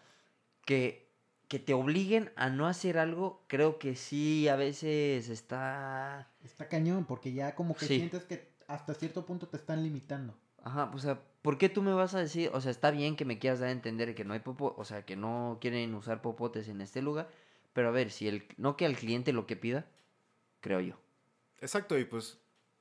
que, 0.65 1.11
que 1.49 1.59
te 1.59 1.73
obliguen 1.73 2.31
a 2.37 2.49
no 2.49 2.67
hacer 2.67 2.97
algo, 2.97 3.43
creo 3.47 3.79
que 3.79 3.95
sí, 3.95 4.47
a 4.47 4.55
veces 4.55 5.27
está... 5.29 6.31
Está 6.43 6.69
cañón, 6.69 7.05
porque 7.05 7.33
ya 7.33 7.53
como 7.53 7.75
que 7.75 7.85
Sí. 7.85 7.97
sientes 7.97 8.23
que 8.23 8.53
hasta 8.67 8.93
cierto 8.93 9.25
punto 9.25 9.47
te 9.49 9.57
están 9.57 9.83
limitando. 9.83 10.35
Ajá, 10.63 10.91
o 10.93 10.99
sea, 10.99 11.21
¿por 11.41 11.57
qué 11.57 11.69
tú 11.69 11.81
me 11.81 11.93
vas 11.93 12.13
a 12.15 12.19
decir? 12.19 12.49
O 12.53 12.61
sea, 12.61 12.71
está 12.71 12.91
bien 12.91 13.15
que 13.15 13.25
me 13.25 13.39
quieras 13.39 13.59
dar 13.59 13.69
a 13.69 13.71
entender 13.71 14.13
que 14.15 14.25
no 14.25 14.33
hay 14.33 14.39
popo, 14.39 14.75
o 14.77 14.85
sea, 14.85 15.05
que 15.05 15.15
no 15.15 15.57
quieren 15.61 15.93
usar 15.95 16.21
popotes 16.21 16.67
en 16.67 16.81
este 16.81 17.01
lugar, 17.01 17.29
pero 17.73 17.89
a 17.89 17.91
ver, 17.91 18.11
si 18.11 18.27
el, 18.27 18.45
no 18.57 18.75
que 18.77 18.85
al 18.85 18.95
cliente 18.97 19.33
lo 19.33 19.45
que 19.47 19.55
pida, 19.55 19.85
creo 20.61 20.79
yo. 20.81 20.95
Exacto, 21.61 21.97
y 21.97 22.05
pues 22.05 22.37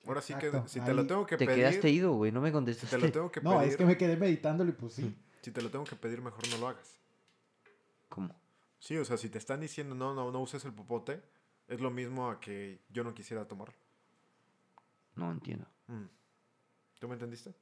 ahora 0.06 0.22
sí 0.22 0.34
que 0.34 0.50
si 0.66 0.80
te 0.80 0.94
lo 0.94 1.06
tengo 1.06 1.26
que 1.26 1.36
Te 1.36 1.46
pedir, 1.46 1.60
quedaste 1.60 1.90
ido, 1.90 2.12
güey, 2.12 2.32
no 2.32 2.40
me 2.40 2.48
si 2.48 2.52
contestaste. 2.52 2.96
te 2.96 3.02
lo 3.06 3.12
tengo 3.12 3.30
que 3.32 3.40
No, 3.40 3.58
pedir, 3.58 3.70
es 3.72 3.76
que 3.76 3.84
me 3.86 3.96
quedé 3.96 4.16
meditándolo 4.16 4.70
y 4.70 4.74
pues 4.74 4.94
sí. 4.94 5.14
Si 5.42 5.50
te 5.50 5.62
lo 5.62 5.70
tengo 5.70 5.84
que 5.84 5.96
pedir, 5.96 6.20
mejor 6.20 6.46
no 6.48 6.58
lo 6.58 6.68
hagas. 6.68 6.98
¿Cómo? 8.08 8.34
Sí, 8.80 8.96
o 8.96 9.04
sea, 9.04 9.16
si 9.16 9.28
te 9.28 9.38
están 9.38 9.60
diciendo 9.60 9.94
no, 9.94 10.14
no, 10.14 10.30
no 10.30 10.40
uses 10.40 10.64
el 10.64 10.72
popote, 10.72 11.20
es 11.68 11.80
lo 11.80 11.90
mismo 11.90 12.30
a 12.30 12.40
que 12.40 12.80
yo 12.90 13.04
no 13.04 13.14
quisiera 13.14 13.46
tomarlo. 13.46 13.74
No 15.16 15.30
entiendo. 15.30 15.66
Mm. 15.88 16.04
¿Tú 17.00 17.08
me 17.08 17.14
entendiste? 17.14 17.54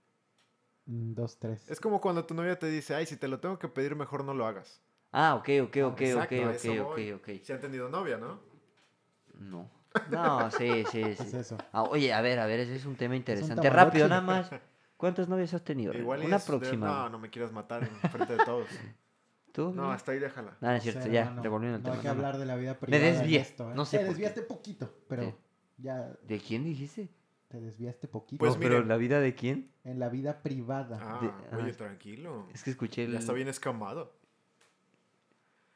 Mm, 0.86 1.14
Dos, 1.14 1.38
tres. 1.38 1.68
Es 1.70 1.80
como 1.80 2.00
cuando 2.00 2.24
tu 2.24 2.34
novia 2.34 2.58
te 2.58 2.66
dice, 2.68 2.94
ay, 2.94 3.06
si 3.06 3.16
te 3.16 3.28
lo 3.28 3.38
tengo 3.40 3.58
que 3.58 3.68
pedir, 3.68 3.94
mejor 3.96 4.24
no 4.24 4.34
lo 4.34 4.46
hagas. 4.46 4.80
Ah, 5.12 5.34
ok, 5.34 5.48
ok, 5.64 5.76
ok, 5.84 6.00
Exacto, 6.00 6.36
ok, 6.48 6.54
eso 6.54 6.72
ok, 6.72 6.84
voy. 6.88 7.10
ok, 7.12 7.20
ok. 7.20 7.42
Se 7.42 7.52
han 7.52 7.60
tenido 7.60 7.88
novia, 7.88 8.18
¿no? 8.18 8.40
No. 9.34 9.70
No, 10.10 10.50
sí, 10.50 10.84
sí, 10.90 11.00
Es 11.18 11.18
sí. 11.18 11.36
eso. 11.36 11.56
Ah, 11.72 11.82
oye, 11.84 12.12
a 12.12 12.20
ver, 12.20 12.38
a 12.38 12.46
ver, 12.46 12.60
ese 12.60 12.76
es 12.76 12.84
un 12.86 12.96
tema 12.96 13.16
interesante. 13.16 13.68
Rápido, 13.70 14.08
nada 14.08 14.20
más. 14.20 14.50
¿Cuántas 14.96 15.28
novias 15.28 15.52
has 15.54 15.62
tenido? 15.64 15.92
Igual 15.94 16.22
Una 16.24 16.36
es 16.36 16.42
de- 16.44 16.46
próxima. 16.46 16.86
No, 16.86 17.08
no 17.10 17.18
me 17.18 17.28
quieras 17.30 17.52
matar 17.52 17.82
en 17.82 18.10
frente 18.10 18.32
de 18.32 18.44
todos. 18.44 18.68
¿Tú? 19.52 19.72
No, 19.72 19.90
hasta 19.90 20.12
ahí 20.12 20.18
déjala. 20.18 20.56
No, 20.60 20.68
no 20.68 20.74
es 20.74 20.82
cierto, 20.82 21.08
ya, 21.08 21.20
hermano, 21.22 21.42
devolviendo 21.42 21.76
el 21.78 21.82
No 21.82 21.86
tema. 21.88 21.96
hay 21.96 22.02
que 22.02 22.08
no, 22.08 22.14
no. 22.14 22.20
hablar 22.20 22.38
de 22.38 22.46
la 22.46 22.56
vida 22.56 22.78
privada. 22.78 23.06
en 23.06 23.12
desvié, 23.14 23.40
esto, 23.40 23.70
¿eh? 23.70 23.74
no 23.74 23.84
sé 23.86 23.98
Te 23.98 24.04
qué. 24.04 24.08
desviaste 24.10 24.42
poquito, 24.42 24.94
pero 25.08 25.22
Sí. 25.22 25.34
ya 25.78 26.12
¿De 26.22 26.38
quién 26.40 26.64
dijiste? 26.64 27.08
Te 27.58 27.64
desviaste 27.64 28.08
poquito. 28.08 28.38
Pues 28.38 28.54
no, 28.54 28.60
pero 28.60 28.74
miren. 28.74 28.88
¿la 28.88 28.96
vida 28.96 29.20
de 29.20 29.34
quién? 29.34 29.70
En 29.84 29.98
la 29.98 30.08
vida 30.08 30.42
privada. 30.42 30.98
Ah, 31.00 31.20
De- 31.50 31.56
oye, 31.56 31.70
ah. 31.72 31.76
tranquilo. 31.76 32.46
Es 32.52 32.62
que 32.62 32.70
escuché 32.70 33.04
el... 33.04 33.12
Ya 33.12 33.18
está 33.18 33.32
bien 33.32 33.48
escamado. 33.48 34.14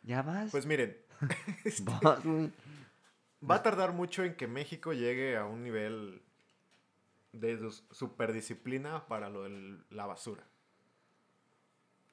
¿Ya 0.03 0.23
vas? 0.23 0.51
Pues 0.51 0.67
miren, 0.67 0.97
güey. 2.25 2.51
va 3.49 3.55
a 3.57 3.63
tardar 3.63 3.93
mucho 3.93 4.25
en 4.25 4.35
que 4.37 4.47
México 4.47 4.93
llegue 4.93 5.37
a 5.37 5.45
un 5.45 5.63
nivel 5.63 6.23
de 7.33 7.71
superdisciplina 7.91 9.07
para 9.07 9.29
lo 9.29 9.45
de 9.45 9.79
la 9.91 10.07
basura. 10.07 10.45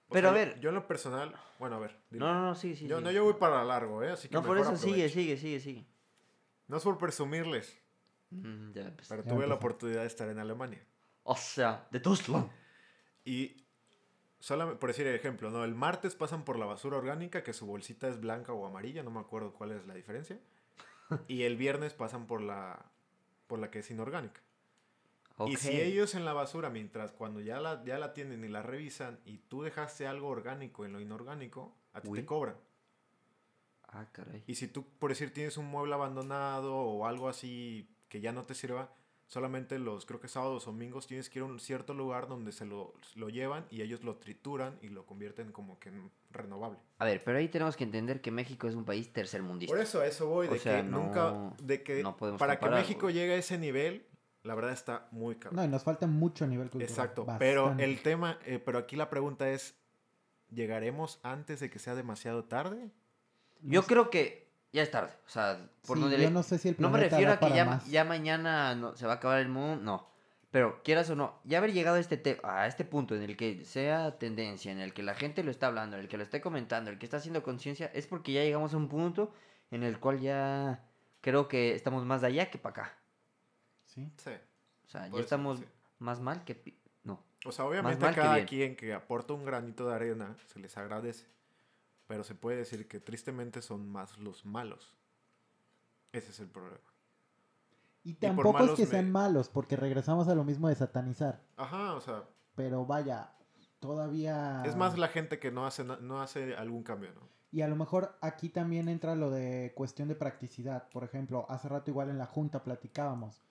O 0.10 0.13
Pero 0.13 0.30
a 0.30 0.32
ver. 0.32 0.60
Yo 0.60 0.69
en 0.69 0.75
lo 0.75 0.88
personal, 0.88 1.36
bueno, 1.60 1.75
a 1.75 1.80
ver. 1.80 1.97
dime. 2.10 2.25
No, 2.25 2.34
no, 2.34 2.41
no, 2.47 2.56
sí, 2.56 2.75
sí. 2.75 2.88
yo, 2.88 2.99
sí. 2.99 3.03
no, 3.03 3.12
yo 3.12 3.23
voy 3.23 3.34
para 3.34 3.63
largo, 3.63 4.03
¿eh? 4.03 4.12
Así 4.12 4.30
que 4.30 4.36
No, 4.36 4.43
por 4.43 4.58
eso 4.58 4.75
sigue, 4.77 5.06
aprovechen. 5.06 5.10
sigue, 5.10 5.38
sigue, 5.38 5.60
sigue. 5.60 5.86
No 6.67 6.77
es 6.77 6.84
por 6.84 6.97
presumirles, 6.97 7.77
Mm, 8.29 8.71
ya, 8.73 8.93
pues. 8.95 9.07
pero 9.07 9.23
Ya 9.23 9.29
tuve 9.29 9.47
la 9.47 9.55
oportunidad 9.55 10.01
de 10.01 10.07
estar 10.07 10.27
en 10.29 10.39
Alemania. 10.39 10.83
O 11.23 11.35
sea, 11.35 11.87
de 11.91 11.99
Tuzla. 11.99 12.47
Y 13.25 13.65
solamente 14.39 14.79
por 14.79 14.89
decir 14.89 15.07
el 15.07 15.15
ejemplo, 15.15 15.49
¿no? 15.49 15.63
El 15.63 15.75
martes 15.75 16.15
pasan 16.15 16.45
por 16.45 16.57
la 16.57 16.65
basura 16.65 16.97
orgánica, 16.97 17.43
que 17.43 17.53
su 17.53 17.65
bolsita 17.65 18.07
es 18.07 18.19
blanca 18.19 18.53
o 18.53 18.65
amarilla, 18.65 19.03
no 19.03 19.11
me 19.11 19.19
acuerdo 19.19 19.53
cuál 19.53 19.71
es 19.71 19.85
la 19.87 19.93
diferencia. 19.93 20.39
Y 21.27 21.43
el 21.43 21.55
viernes 21.55 21.93
pasan 21.93 22.27
por 22.27 22.41
la, 22.41 22.91
por 23.47 23.59
la 23.59 23.71
que 23.71 23.79
es 23.79 23.89
inorgánica. 23.91 24.41
Y 25.45 25.55
si 25.55 25.79
ellos 25.79 26.15
en 26.15 26.25
la 26.25 26.33
basura, 26.33 26.69
mientras 26.69 27.11
cuando 27.11 27.39
ya 27.41 27.61
la, 27.61 27.83
ya 27.85 27.99
la 27.99 28.13
tienen 28.13 28.43
y 28.43 28.47
la 28.47 28.63
revisan, 28.63 29.19
y 29.23 29.37
tú 29.37 29.61
dejaste 29.61 30.07
algo 30.07 30.27
orgánico 30.27 30.83
en 30.83 30.93
lo 30.93 30.99
inorgánico, 30.99 31.75
a 31.93 32.01
ti 32.01 32.09
Uy. 32.09 32.19
te 32.19 32.25
cobran. 32.25 32.57
Ah, 33.83 34.07
caray. 34.11 34.43
Y 34.47 34.55
si 34.55 34.67
tú, 34.67 34.85
por 34.99 35.11
decir, 35.11 35.33
tienes 35.33 35.57
un 35.57 35.67
mueble 35.67 35.93
abandonado 35.93 36.75
o 36.75 37.05
algo 37.05 37.29
así 37.29 37.87
que 38.10 38.22
ya 38.22 38.32
no 38.32 38.46
te 38.46 38.54
sirva, 38.56 38.91
solamente 39.28 39.78
los, 39.80 40.06
creo 40.06 40.20
que 40.22 40.28
sábados 40.30 40.67
o 40.67 40.72
domingos, 40.72 41.06
tienes 41.08 41.30
que 41.30 41.39
ir 41.39 41.43
a 41.43 41.46
un 41.46 41.60
cierto 41.60 41.93
lugar 41.93 42.28
donde 42.28 42.52
se 42.54 42.65
lo, 42.65 42.93
lo 43.15 43.30
llevan 43.30 43.65
y 43.70 43.82
ellos 43.82 44.04
lo 44.04 44.15
trituran 44.17 44.78
y 44.82 44.88
lo 44.89 45.06
convierten 45.06 45.52
como 45.52 45.80
que 45.80 45.89
en 45.89 46.12
renovable. 46.32 46.80
A 47.00 47.06
ver, 47.06 47.22
pero 47.24 47.38
ahí 47.38 47.50
tenemos 47.50 47.76
que 47.76 47.84
entender 47.84 48.22
que 48.22 48.32
México 48.32 48.67
es 48.67 48.76
un 48.76 48.86
país 48.86 49.12
tercermundista. 49.12 49.74
Por 49.76 49.82
eso, 49.84 50.00
a 50.02 50.08
eso 50.08 50.28
voy, 50.28 50.48
O 50.48 50.52
de 50.54 50.60
sea, 50.60 50.78
que 50.82 50.88
nunca, 50.88 51.32
no- 51.32 51.56
de 51.62 51.84
que 51.84 52.02
no 52.04 52.15
podemos 52.15 52.39
para 52.39 52.56
comparar, 52.56 52.78
que 52.78 52.88
México 52.88 53.10
llegue 53.10 53.34
a 53.34 53.38
ese 53.38 53.58
nivel, 53.58 54.08
la 54.43 54.56
verdad 54.56 54.72
está 54.72 55.10
muy 55.12 55.36
caro. 55.36 55.56
No, 55.56 55.63
y 55.65 55.67
nos 55.67 55.84
falta 55.84 56.08
mucho 56.08 56.46
a 56.46 56.48
nivel 56.48 56.70
cultural. 56.70 56.89
Exacto, 56.89 57.28
pero 57.38 57.76
el 57.78 58.02
tema, 58.02 58.39
eh, 58.46 58.60
pero 58.63 58.78
aquí 58.80 58.96
la 58.96 59.10
pregunta 59.10 59.50
es, 59.52 59.76
¿llegaremos 60.50 61.20
antes 61.24 61.60
de 61.60 61.70
que 61.70 61.80
sea 61.80 61.96
demasiado 61.96 62.46
tarde? 62.46 62.91
Yo 63.62 63.84
creo 63.84 64.10
que 64.10 64.46
ya 64.73 64.84
es 64.84 64.91
tarde. 64.91 65.12
O 65.25 65.30
sea, 65.30 65.60
por 65.86 65.97
Sí, 65.97 66.01
donde 66.03 66.17
yo 66.17 66.23
le- 66.23 66.32
no 66.32 66.43
sé 66.43 66.58
si 66.58 66.69
el 66.69 66.75
No 66.80 66.89
me 66.89 66.99
refiero 66.99 67.32
a 67.34 67.39
que 67.39 67.49
ya, 67.49 67.82
ya 67.88 68.03
mañana 68.03 68.75
no, 68.75 68.95
se 68.95 69.06
va 69.06 69.13
a 69.13 69.15
acabar 69.15 69.39
el 69.39 69.49
mundo, 69.49 69.84
no. 69.84 70.08
Pero 70.51 70.82
quieras 70.84 71.10
o 71.10 71.15
no, 71.15 71.39
ya 71.43 71.58
haber 71.58 71.73
llegado 71.73 71.97
a 71.97 71.99
este, 71.99 72.15
te- 72.17 72.39
a 72.43 72.67
este 72.67 72.86
punto 72.86 73.15
en 73.15 73.21
el 73.21 73.36
que 73.36 73.65
sea 73.65 74.17
tendencia, 74.17 74.71
en 74.71 74.80
el 74.80 74.93
que 74.93 75.03
la 75.03 75.13
gente 75.13 75.43
lo 75.43 75.51
está 75.51 75.67
hablando, 75.67 75.97
en 75.97 76.03
el 76.03 76.08
que 76.08 76.17
lo 76.17 76.23
esté 76.23 76.39
comentando, 76.41 76.89
el 76.89 76.97
que 76.97 77.06
está 77.06 77.17
haciendo 77.17 77.43
conciencia, 77.43 77.91
es 77.93 78.08
porque 78.08 78.32
ya 78.32 78.43
llegamos 78.43 78.73
a 78.73 78.77
un 78.77 78.88
punto 78.88 79.34
en 79.71 79.84
el 79.84 79.99
cual 79.99 80.19
ya 80.21 80.84
creo 81.21 81.47
que 81.49 81.75
estamos 81.75 82.06
más 82.06 82.21
de 82.21 82.27
allá 82.27 82.49
que 82.49 82.58
para 82.58 82.71
acá. 82.84 82.97
Sí. 83.86 84.10
Sí. 84.17 84.32
O 84.86 84.89
sea, 84.89 85.08
ya 85.10 85.19
estamos 85.19 85.60
sí. 85.60 85.65
más 85.99 86.19
mal 86.21 86.43
que... 86.45 86.56
pi- 86.56 86.77
No. 87.03 87.21
O 87.45 87.51
sea, 87.51 87.65
obviamente 87.65 87.99
mal 88.01 88.12
a 88.12 88.15
que 88.15 88.21
cada 88.21 88.36
bien. 88.36 88.47
quien 88.47 88.75
que 88.77 88.93
aporta 88.93 89.34
un 89.34 89.43
granito 89.45 89.88
de 89.89 89.95
arena 89.95 90.36
se 90.47 90.60
les 90.60 90.77
agradece. 90.77 91.25
Pero 92.08 92.24
se 92.24 92.36
puede 92.36 92.58
decir 92.58 92.88
que 92.88 93.00
tristemente 93.00 93.62
son 93.62 93.88
más 93.89 94.17
los 94.17 94.46
malos. 94.46 94.96
Ese 96.13 96.32
es 96.32 96.39
el 96.39 96.48
problema. 96.48 96.80
Y 98.04 98.13
tampoco 98.13 98.63
es 98.63 98.72
que 98.72 98.84
me- 98.86 98.89
sean 98.89 99.12
malos, 99.12 99.50
porque 99.50 99.76
regresamos 99.76 100.30
a 100.30 100.36
lo 100.36 100.46
mismo 100.46 100.70
de 100.70 100.76
satanizar. 100.76 101.41
Ajá, 101.58 101.93
o 101.96 102.02
sea, 102.02 102.24
Pero 102.56 102.86
vaya, 102.86 103.34
todavía... 103.80 104.63
es 104.65 104.76
más 104.78 104.98
la 104.98 105.10
gente 105.10 105.39
que 105.39 105.52
no 105.52 105.67
hace, 105.67 105.84
no 105.84 106.22
hace 106.22 106.56
algún 106.56 106.84
cambio, 106.84 107.12
¿no? 107.13 107.28
Y 107.52 107.62
a 107.62 107.67
lo 107.67 107.76
mejor 107.76 108.17
aquí 108.22 108.50
también 108.50 108.88
entra 108.89 109.15
lo 109.15 109.30
de 109.30 109.74
cuestión 109.76 110.08
de 110.08 110.15
practicidad. 110.15 110.89
Por 110.89 111.04
ejemplo, 111.04 111.46
hace 111.50 111.67
rato 111.70 111.91
igual 111.91 112.10
en 112.10 112.17
la 112.17 112.26
junta 112.26 112.63
platicábamos. 112.63 113.41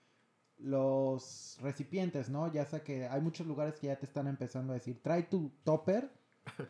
Los 0.59 1.59
recipientes, 1.61 2.31
¿no? 2.31 2.51
Ya 2.53 2.65
sea 2.65 2.83
que 2.83 3.07
hay 3.07 3.21
muchos 3.21 3.47
lugares 3.47 3.79
que 3.79 3.89
ya 3.89 3.99
te 3.99 4.07
están 4.07 4.27
empezando 4.27 4.73
a 4.73 4.75
decir, 4.75 5.03
trae 5.03 5.23
tu 5.25 5.51
topper 5.65 6.11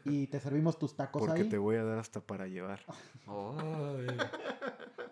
y 0.04 0.26
te 0.26 0.40
servimos 0.40 0.78
tus 0.78 0.94
tacos 0.96 1.20
Porque 1.26 1.42
ahí. 1.42 1.48
te 1.48 1.58
voy 1.58 1.76
a 1.76 1.84
dar 1.84 1.98
hasta 1.98 2.20
para 2.20 2.46
llevar. 2.46 2.80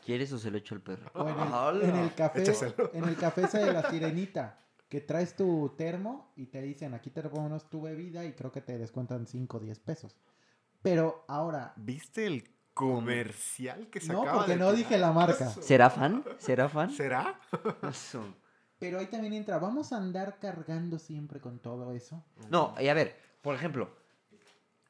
¿Quieres 0.05 0.33
o 0.33 0.39
se 0.39 0.51
lo 0.51 0.59
echo 0.59 0.75
al 0.75 0.81
perro? 0.83 1.11
O 1.15 1.29
en 1.29 1.83
el, 1.83 1.91
en 1.91 1.97
el 1.97 2.15
café, 2.15 2.43
Échaselo. 2.43 2.91
en 2.93 3.05
el 3.05 3.17
café 3.17 3.43
ese 3.43 3.59
de 3.59 3.73
la 3.73 3.89
sirenita, 3.91 4.59
que 4.89 5.01
traes 5.01 5.35
tu 5.35 5.75
termo 5.77 6.33
y 6.37 6.47
te 6.47 6.61
dicen, 6.63 6.95
aquí 6.95 7.11
te 7.11 7.23
ponemos 7.23 7.69
tu 7.71 7.83
bebida 7.83 8.25
y 8.25 8.33
creo 8.33 8.53
que 8.53 8.61
te 8.61 8.77
descuentan 8.79 9.27
5 9.27 9.57
o 9.57 9.61
10 9.61 9.79
pesos. 9.81 10.17
Pero 10.83 11.25
ahora, 11.29 11.73
¿Viste 11.77 12.27
el 12.27 12.45
comercial 12.75 13.89
que 13.89 14.01
se 14.01 14.13
no, 14.13 14.23
acaba 14.23 14.39
porque 14.39 14.53
de 14.53 14.59
no 14.59 14.73
dije 14.73 14.99
la 14.99 15.13
marca. 15.13 15.49
¿Será 15.49 15.89
fan? 15.89 16.23
¿Será 16.39 16.69
fan? 16.69 16.91
¿Será? 16.91 17.41
Eso. 17.89 18.23
Pero 18.79 18.99
ahí 18.99 19.07
también 19.07 19.33
entra, 19.33 19.59
vamos 19.59 19.93
a 19.93 19.97
andar 19.97 20.39
cargando 20.39 20.99
siempre 20.99 21.41
con 21.41 21.61
todo 21.61 21.93
eso. 21.93 22.23
No, 22.51 22.75
y 22.79 22.89
a 22.89 22.95
ver, 22.95 23.17
por 23.41 23.55
ejemplo, 23.55 23.89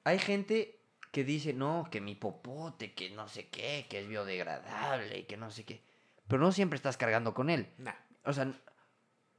hay 0.05 0.19
gente 0.19 0.81
que 1.11 1.25
dice, 1.25 1.53
no, 1.53 1.89
que 1.91 2.01
mi 2.01 2.15
popote, 2.15 2.93
que 2.93 3.11
no 3.11 3.29
sé 3.29 3.49
qué, 3.49 3.87
que 3.89 4.01
es 4.01 4.09
biodegradable 4.09 5.19
y 5.19 5.23
que 5.25 5.37
no 5.37 5.51
sé 5.51 5.65
qué. 5.65 5.83
Pero 6.29 6.43
no 6.43 6.53
siempre 6.53 6.77
estás 6.77 6.97
cargando 6.97 7.35
con 7.35 7.51
él. 7.51 7.73
Nah. 7.79 7.95
O 8.25 8.33
sea, 8.33 8.53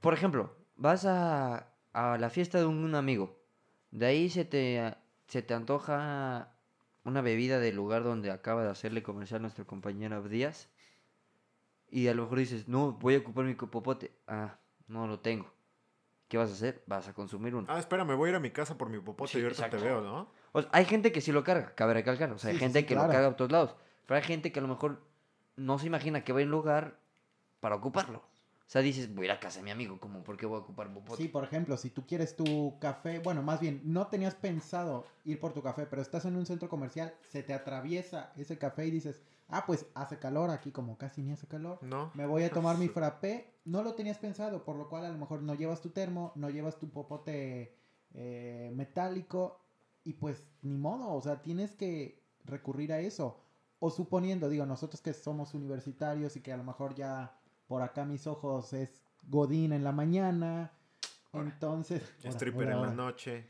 por 0.01 0.13
ejemplo, 0.13 0.55
vas 0.75 1.05
a, 1.05 1.67
a 1.93 2.17
la 2.17 2.29
fiesta 2.29 2.59
de 2.59 2.65
un, 2.65 2.95
amigo. 2.95 3.39
De 3.91 4.05
ahí 4.05 4.29
se 4.29 4.45
te, 4.45 4.95
se 5.27 5.41
te 5.41 5.53
antoja 5.53 6.55
una 7.03 7.21
bebida 7.21 7.59
del 7.59 7.75
lugar 7.75 8.03
donde 8.03 8.31
acaba 8.31 8.63
de 8.63 8.69
hacerle 8.69 9.03
comercial 9.03 9.41
nuestro 9.41 9.65
compañero 9.65 10.21
Díaz. 10.23 10.69
Y 11.89 12.07
a 12.07 12.13
lo 12.13 12.23
mejor 12.23 12.39
dices, 12.39 12.67
no, 12.67 12.93
voy 12.93 13.15
a 13.15 13.19
ocupar 13.19 13.45
mi 13.45 13.55
popote. 13.55 14.11
Ah, 14.27 14.57
no 14.87 15.07
lo 15.07 15.19
tengo. 15.19 15.54
¿Qué 16.27 16.37
vas 16.37 16.49
a 16.49 16.53
hacer? 16.53 16.83
Vas 16.87 17.07
a 17.07 17.13
consumir 17.13 17.53
uno. 17.55 17.67
Ah, 17.69 17.77
espera, 17.79 18.03
me 18.03 18.15
voy 18.15 18.27
a 18.27 18.29
ir 18.31 18.35
a 18.35 18.39
mi 18.39 18.49
casa 18.51 18.77
por 18.77 18.89
mi 18.89 18.99
popote 18.99 19.31
Sí, 19.33 19.39
y 19.39 19.43
ahorita 19.43 19.69
te 19.69 19.77
exacto. 19.77 19.85
veo, 19.85 20.01
¿no? 20.01 20.27
O 20.53 20.61
sea, 20.61 20.69
hay 20.73 20.85
gente 20.85 21.11
que 21.11 21.21
sí 21.21 21.31
lo 21.31 21.43
carga, 21.43 21.75
cabe 21.75 21.93
recalcar. 21.93 22.31
O 22.31 22.37
sea, 22.39 22.49
hay 22.49 22.55
Sí, 22.55 22.59
gente 22.61 22.79
sí, 22.79 22.85
que 22.85 22.93
claro. 22.95 23.07
lo 23.07 23.13
carga 23.13 23.27
a 23.29 23.35
todos 23.35 23.51
lados. 23.51 23.75
Pero 24.05 24.17
hay 24.17 24.23
gente 24.23 24.51
que 24.51 24.59
a 24.59 24.61
lo 24.61 24.67
mejor 24.67 25.01
no 25.55 25.77
se 25.77 25.87
imagina 25.87 26.23
que 26.23 26.33
va 26.33 26.39
a 26.39 26.41
ir 26.41 26.45
a 26.47 26.49
un 26.49 26.51
lugar 26.51 26.99
para 27.59 27.75
ocuparlo. 27.75 28.23
O 28.67 28.69
sea, 28.69 28.81
dices, 28.81 29.13
voy 29.13 29.25
a 29.25 29.25
ir 29.25 29.31
a 29.31 29.39
casa 29.39 29.59
de 29.59 29.63
mi 29.65 29.71
amigo, 29.71 29.99
como, 29.99 30.23
¿por 30.23 30.37
qué 30.37 30.47
voy 30.47 30.57
a 30.57 30.61
ocupar 30.61 30.91
popote? 30.91 31.21
Sí, 31.21 31.29
por 31.29 31.43
ejemplo, 31.43 31.77
si 31.77 31.91
tú 31.91 32.07
quieres 32.07 32.35
tu 32.35 32.79
café, 32.79 33.19
bueno, 33.19 33.43
más 33.43 33.59
bien, 33.59 33.81
no 33.83 34.07
tenías 34.07 34.33
pensado 34.33 35.05
ir 35.23 35.39
por 35.39 35.53
tu 35.53 35.61
café, 35.61 35.85
pero 35.85 36.01
estás 36.01 36.25
en 36.25 36.35
un 36.35 36.47
centro 36.47 36.67
comercial, 36.67 37.13
se 37.29 37.43
te 37.43 37.53
atraviesa 37.53 38.33
ese 38.35 38.57
café 38.57 38.87
y 38.87 38.91
dices, 38.91 39.21
ah, 39.49 39.65
pues 39.67 39.85
hace 39.93 40.17
calor 40.17 40.49
aquí, 40.49 40.71
como 40.71 40.97
casi 40.97 41.21
ni 41.21 41.31
hace 41.31 41.47
calor. 41.47 41.77
No. 41.83 42.11
Me 42.15 42.25
voy 42.25 42.43
a 42.43 42.51
tomar 42.51 42.77
mi 42.77 42.87
frappé. 42.89 43.53
No 43.65 43.83
lo 43.83 43.93
tenías 43.93 44.17
pensado, 44.17 44.63
por 44.63 44.75
lo 44.75 44.89
cual 44.89 45.05
a 45.05 45.09
lo 45.09 45.17
mejor 45.17 45.43
no 45.43 45.53
llevas 45.53 45.81
tu 45.81 45.89
termo, 45.89 46.31
no 46.35 46.49
llevas 46.49 46.79
tu 46.79 46.89
popote 46.89 47.75
eh, 48.13 48.71
metálico 48.75 49.59
y 50.03 50.13
pues 50.13 50.47
ni 50.61 50.77
modo, 50.77 51.13
o 51.13 51.21
sea, 51.21 51.41
tienes 51.41 51.75
que 51.75 52.23
recurrir 52.45 52.93
a 52.93 52.99
eso. 52.99 53.39
O 53.79 53.89
suponiendo, 53.89 54.49
digo, 54.49 54.65
nosotros 54.65 55.01
que 55.01 55.13
somos 55.13 55.53
universitarios 55.53 56.35
y 56.35 56.41
que 56.41 56.53
a 56.53 56.57
lo 56.57 56.63
mejor 56.63 56.95
ya 56.95 57.37
por 57.67 57.81
acá 57.81 58.05
mis 58.05 58.27
ojos 58.27 58.73
es 58.73 59.01
Godín 59.27 59.73
en 59.73 59.83
la 59.83 59.91
mañana, 59.91 60.71
entonces... 61.33 62.01
Stripper 62.23 62.69
en 62.69 62.81
la 62.81 62.93
noche. 62.93 63.47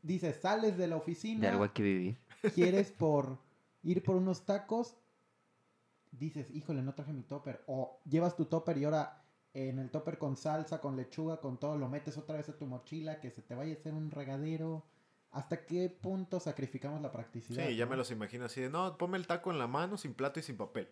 Dices, 0.00 0.36
sales 0.40 0.76
de 0.76 0.88
la 0.88 0.96
De 0.96 1.00
oficina, 1.00 1.50
algo 1.50 1.64
hay 1.64 1.70
que 1.70 1.82
vivir. 1.82 2.18
quieres 2.54 2.90
por 2.90 3.38
ir 3.82 4.02
por 4.02 4.16
unos 4.16 4.44
tacos, 4.44 4.96
dices, 6.10 6.50
híjole, 6.50 6.82
no 6.82 6.94
traje 6.94 7.12
mi 7.12 7.22
topper. 7.22 7.62
O 7.66 8.00
llevas 8.04 8.36
tu 8.36 8.46
topper 8.46 8.78
y 8.78 8.84
ahora 8.84 9.22
en 9.54 9.78
el 9.78 9.90
topper 9.90 10.18
con 10.18 10.36
salsa, 10.36 10.80
con 10.80 10.96
lechuga, 10.96 11.40
con 11.40 11.58
todo, 11.58 11.76
lo 11.76 11.88
metes 11.88 12.16
otra 12.16 12.36
vez 12.36 12.48
a 12.48 12.56
tu 12.56 12.66
mochila, 12.66 13.20
que 13.20 13.30
se 13.30 13.42
te 13.42 13.54
vaya 13.54 13.74
a 13.74 13.76
hacer 13.76 13.94
un 13.94 14.10
regadero. 14.10 14.84
¿Hasta 15.30 15.64
qué 15.64 15.88
punto 15.88 16.40
sacrificamos 16.40 17.00
la 17.00 17.10
practicidad? 17.10 17.66
Sí, 17.66 17.76
ya 17.76 17.86
me 17.86 17.96
los 17.96 18.10
imagino 18.10 18.44
así 18.44 18.60
de, 18.60 18.68
no, 18.68 18.98
ponme 18.98 19.16
el 19.16 19.26
taco 19.26 19.50
en 19.50 19.58
la 19.58 19.66
mano, 19.66 19.96
sin 19.96 20.14
plato 20.14 20.40
y 20.40 20.42
sin 20.42 20.56
papel. 20.56 20.88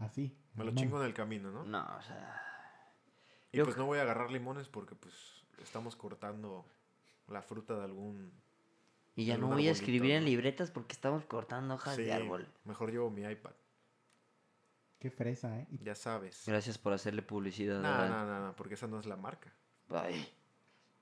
Así. 0.00 0.36
Me 0.54 0.64
lo 0.64 0.74
chingo 0.74 1.00
en 1.00 1.06
el 1.06 1.14
camino, 1.14 1.50
¿no? 1.50 1.64
No, 1.64 1.96
o 1.96 2.02
sea. 2.02 2.42
Y 3.52 3.58
Yo 3.58 3.64
pues 3.64 3.76
no 3.76 3.86
voy 3.86 3.98
a 3.98 4.02
agarrar 4.02 4.30
limones 4.30 4.68
porque 4.68 4.94
pues 4.94 5.14
estamos 5.62 5.94
cortando 5.96 6.64
la 7.28 7.42
fruta 7.42 7.76
de 7.76 7.84
algún... 7.84 8.32
Y 9.14 9.26
ya 9.26 9.36
no 9.36 9.48
voy 9.48 9.68
a 9.68 9.72
escribir 9.72 10.12
en 10.12 10.24
libretas 10.24 10.70
porque 10.70 10.92
estamos 10.94 11.24
cortando 11.26 11.74
hojas 11.74 11.96
Sí, 11.96 12.02
de 12.02 12.12
árbol. 12.12 12.48
mejor 12.64 12.90
llevo 12.90 13.10
mi 13.10 13.22
iPad, 13.22 13.52
Qué 14.98 15.10
fresa, 15.10 15.58
¿eh? 15.58 15.66
Ya 15.82 15.94
sabes. 15.94 16.42
Gracias 16.46 16.76
por 16.76 16.92
hacerle 16.92 17.22
publicidad. 17.22 17.80
No, 17.80 18.06
no, 18.08 18.26
no, 18.26 18.46
no, 18.46 18.56
porque 18.56 18.74
esa 18.74 18.86
no 18.86 19.00
es 19.00 19.06
la 19.06 19.16
marca. 19.16 19.50
Ay, 19.88 20.30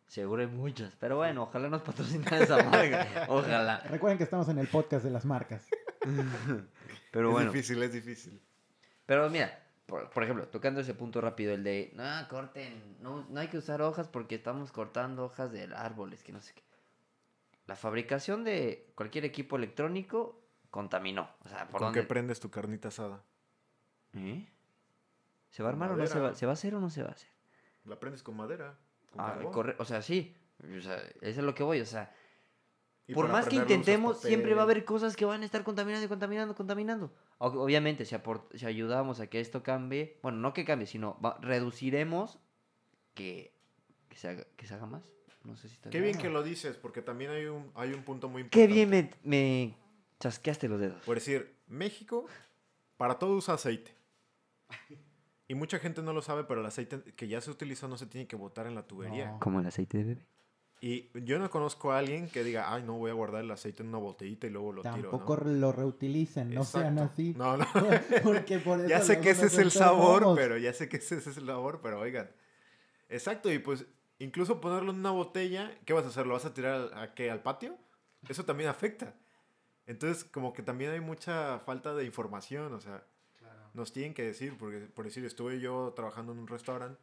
seguro 0.06 0.40
hay 0.40 0.48
muchas. 0.48 0.94
Pero 1.00 1.16
bueno, 1.16 1.42
ojalá 1.42 1.68
nos 1.68 1.82
patrocine 1.82 2.24
esa 2.30 2.62
marca. 2.62 3.26
Ojalá. 3.28 3.80
Recuerden 3.80 4.16
que 4.16 4.24
estamos 4.24 4.48
en 4.48 4.58
el 4.58 4.68
podcast 4.68 5.04
de 5.04 5.10
las 5.10 5.24
marcas. 5.24 5.66
Pero 7.10 7.28
es 7.28 7.32
bueno. 7.32 7.50
difícil, 7.52 7.82
es 7.82 7.92
difícil. 7.92 8.40
Pero 9.08 9.30
mira, 9.30 9.58
por, 9.86 10.10
por 10.10 10.22
ejemplo, 10.22 10.46
tocando 10.48 10.82
ese 10.82 10.92
punto 10.92 11.22
rápido, 11.22 11.54
el 11.54 11.64
de, 11.64 11.90
no, 11.94 12.04
corten, 12.28 12.98
no, 13.00 13.24
no 13.30 13.40
hay 13.40 13.48
que 13.48 13.56
usar 13.56 13.80
hojas 13.80 14.06
porque 14.06 14.34
estamos 14.34 14.70
cortando 14.70 15.24
hojas 15.24 15.50
de 15.50 15.64
árboles, 15.74 16.22
que 16.22 16.30
no 16.30 16.42
sé 16.42 16.52
qué. 16.52 16.62
La 17.66 17.74
fabricación 17.74 18.44
de 18.44 18.92
cualquier 18.94 19.24
equipo 19.24 19.56
electrónico 19.56 20.38
contaminó. 20.70 21.30
O 21.42 21.48
sea, 21.48 21.60
¿por 21.68 21.78
¿Con 21.78 21.86
dónde? 21.86 22.02
qué 22.02 22.06
prendes 22.06 22.38
tu 22.38 22.50
carnita 22.50 22.88
asada? 22.88 23.22
¿Eh? 24.12 24.46
¿Se 25.48 25.62
va 25.62 25.70
a 25.70 25.72
armar 25.72 25.92
o 25.92 25.96
no 25.96 26.06
se 26.06 26.20
va? 26.20 26.34
¿Se 26.34 26.44
va 26.44 26.52
a 26.52 26.54
hacer 26.54 26.74
o 26.74 26.80
no 26.80 26.90
se 26.90 27.02
va 27.02 27.08
a 27.08 27.12
hacer? 27.12 27.30
La 27.86 27.98
prendes 27.98 28.22
con 28.22 28.36
madera. 28.36 28.76
Con 29.10 29.22
Ah, 29.22 29.38
corre- 29.50 29.76
o 29.78 29.86
sea, 29.86 30.02
sí. 30.02 30.36
O 30.62 30.80
sea, 30.82 30.96
eso 30.98 31.14
es 31.22 31.38
lo 31.38 31.54
que 31.54 31.62
voy. 31.62 31.80
O 31.80 31.86
sea, 31.86 32.14
Y 33.08 33.14
por 33.14 33.28
más 33.28 33.48
que 33.48 33.56
intentemos, 33.56 34.20
siempre 34.20 34.54
va 34.54 34.60
a 34.60 34.64
haber 34.64 34.84
cosas 34.84 35.16
que 35.16 35.24
van 35.24 35.42
a 35.42 35.44
estar 35.46 35.64
contaminando 35.64 36.04
y 36.04 36.08
contaminando, 36.08 36.54
contaminando. 36.54 37.10
Obviamente, 37.38 38.04
si, 38.04 38.14
aport- 38.14 38.54
si 38.54 38.66
ayudamos 38.66 39.18
a 39.20 39.26
que 39.28 39.40
esto 39.40 39.62
cambie, 39.62 40.18
bueno, 40.22 40.38
no 40.38 40.52
que 40.52 40.64
cambie, 40.66 40.86
sino 40.86 41.18
va- 41.24 41.38
reduciremos 41.40 42.38
que, 43.14 43.54
que, 44.10 44.16
se 44.16 44.28
haga, 44.28 44.44
que 44.56 44.66
se 44.66 44.74
haga 44.74 44.86
más. 44.86 45.02
No 45.42 45.56
sé 45.56 45.68
si 45.68 45.74
está 45.74 45.88
Qué 45.88 46.00
bien 46.00 46.18
que 46.18 46.28
lo 46.28 46.42
dices, 46.42 46.76
porque 46.76 47.00
también 47.00 47.30
hay 47.30 47.46
un, 47.46 47.72
hay 47.74 47.94
un 47.94 48.02
punto 48.02 48.28
muy 48.28 48.42
Qué 48.48 48.64
importante. 48.64 48.74
bien 48.74 49.10
me, 49.24 49.68
me 49.68 49.74
chasqueaste 50.20 50.68
los 50.68 50.78
dedos. 50.78 51.02
Por 51.04 51.14
decir, 51.16 51.54
México 51.66 52.26
para 52.98 53.18
todo 53.18 53.34
usa 53.36 53.54
aceite. 53.54 53.94
Y 55.46 55.54
mucha 55.54 55.78
gente 55.78 56.02
no 56.02 56.12
lo 56.12 56.20
sabe, 56.20 56.44
pero 56.44 56.60
el 56.60 56.66
aceite 56.66 57.00
que 57.16 57.26
ya 57.26 57.40
se 57.40 57.50
utilizó 57.50 57.88
no 57.88 57.96
se 57.96 58.04
tiene 58.06 58.26
que 58.26 58.36
botar 58.36 58.66
en 58.66 58.74
la 58.74 58.82
tubería. 58.86 59.30
No. 59.32 59.40
Como 59.40 59.60
el 59.60 59.66
aceite 59.66 59.96
de 59.96 60.04
bebé. 60.04 60.26
Y 60.80 61.08
yo 61.24 61.40
no 61.40 61.50
conozco 61.50 61.90
a 61.90 61.98
alguien 61.98 62.28
que 62.28 62.44
diga, 62.44 62.72
ay, 62.72 62.84
no 62.84 62.94
voy 62.94 63.10
a 63.10 63.14
guardar 63.14 63.42
el 63.42 63.50
aceite 63.50 63.82
en 63.82 63.88
una 63.88 63.98
botellita 63.98 64.46
y 64.46 64.50
luego 64.50 64.72
lo 64.72 64.82
Tampoco 64.82 65.36
tiro. 65.36 65.50
¿no? 65.50 65.56
lo 65.58 65.72
reutilicen, 65.72 66.54
no 66.54 66.62
sean 66.64 66.98
Exacto. 66.98 67.12
así. 67.12 67.34
No, 67.36 67.56
no. 67.56 67.66
Porque 68.22 68.58
por 68.60 68.78
eso 68.78 68.88
ya 68.88 69.00
sé 69.02 69.20
que 69.20 69.30
ese 69.30 69.46
es 69.46 69.58
el 69.58 69.72
sabor, 69.72 70.22
enfermamos. 70.22 70.38
pero 70.38 70.56
ya 70.56 70.72
sé 70.72 70.88
que 70.88 70.98
ese 70.98 71.16
es 71.16 71.26
el 71.36 71.46
sabor, 71.46 71.80
pero 71.82 71.98
oigan. 71.98 72.30
Exacto, 73.08 73.50
y 73.50 73.58
pues 73.58 73.86
incluso 74.20 74.60
ponerlo 74.60 74.92
en 74.92 74.98
una 74.98 75.10
botella, 75.10 75.76
¿qué 75.84 75.94
vas 75.94 76.04
a 76.04 76.08
hacer? 76.08 76.26
¿Lo 76.26 76.34
vas 76.34 76.44
a 76.44 76.54
tirar 76.54 76.74
al, 76.74 76.94
a 76.94 77.14
qué, 77.14 77.30
al 77.30 77.42
patio? 77.42 77.76
Eso 78.28 78.44
también 78.44 78.68
afecta. 78.68 79.14
Entonces, 79.86 80.22
como 80.24 80.52
que 80.52 80.62
también 80.62 80.92
hay 80.92 81.00
mucha 81.00 81.58
falta 81.60 81.94
de 81.94 82.04
información, 82.04 82.72
o 82.74 82.80
sea, 82.80 83.02
nos 83.74 83.92
tienen 83.92 84.14
que 84.14 84.22
decir, 84.22 84.56
porque 84.58 84.80
por 84.80 85.06
decir, 85.06 85.24
estuve 85.24 85.58
yo 85.60 85.92
trabajando 85.96 86.32
en 86.32 86.38
un 86.38 86.46
restaurante 86.46 87.00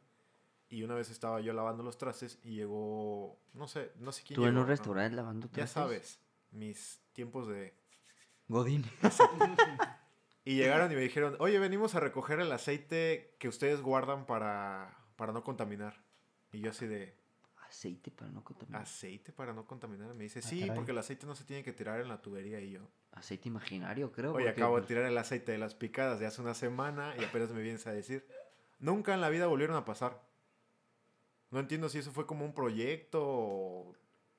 y 0.70 0.84
una 0.84 0.96
vez 0.96 1.10
estaba 1.10 1.40
yo 1.42 1.54
lavando 1.54 1.84
los 1.84 1.98
trastes 1.98 2.40
y 2.44 2.56
llegó, 2.56 3.40
no 3.54 3.68
sé, 3.68 3.92
no 3.98 4.12
sé 4.12 4.24
quién 4.24 4.36
Tú 4.36 4.44
en 4.44 4.50
llegó, 4.50 4.62
un 4.62 4.66
¿no? 4.68 4.70
restaurante 4.70 5.16
lavando 5.16 5.48
Ya 5.48 5.54
trastes? 5.54 5.72
sabes, 5.74 6.20
mis 6.52 7.02
tiempos 7.14 7.48
de... 7.48 7.74
Godín. 8.48 8.86
Y 10.48 10.58
llegaron 10.58 10.92
y 10.92 10.96
me 10.96 11.02
dijeron, 11.02 11.36
oye, 11.40 11.58
venimos 11.58 11.96
a 11.96 12.00
recoger 12.00 12.40
el 12.40 12.52
aceite 12.52 13.36
que 13.40 13.48
ustedes 13.48 13.82
guardan 13.82 14.28
para, 14.28 14.96
para 15.16 15.34
no 15.34 15.44
contaminar. 15.44 16.04
Y 16.52 16.60
yo 16.60 16.70
así 16.70 16.86
de, 16.86 17.18
Aceite 17.68 18.12
para 18.12 18.30
no 18.32 18.44
contaminar. 18.44 18.84
¿aceite 18.84 19.32
para 19.34 19.54
no 19.54 19.66
contaminar? 19.66 20.14
Me 20.14 20.26
dice, 20.26 20.40
Ah, 20.44 20.48
sí, 20.48 20.60
caray. 20.60 20.76
porque 20.76 20.92
el 20.92 21.00
aceite 21.00 21.26
no 21.26 21.34
se 21.34 21.46
tiene 21.46 21.64
que 21.64 21.74
tirar 21.74 22.00
en 22.00 22.08
la 22.10 22.22
tubería. 22.22 22.60
Y 22.62 22.70
yo, 22.74 22.82
Aceite 23.12 23.50
imaginario, 23.50 24.12
creo. 24.12 24.34
oye, 24.36 24.46
porque, 24.46 24.62
acabo 24.62 24.76
de 24.76 24.82
pues, 24.84 24.88
tirar 24.90 25.06
el 25.06 25.18
aceite 25.18 25.52
de 25.52 25.58
las 25.58 25.74
picadas 25.74 26.20
de 26.20 26.28
hace 26.28 26.42
una 26.44 26.54
semana 26.54 27.16
y 27.20 27.24
apenas 27.24 27.50
me 27.50 27.64
vienes 27.64 27.88
a 27.88 27.92
decir, 27.92 28.28
nunca 28.78 29.16
en 29.16 29.22
la 29.22 29.30
vida 29.30 29.48
volvieron 29.48 29.76
a 29.76 29.84
pasar. 29.84 30.22
No 31.56 31.62
entiendo 31.62 31.88
si 31.90 32.00
eso 32.00 32.12
fue 32.12 32.26
como 32.28 32.44
un 32.44 32.54
proyecto 32.54 33.24
o... 33.26 33.94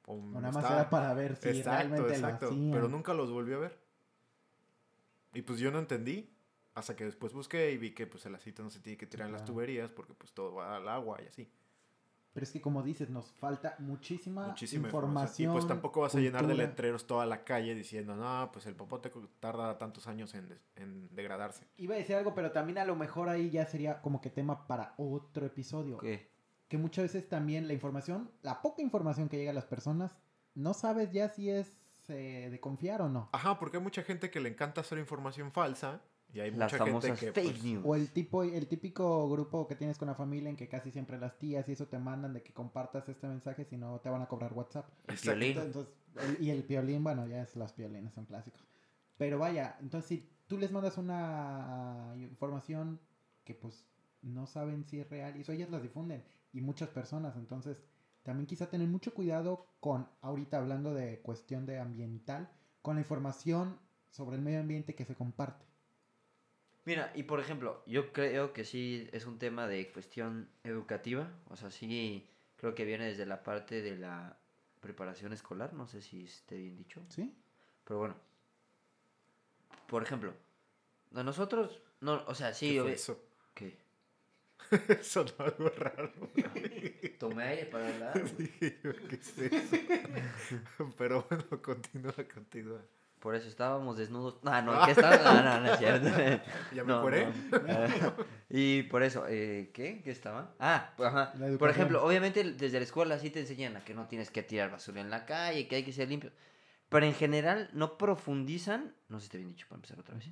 o 0.06 0.12
O 0.14 0.16
nada 0.22 0.52
más 0.52 0.56
estaba- 0.58 0.80
era 0.82 0.90
para 0.90 1.14
ver 1.14 1.34
si 1.36 1.48
exacto, 1.48 1.70
realmente 1.88 2.14
exacto. 2.14 2.46
lo 2.46 2.52
hacían. 2.52 2.70
Pero 2.72 2.88
nunca 2.88 3.14
los 3.14 3.30
volví 3.32 3.54
a 3.54 3.58
ver. 3.58 3.78
Y 5.34 5.42
pues 5.42 5.58
yo 5.58 5.70
no 5.70 5.78
entendí. 5.78 6.30
Hasta 6.74 6.94
que 6.94 7.04
después 7.06 7.32
busqué 7.32 7.72
y 7.72 7.78
vi 7.78 7.92
que 7.94 8.06
pues 8.06 8.26
el 8.26 8.34
aceite 8.34 8.62
no 8.62 8.68
se 8.68 8.80
tiene 8.80 8.98
que 8.98 9.06
tirar 9.06 9.28
en 9.28 9.32
las 9.32 9.46
tuberías 9.46 9.90
porque 9.90 10.12
pues 10.12 10.32
todo 10.32 10.56
va 10.56 10.76
al 10.76 10.86
agua 10.90 11.18
y 11.24 11.26
así. 11.26 11.48
Pero 12.34 12.44
es 12.44 12.50
que 12.52 12.60
como 12.60 12.82
dices, 12.82 13.08
nos 13.08 13.32
falta 13.32 13.76
muchísima, 13.78 14.48
Muchísima 14.48 14.88
información. 14.88 15.24
información. 15.30 15.50
Y 15.50 15.54
pues 15.54 15.66
tampoco 15.66 16.02
vas 16.02 16.14
a 16.14 16.20
llenar 16.20 16.46
de 16.46 16.52
letreros 16.54 17.06
toda 17.06 17.24
la 17.24 17.44
calle 17.44 17.74
diciendo, 17.74 18.14
no, 18.14 18.50
pues 18.52 18.66
el 18.66 18.74
popote 18.74 19.10
tarda 19.40 19.78
tantos 19.78 20.06
años 20.06 20.34
en, 20.34 20.50
des- 20.50 20.60
en 20.76 21.08
degradarse. 21.16 21.64
Iba 21.78 21.94
a 21.94 21.96
decir 21.98 22.14
algo, 22.14 22.34
pero 22.34 22.52
también 22.52 22.76
a 22.76 22.84
lo 22.84 22.94
mejor 22.94 23.30
ahí 23.30 23.48
ya 23.48 23.64
sería 23.64 24.02
como 24.02 24.20
que 24.20 24.28
tema 24.28 24.66
para 24.66 24.92
otro 24.98 25.46
episodio. 25.46 25.96
¿Qué? 25.96 26.28
Que 26.68 26.78
muchas 26.78 27.04
veces 27.04 27.28
también 27.28 27.68
la 27.68 27.74
información, 27.74 28.30
la 28.42 28.60
poca 28.60 28.82
información 28.82 29.28
que 29.28 29.36
llega 29.36 29.52
a 29.52 29.54
las 29.54 29.66
personas, 29.66 30.16
no 30.54 30.74
sabes 30.74 31.12
ya 31.12 31.28
si 31.28 31.50
es 31.50 31.78
eh, 32.08 32.48
de 32.50 32.60
confiar 32.60 33.02
o 33.02 33.08
no. 33.08 33.28
Ajá, 33.32 33.58
porque 33.58 33.76
hay 33.76 33.82
mucha 33.82 34.02
gente 34.02 34.30
que 34.30 34.40
le 34.40 34.48
encanta 34.48 34.80
hacer 34.80 34.98
información 34.98 35.52
falsa 35.52 36.00
y 36.32 36.40
hay 36.40 36.50
Las 36.50 36.72
mucha 36.72 36.84
gente 36.84 37.12
que... 37.14 37.32
fake 37.32 37.52
pues, 37.52 37.64
news. 37.64 37.84
O 37.86 37.94
el 37.94 38.10
tipo, 38.10 38.42
el 38.42 38.66
típico 38.66 39.28
grupo 39.28 39.66
que 39.68 39.76
tienes 39.76 39.96
con 39.96 40.08
la 40.08 40.14
familia 40.14 40.50
en 40.50 40.56
que 40.56 40.68
casi 40.68 40.90
siempre 40.90 41.18
las 41.18 41.38
tías 41.38 41.68
y 41.68 41.72
eso 41.72 41.86
te 41.86 41.98
mandan 41.98 42.32
de 42.32 42.42
que 42.42 42.52
compartas 42.52 43.08
este 43.08 43.26
mensaje, 43.28 43.64
si 43.64 43.76
no 43.76 44.00
te 44.00 44.08
van 44.08 44.22
a 44.22 44.26
cobrar 44.26 44.52
WhatsApp. 44.52 44.88
El 45.06 45.16
violín. 45.16 45.58
Entonces, 45.58 45.92
el- 46.16 46.42
y 46.44 46.50
el 46.50 46.64
piolín, 46.64 47.04
bueno, 47.04 47.26
ya 47.26 47.42
es 47.42 47.54
los 47.56 47.72
piolines, 47.72 48.12
son 48.14 48.24
clásicos. 48.24 48.66
Pero 49.16 49.38
vaya, 49.38 49.76
entonces 49.80 50.08
si 50.08 50.28
tú 50.46 50.58
les 50.58 50.72
mandas 50.72 50.98
una 50.98 52.12
información 52.16 53.00
que 53.44 53.54
pues 53.54 53.86
no 54.22 54.46
saben 54.46 54.84
si 54.84 55.00
es 55.00 55.08
real, 55.08 55.36
y 55.36 55.40
eso 55.42 55.52
ellas 55.52 55.70
las 55.70 55.82
difunden, 55.82 56.24
y 56.52 56.60
muchas 56.60 56.88
personas, 56.88 57.36
entonces 57.36 57.82
también 58.22 58.46
quizá 58.46 58.68
tener 58.68 58.88
mucho 58.88 59.14
cuidado 59.14 59.66
con, 59.80 60.08
ahorita 60.20 60.58
hablando 60.58 60.94
de 60.94 61.20
cuestión 61.20 61.64
de 61.66 61.78
ambiental, 61.78 62.50
con 62.82 62.96
la 62.96 63.02
información 63.02 63.78
sobre 64.10 64.36
el 64.36 64.42
medio 64.42 64.60
ambiente 64.60 64.94
que 64.94 65.04
se 65.04 65.14
comparte. 65.14 65.64
Mira, 66.84 67.12
y 67.14 67.24
por 67.24 67.40
ejemplo, 67.40 67.82
yo 67.86 68.12
creo 68.12 68.52
que 68.52 68.64
sí 68.64 69.08
es 69.12 69.26
un 69.26 69.38
tema 69.38 69.66
de 69.66 69.90
cuestión 69.92 70.48
educativa. 70.62 71.28
O 71.50 71.56
sea, 71.56 71.70
sí 71.70 72.28
creo 72.56 72.74
que 72.76 72.84
viene 72.84 73.06
desde 73.06 73.26
la 73.26 73.42
parte 73.42 73.82
de 73.82 73.96
la 73.96 74.38
preparación 74.80 75.32
escolar. 75.32 75.72
No 75.74 75.88
sé 75.88 76.00
si 76.00 76.24
esté 76.24 76.56
bien 76.56 76.76
dicho. 76.76 77.02
¿Sí? 77.08 77.34
Pero 77.84 77.98
bueno. 77.98 78.14
Por 79.88 80.02
ejemplo, 80.02 80.32
a 81.14 81.22
nosotros, 81.22 81.82
no, 82.00 82.22
o 82.26 82.34
sea, 82.34 82.54
sí, 82.54 82.74
¿qué 82.74 82.80
fue 82.82 82.90
obvi- 82.90 82.94
eso? 82.94 83.20
¿Qué? 83.54 83.76
Sonó 85.02 85.32
algo 85.38 85.68
raro. 85.76 86.10
Tomé 87.18 87.42
aire 87.44 87.66
para 87.66 87.88
hablar. 87.88 88.22
Dije 88.38 88.78
yo, 88.82 88.92
¿qué 89.08 89.16
es 89.16 89.38
eso? 89.38 90.92
Pero 90.98 91.26
bueno, 91.28 91.44
continúa, 91.62 92.14
continúa. 92.32 92.80
Por 93.20 93.34
eso 93.34 93.48
estábamos 93.48 93.96
desnudos. 93.96 94.38
Ah, 94.44 94.60
no, 94.62 94.84
¿qué 94.84 94.90
está? 94.92 95.16
No, 95.22 95.42
no, 95.42 95.60
no 95.60 95.72
es 95.72 95.78
cierto. 95.78 96.08
¿Ya 96.72 96.84
me 96.84 96.92
No, 96.92 97.02
curé? 97.02 97.26
no. 97.26 97.58
Eh, 97.66 97.88
y 98.50 98.82
por 98.84 99.02
eso, 99.02 99.24
eh, 99.28 99.70
¿qué? 99.72 100.02
¿Qué 100.04 100.10
estaba? 100.10 100.54
Ah, 100.60 100.92
pues, 100.96 101.08
ajá. 101.08 101.32
La 101.38 101.56
Por 101.58 101.70
ejemplo, 101.70 102.04
obviamente 102.04 102.44
desde 102.44 102.78
la 102.78 102.84
escuela 102.84 103.18
sí 103.18 103.30
te 103.30 103.40
enseñan 103.40 103.76
a 103.76 103.84
que 103.84 103.94
no 103.94 104.06
tienes 104.06 104.30
que 104.30 104.42
tirar 104.42 104.70
basura 104.70 105.00
en 105.00 105.10
la 105.10 105.24
calle, 105.26 105.66
que 105.66 105.76
hay 105.76 105.82
que 105.82 105.92
ser 105.92 106.08
limpio. 106.08 106.30
Pero 106.88 107.06
en 107.06 107.14
general 107.14 107.70
no 107.72 107.98
profundizan, 107.98 108.94
no 109.08 109.18
sé 109.18 109.24
si 109.26 109.30
te 109.32 109.38
bien 109.38 109.48
dicho 109.50 109.66
para 109.68 109.78
empezar 109.78 109.98
otra 109.98 110.14
vez. 110.14 110.28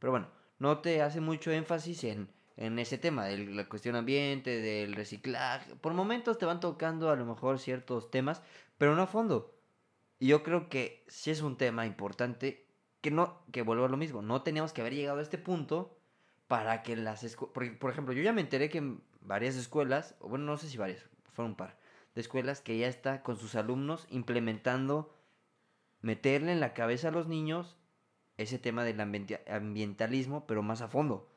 Pero 0.00 0.10
bueno, 0.10 0.28
no 0.58 0.78
te 0.78 1.02
hace 1.02 1.20
mucho 1.20 1.52
énfasis 1.52 2.02
en, 2.04 2.28
en 2.56 2.78
ese 2.78 2.98
tema 2.98 3.24
de 3.24 3.38
la 3.38 3.68
cuestión 3.68 3.96
ambiente, 3.96 4.60
del 4.60 4.94
reciclaje. 4.94 5.74
Por 5.76 5.94
momentos 5.94 6.38
te 6.38 6.46
van 6.46 6.60
tocando 6.60 7.10
a 7.10 7.16
lo 7.16 7.24
mejor 7.24 7.58
ciertos 7.58 8.10
temas, 8.10 8.42
pero 8.78 8.94
no 8.94 9.02
a 9.02 9.06
fondo. 9.06 9.54
Y 10.18 10.28
yo 10.28 10.42
creo 10.42 10.68
que 10.68 11.04
sí 11.08 11.30
es 11.30 11.42
un 11.42 11.56
tema 11.56 11.86
importante 11.86 12.66
que 13.00 13.10
no, 13.10 13.42
que 13.52 13.62
vuelvo 13.62 13.84
a 13.84 13.88
lo 13.88 13.96
mismo, 13.96 14.22
no 14.22 14.42
teníamos 14.42 14.72
que 14.72 14.80
haber 14.80 14.94
llegado 14.94 15.18
a 15.18 15.22
este 15.22 15.36
punto 15.36 15.98
para 16.48 16.82
que 16.82 16.96
las 16.96 17.24
escuelas, 17.24 17.76
por 17.78 17.90
ejemplo, 17.90 18.14
yo 18.14 18.22
ya 18.22 18.32
me 18.32 18.40
enteré 18.40 18.70
que 18.70 18.78
en 18.78 19.02
varias 19.20 19.56
escuelas, 19.56 20.14
o 20.20 20.28
bueno, 20.28 20.46
no 20.46 20.56
sé 20.56 20.68
si 20.68 20.78
varias, 20.78 21.04
fueron 21.32 21.52
un 21.52 21.56
par, 21.56 21.76
de 22.14 22.20
escuelas 22.20 22.60
que 22.60 22.78
ya 22.78 22.86
está 22.86 23.22
con 23.22 23.36
sus 23.36 23.56
alumnos 23.56 24.06
implementando, 24.08 25.14
meterle 26.00 26.52
en 26.52 26.60
la 26.60 26.74
cabeza 26.74 27.08
a 27.08 27.10
los 27.10 27.26
niños 27.26 27.76
ese 28.36 28.58
tema 28.58 28.84
del 28.84 29.00
ambienta- 29.00 29.40
ambientalismo, 29.48 30.46
pero 30.46 30.62
más 30.62 30.80
a 30.80 30.88
fondo. 30.88 31.33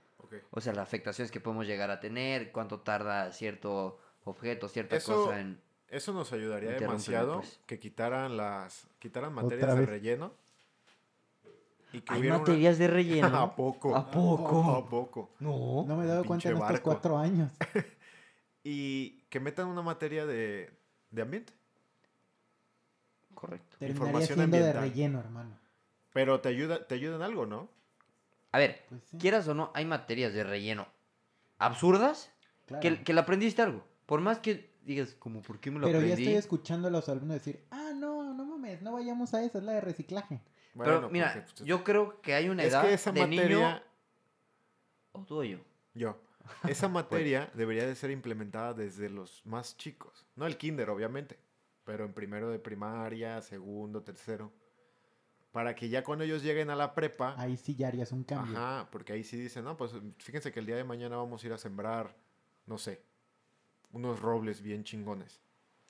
O 0.51 0.61
sea, 0.61 0.73
las 0.73 0.83
afectaciones 0.83 1.31
que 1.31 1.39
podemos 1.39 1.65
llegar 1.67 1.89
a 1.91 1.99
tener, 1.99 2.51
cuánto 2.51 2.79
tarda 2.81 3.31
cierto 3.31 3.99
objeto, 4.23 4.67
cierta 4.69 4.97
Eso- 4.97 5.25
cosa 5.25 5.39
en... 5.39 5.61
Eso 5.89 6.11
nos 6.11 6.33
ayudaría 6.33 6.71
demasiado 6.71 7.37
pues. 7.37 7.61
que 7.65 7.79
quitaran 7.79 8.35
las 8.35 8.87
quitaran 8.99 9.33
materias 9.33 9.73
de 9.77 9.85
relleno. 9.85 10.33
Y 11.93 12.01
que 12.01 12.13
Hay 12.13 12.27
una- 12.27 12.39
materias 12.39 12.77
de 12.77 12.87
relleno. 12.89 13.27
¿A 13.37 13.55
poco? 13.55 13.95
¿A 13.95 14.11
poco? 14.11 14.63
¿A 14.75 14.89
poco? 14.89 15.31
No. 15.39 15.85
No 15.87 15.95
me 15.95 16.03
he 16.03 16.07
dado 16.07 16.25
cuenta 16.25 16.49
en 16.49 16.57
estos 16.57 16.79
cuatro 16.81 17.17
años. 17.17 17.51
Y 18.69 19.21
que 19.29 19.39
metan 19.39 19.67
una 19.67 19.81
materia 19.81 20.25
de, 20.25 20.69
de 21.09 21.21
ambiente. 21.21 21.53
Correcto. 23.33 23.77
Terminaría 23.79 23.91
Información 23.95 24.37
siendo 24.39 24.57
de 24.57 24.73
relleno, 24.73 25.19
hermano. 25.21 25.57
Pero 26.11 26.41
te 26.41 26.49
ayuda, 26.49 26.85
te 26.85 26.95
ayuda 26.95 27.15
en 27.15 27.21
algo, 27.21 27.45
¿no? 27.45 27.69
A 28.51 28.57
ver, 28.59 28.85
Pues 28.89 29.03
sí, 29.05 29.17
quieras 29.17 29.47
o 29.47 29.53
no, 29.53 29.71
hay 29.73 29.85
materias 29.85 30.33
de 30.33 30.43
relleno 30.43 30.87
absurdas 31.57 32.31
claro. 32.65 32.81
que, 32.81 33.03
que 33.03 33.13
le 33.13 33.19
aprendiste 33.19 33.61
algo. 33.61 33.83
Por 34.05 34.21
más 34.21 34.39
que 34.39 34.73
digas, 34.83 35.15
como, 35.19 35.41
¿por 35.41 35.59
qué 35.59 35.69
me 35.71 35.79
lo 35.79 35.87
Pero 35.87 35.99
ya 35.99 36.05
aprendí? 36.05 36.23
estoy 36.23 36.37
escuchando 36.37 36.87
a 36.87 36.91
los 36.91 37.09
alumnos 37.09 37.35
decir, 37.35 37.65
ah, 37.71 37.91
no, 37.95 38.33
no 38.33 38.45
mames, 38.45 38.81
no 38.81 38.93
vayamos 38.93 39.33
a 39.33 39.43
eso, 39.43 39.57
es 39.57 39.63
la 39.63 39.73
de 39.73 39.81
reciclaje. 39.81 40.41
Pero 40.77 41.01
Bueno, 41.01 41.09
mira, 41.09 41.33
porque, 41.33 41.41
pues, 41.57 41.67
yo 41.67 41.83
creo 41.83 42.21
que 42.21 42.35
hay 42.35 42.49
una 42.49 42.63
es 42.63 42.71
edad 42.71 42.83
que 42.83 42.93
esa 42.93 43.11
de 43.11 43.19
materia, 43.21 43.69
niño 43.69 43.83
o 45.11 45.25
tú 45.25 45.39
o 45.39 45.43
yo. 45.43 45.57
yo, 45.93 46.21
esa 46.67 46.87
materia 46.87 47.49
debería 47.55 47.85
de 47.85 47.95
ser 47.95 48.11
implementada 48.11 48.73
desde 48.73 49.09
los 49.09 49.45
más 49.45 49.75
chicos. 49.77 50.25
No 50.35 50.45
el 50.45 50.57
kinder, 50.57 50.89
obviamente, 50.89 51.37
pero 51.83 52.05
en 52.05 52.13
primero 52.13 52.49
de 52.49 52.59
primaria, 52.59 53.41
segundo, 53.41 54.03
tercero. 54.03 54.53
Para 55.57 55.73
que 55.73 55.89
ya 55.89 56.03
cuando 56.03 56.23
ellos 56.23 56.43
lleguen 56.43 56.69
a 56.69 56.75
la 56.75 56.93
prepa, 56.93 57.33
Ahí 57.35 57.57
sí 57.57 57.73
ya 57.75 57.87
harías 57.87 58.11
un 58.11 58.23
cambio. 58.23 58.55
Ajá, 58.59 58.87
porque 58.91 59.13
ahí 59.13 59.23
sí 59.23 59.37
dicen, 59.37 59.63
no, 59.63 59.75
pues 59.75 59.91
fíjense 60.19 60.51
que 60.51 60.59
el 60.59 60.67
día 60.67 60.75
de 60.75 60.83
mañana 60.83 61.17
vamos 61.17 61.43
a 61.43 61.47
ir 61.47 61.51
a 61.53 61.57
sembrar, 61.57 62.15
no 62.67 62.77
sé, 62.77 63.01
unos 63.91 64.19
robles 64.21 64.61
bien 64.61 64.83
chingones. 64.83 65.41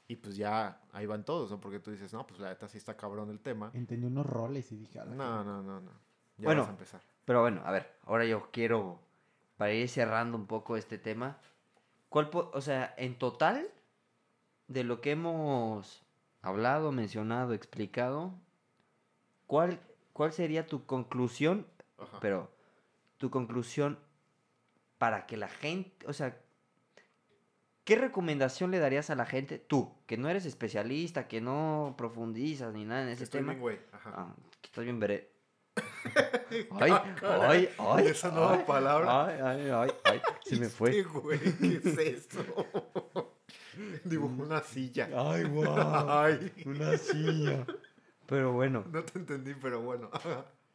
Y 0.08 0.16
pues 0.16 0.38
ya 0.38 0.80
ahí 0.94 1.06
van 1.06 1.26
todos, 1.26 1.52
¿no? 1.52 1.60
Porque 1.60 1.82
tú 1.82 1.92
dices, 1.92 2.14
no, 2.14 2.26
pues 2.26 2.40
la 2.40 2.48
neta 2.48 2.70
sí 2.70 2.78
está 2.78 2.96
cabrón 2.96 3.30
el 3.30 3.42
tema. 3.42 3.72
Entendí 3.74 4.08
unos 4.08 4.26
roles 4.26 4.72
y 4.72 4.78
dije, 4.78 5.02
"A 5.02 5.04
la 5.04 5.12
No, 5.16 5.40
que-". 5.40 5.44
no, 5.50 5.62
no, 5.64 5.82
no. 5.82 5.92
Ya 6.38 6.46
Bueno. 6.46 6.62
vas 6.62 6.70
a 6.70 6.72
empezar. 6.72 7.02
Pero 7.26 7.42
bueno, 7.42 7.62
a 7.66 7.72
ver, 7.72 7.92
ahora 8.06 8.24
yo 8.24 8.50
quiero, 8.54 9.02
para 9.58 9.74
ir 9.74 9.90
cerrando 9.90 10.38
un 10.38 10.48
poco 10.48 10.78
este 10.78 10.98
tema, 10.98 11.40
¿cuál, 12.08 12.30
po- 12.30 12.52
o 12.54 12.62
sea, 12.62 12.94
en 12.98 13.20
total, 13.20 13.68
de 14.70 14.86
lo 14.86 15.02
que 15.02 15.12
hemos 15.12 16.04
hablado, 16.42 16.94
mencionado, 16.94 17.52
explicado, 17.54 18.34
¿cuál, 19.48 19.80
cuál 20.14 20.32
sería 20.34 20.68
tu 20.68 20.86
conclusión 20.86 21.66
Ajá. 21.98 22.20
Pero 22.22 22.52
tu 23.18 23.32
conclusión 23.32 23.98
para 25.00 25.26
que 25.26 25.36
la 25.36 25.48
gente, 25.48 26.06
o 26.06 26.14
sea, 26.14 26.40
¿qué 27.86 27.96
recomendación 27.96 28.70
le 28.70 28.78
darías 28.80 29.10
a 29.10 29.16
la 29.16 29.26
gente 29.26 29.58
tú, 29.58 29.92
que 30.06 30.16
no 30.18 30.30
eres 30.30 30.46
especialista, 30.46 31.28
que 31.28 31.42
no 31.42 31.96
profundizas 31.98 32.72
ni 32.74 32.86
nada 32.86 33.02
en 33.04 33.10
ese 33.10 33.24
Estoy 33.24 33.40
tema? 33.40 33.54
bien, 33.54 33.62
güey. 33.62 33.80
Ajá. 33.92 34.14
Ah, 34.16 34.36
que 34.62 34.68
estás 34.68 34.84
bien 34.84 35.00
veré. 35.00 35.32
Ay, 36.80 36.92
Ah, 36.92 37.16
caray. 37.20 37.70
ay, 37.78 37.86
ay. 38.04 38.08
Esa 38.08 38.30
nueva 38.32 38.54
ay, 38.54 38.64
palabra. 38.68 39.26
Ay, 39.26 39.40
ay, 39.42 39.70
ay, 39.72 39.92
ay, 40.06 40.22
se 40.46 40.56
me 40.58 40.70
fue. 40.70 40.94
Sí, 40.94 41.02
güey, 41.04 41.40
¿qué 41.40 41.82
es 41.84 41.98
eso? 41.98 42.44
Dibujó 44.04 44.44
una 44.44 44.62
silla. 44.62 45.08
Ay, 45.16 45.44
guau. 45.46 46.10
Ay, 46.10 46.52
Una 46.66 46.98
silla. 46.98 47.66
Pero 48.28 48.52
bueno. 48.54 48.84
no 48.92 49.04
te 49.04 49.18
entendí, 49.20 49.54
pero 49.56 49.82
bueno. 49.82 50.10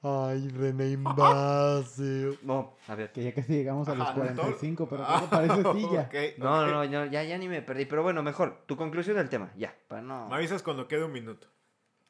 Ay, 0.03 0.49
René 0.49 0.89
Imbácil. 0.91 2.39
No, 2.43 2.75
a 2.89 2.95
ver. 2.95 3.13
Que 3.13 3.23
ya 3.23 3.33
casi 3.35 3.53
llegamos 3.53 3.87
a 3.89 3.95
los 3.95 4.09
Ajá, 4.09 4.19
¿no? 4.19 4.35
45, 4.35 4.89
pero 4.89 5.05
Ah, 5.07 5.19
¿qué 5.21 5.25
te 5.27 5.31
parece 5.49 5.73
silla? 5.81 6.01
ok, 6.09 6.39
No, 6.39 6.61
ok. 6.65 6.71
no, 6.71 6.85
no, 6.87 7.05
ya, 7.07 7.23
ya 7.23 7.39
ni 7.39 7.49
me 7.49 7.63
perdí. 7.63 7.85
Pero 7.85 8.03
bueno, 8.03 8.23
mejor. 8.23 8.63
Tu 8.67 8.77
conclusión 8.77 9.17
del 9.17 9.29
tema. 9.29 9.53
Ya, 9.57 9.75
para 9.89 10.03
no. 10.03 10.29
Me 10.29 10.35
avisas 10.37 10.63
cuando 10.63 10.89
quede 10.89 11.05
un 11.05 11.13
minuto. 11.13 11.47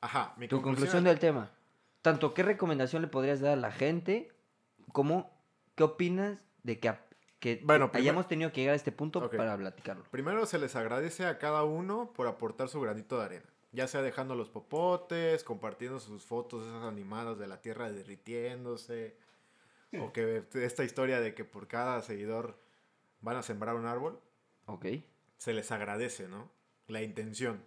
Ajá, 0.01 0.35
mi 0.39 0.49
Tu 0.49 0.57
conclusión. 0.57 0.75
conclusión 0.75 1.05
del 1.05 1.19
tema. 1.19 1.51
Tanto, 2.01 2.35
¿qué 2.35 2.43
recomendación 2.43 3.03
le 3.03 3.09
podrías 3.09 3.41
dar 3.41 3.53
a 3.53 3.57
la 3.57 3.71
gente? 3.71 4.33
Como, 4.93 5.31
¿qué 5.77 5.85
opinas 5.85 6.39
de 6.65 6.81
que, 6.81 6.95
que 7.39 7.61
Bueno, 7.65 7.93
primer- 7.93 8.03
hayamos 8.11 8.27
tenido 8.27 8.51
que 8.53 8.61
llegar 8.63 8.73
a 8.73 8.77
este 8.77 8.91
punto 8.91 9.31
para 9.31 9.57
platicarlo? 9.57 10.03
Primero 10.11 10.45
se 10.47 10.59
les 10.59 10.75
agradece 10.77 11.27
a 11.27 11.39
cada 11.39 11.63
uno 11.63 12.11
por 12.15 12.27
aportar 12.27 12.69
su 12.69 12.81
granito 12.81 13.19
de 13.19 13.25
arena. 13.25 13.47
Ya 13.73 13.89
sea 13.89 14.03
dejando 14.03 14.35
los 14.35 14.51
popotes, 14.51 15.45
compartiendo 15.45 15.99
sus 15.99 16.25
fotos 16.25 16.67
esas 16.67 16.85
animadas 16.85 17.39
de 17.39 17.47
la 17.47 17.61
tierra 17.61 17.91
derritiéndose. 17.91 19.17
O 20.01 20.13
que 20.13 20.45
esta 20.55 20.85
historia 20.85 21.21
de 21.21 21.35
que 21.35 21.45
por 21.45 21.69
cada 21.69 22.01
seguidor 22.01 22.59
van 23.21 23.37
a 23.37 23.43
sembrar 23.43 23.75
un 23.75 23.87
árbol. 23.87 24.21
Ok. 24.67 24.87
Se 25.37 25.53
les 25.53 25.71
agradece, 25.71 26.29
¿no? 26.29 26.51
La 26.87 27.03
intención. 27.03 27.63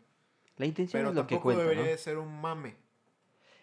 La 0.57 0.65
intención 0.65 0.99
Pero 0.99 1.09
es 1.09 1.15
lo 1.15 1.27
que 1.27 1.35
tampoco 1.35 1.43
cuenta, 1.43 1.63
¿no? 1.63 1.69
debería 1.69 1.91
de 1.91 1.97
ser 1.97 2.17
un 2.17 2.41
mame. 2.41 2.69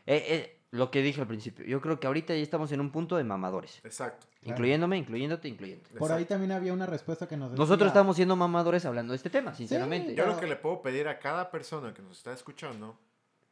Eh, 0.06 0.24
eh, 0.28 0.61
lo 0.72 0.90
que 0.90 1.02
dije 1.02 1.20
al 1.20 1.26
principio. 1.26 1.64
Yo 1.66 1.82
creo 1.82 2.00
que 2.00 2.06
ahorita 2.06 2.34
ya 2.34 2.42
estamos 2.42 2.72
en 2.72 2.80
un 2.80 2.90
punto 2.90 3.16
de 3.18 3.24
mamadores. 3.24 3.78
Exacto. 3.84 4.26
Claro. 4.40 4.54
Incluyéndome, 4.54 4.96
incluyéndote, 4.96 5.46
incluyéndote. 5.46 5.98
Por 5.98 6.10
ahí 6.10 6.24
también 6.24 6.50
había 6.50 6.72
una 6.72 6.86
respuesta 6.86 7.28
que 7.28 7.36
nos 7.36 7.50
decía... 7.50 7.62
Nosotros 7.62 7.88
estamos 7.88 8.16
siendo 8.16 8.36
mamadores 8.36 8.86
hablando 8.86 9.12
de 9.12 9.18
este 9.18 9.28
tema, 9.28 9.54
sinceramente. 9.54 10.10
Sí, 10.12 10.16
Yo 10.16 10.26
lo 10.26 10.40
que 10.40 10.46
le 10.46 10.56
puedo 10.56 10.80
pedir 10.80 11.08
a 11.08 11.18
cada 11.18 11.50
persona 11.50 11.92
que 11.92 12.00
nos 12.00 12.16
está 12.16 12.32
escuchando 12.32 12.98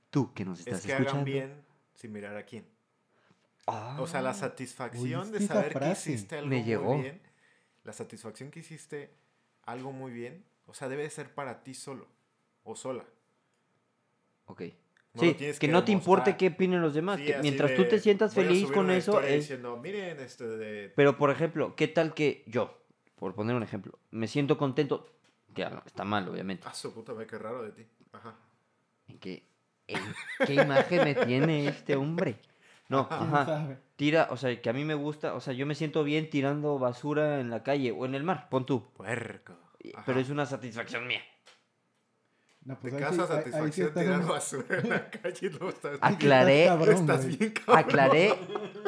Tú 0.08 0.32
que 0.32 0.46
nos 0.46 0.60
estás 0.60 0.80
es 0.80 0.86
que 0.86 0.92
escuchando. 0.92 1.12
hagan 1.20 1.24
bien 1.24 1.62
sin 1.94 2.10
mirar 2.12 2.36
a 2.36 2.42
quién. 2.44 2.66
Ah, 3.66 3.98
O 4.00 4.06
sea, 4.06 4.22
la 4.22 4.32
satisfacción 4.32 5.30
de 5.30 5.38
¿Oíste 5.38 5.44
esa 5.44 5.54
saber 5.54 5.78
que 5.78 5.90
hiciste 5.90 6.38
algo 6.38 6.48
Me 6.48 6.78
muy 6.78 7.02
bien. 7.02 7.20
La 7.84 7.92
satisfacción 7.92 8.50
que 8.50 8.60
hiciste 8.60 9.14
algo 9.64 9.92
muy 9.92 10.10
bien. 10.10 10.42
O 10.66 10.72
sea, 10.72 10.88
debe 10.88 11.02
de 11.02 11.10
ser 11.10 11.34
para 11.34 11.62
ti 11.62 11.74
solo. 11.74 12.08
O 12.64 12.76
sola. 12.76 13.04
Ok. 14.46 14.62
No 15.14 15.22
sí, 15.22 15.34
que, 15.34 15.52
que 15.54 15.68
no 15.68 15.82
te 15.82 15.90
importe 15.90 16.36
qué 16.36 16.48
opinen 16.48 16.80
los 16.80 16.94
demás. 16.94 17.18
Sí, 17.18 17.26
que 17.26 17.34
así 17.34 17.42
mientras 17.42 17.70
de, 17.70 17.76
tú 17.76 17.84
te 17.84 17.98
sientas 17.98 18.32
feliz 18.32 18.70
con 18.70 18.90
eso 18.90 19.12
historia 19.12 19.30
es... 19.30 19.40
diciendo, 19.40 19.76
miren, 19.76 20.20
este 20.20 20.44
de... 20.44 20.92
Pero, 20.94 21.16
por 21.16 21.30
ejemplo, 21.30 21.74
¿qué 21.74 21.88
tal 21.88 22.14
que 22.14 22.44
yo, 22.46 22.78
por 23.16 23.34
poner 23.34 23.56
un 23.56 23.62
ejemplo, 23.64 23.98
me 24.12 24.28
siento 24.28 24.56
contento, 24.56 25.11
que 25.52 25.64
no, 25.68 25.82
está 25.84 26.04
mal, 26.04 26.28
obviamente, 26.28 26.64
Ah, 26.68 26.74
su 26.74 26.94
puta, 26.94 27.12
madre, 27.12 27.26
qué 27.26 27.38
raro 27.38 27.62
de 27.62 27.72
ti. 27.72 27.86
Ajá. 28.12 28.36
en 29.08 29.18
qué 29.18 30.54
imagen 30.54 31.04
me 31.04 31.14
tiene 31.14 31.66
este 31.66 31.96
hombre? 31.96 32.36
No, 32.88 33.08
¿Quién 33.08 33.20
ajá, 33.34 33.78
tira, 33.96 34.28
o 34.30 34.36
sea, 34.36 34.61
que 34.61 34.70
a 34.70 34.72
mí 34.72 34.84
me 34.84 34.94
gusta, 34.94 35.34
o 35.34 35.40
sea, 35.40 35.54
yo 35.54 35.66
me 35.66 35.74
siento 35.74 36.04
bien 36.04 36.30
tirando 36.30 36.78
basura 36.78 37.40
en 37.40 37.50
la 37.50 37.64
calle 37.64 37.90
o 37.90 38.06
en 38.06 38.14
el 38.14 38.22
mar, 38.22 38.48
pon 38.48 38.64
tú, 38.64 38.92
Puerco. 38.92 39.54
Ajá. 39.94 40.02
pero 40.06 40.20
es 40.20 40.28
una 40.28 40.46
satisfacción 40.46 41.06
mía. 41.06 41.22
No, 42.64 42.78
pues 42.78 42.94
Te 42.94 43.02
ahí 43.04 43.11
sí- 43.14 43.20
sí 43.20 43.26
satisfacción 43.26 43.88
estás 43.88 44.02
tirando 44.04 44.26
un- 44.26 44.32
basura 44.32 44.78
en 44.78 44.88
la 44.90 45.11
calle. 45.11 45.50
No, 45.58 45.68
estás, 45.70 45.98
Ah, 46.02 46.11
sí 46.11 46.16
que 46.18 46.26
Aclaré- 46.26 46.62
estás 46.62 46.78
cabrón, 46.78 46.96
estás 46.96 47.26
bien 47.38 47.50
cabrón. 47.52 47.78
Aclaré 47.78 48.38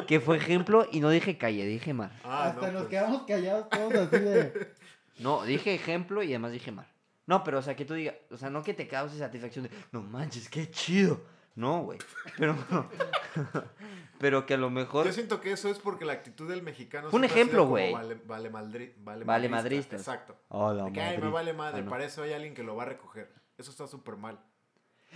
que 0.07 0.19
fue 0.19 0.37
ejemplo 0.37 0.87
y 0.91 0.99
no 0.99 1.09
dije 1.09 1.37
calle, 1.37 1.65
dije 1.65 1.93
mar. 1.93 2.11
Ah, 2.23 2.49
Hasta 2.49 2.67
no, 2.67 2.73
nos 2.73 2.81
pues. 2.83 2.89
quedamos 2.89 3.23
callados 3.23 3.69
todos 3.69 3.93
así 3.95 4.19
de... 4.19 4.73
No, 5.19 5.43
dije 5.43 5.73
ejemplo 5.73 6.21
y 6.23 6.27
además 6.29 6.51
dije 6.51 6.71
mar. 6.71 6.87
No, 7.25 7.43
pero 7.43 7.59
o 7.59 7.61
sea, 7.61 7.75
que 7.75 7.85
tú 7.85 7.93
digas, 7.95 8.15
o 8.31 8.37
sea, 8.37 8.49
no 8.49 8.61
que 8.63 8.73
te 8.73 8.87
cause 8.87 9.17
satisfacción 9.17 9.63
de, 9.65 9.71
no 9.91 10.01
manches, 10.01 10.49
qué 10.49 10.69
chido. 10.69 11.21
No, 11.55 11.83
güey. 11.83 11.99
Pero, 12.37 12.55
pero 14.19 14.45
que 14.45 14.53
a 14.53 14.57
lo 14.57 14.69
mejor... 14.69 15.05
Yo 15.05 15.13
siento 15.13 15.39
que 15.41 15.51
eso 15.51 15.69
es 15.69 15.79
porque 15.79 16.05
la 16.05 16.13
actitud 16.13 16.47
del 16.49 16.63
mexicano 16.63 17.09
un 17.11 17.23
ejemplo, 17.23 17.65
güey. 17.67 17.91
Vale, 17.93 18.17
vale, 18.25 18.51
maldri- 18.51 18.93
vale, 18.97 19.23
Vale 19.25 19.49
madrista. 19.49 19.95
Exacto. 19.95 20.35
Oh, 20.49 20.73
la 20.73 20.85
De 20.85 20.93
que, 20.93 21.01
ay, 21.01 21.17
me 21.19 21.29
vale 21.29 21.53
madre. 21.53 21.79
Ah, 21.81 21.83
no. 21.83 21.89
Para 21.89 22.05
eso 22.05 22.23
hay 22.23 22.33
alguien 22.33 22.53
que 22.53 22.63
lo 22.63 22.75
va 22.75 22.83
a 22.83 22.87
recoger. 22.87 23.31
Eso 23.63 23.71
está 23.71 23.87
súper 23.87 24.17
mal. 24.17 24.37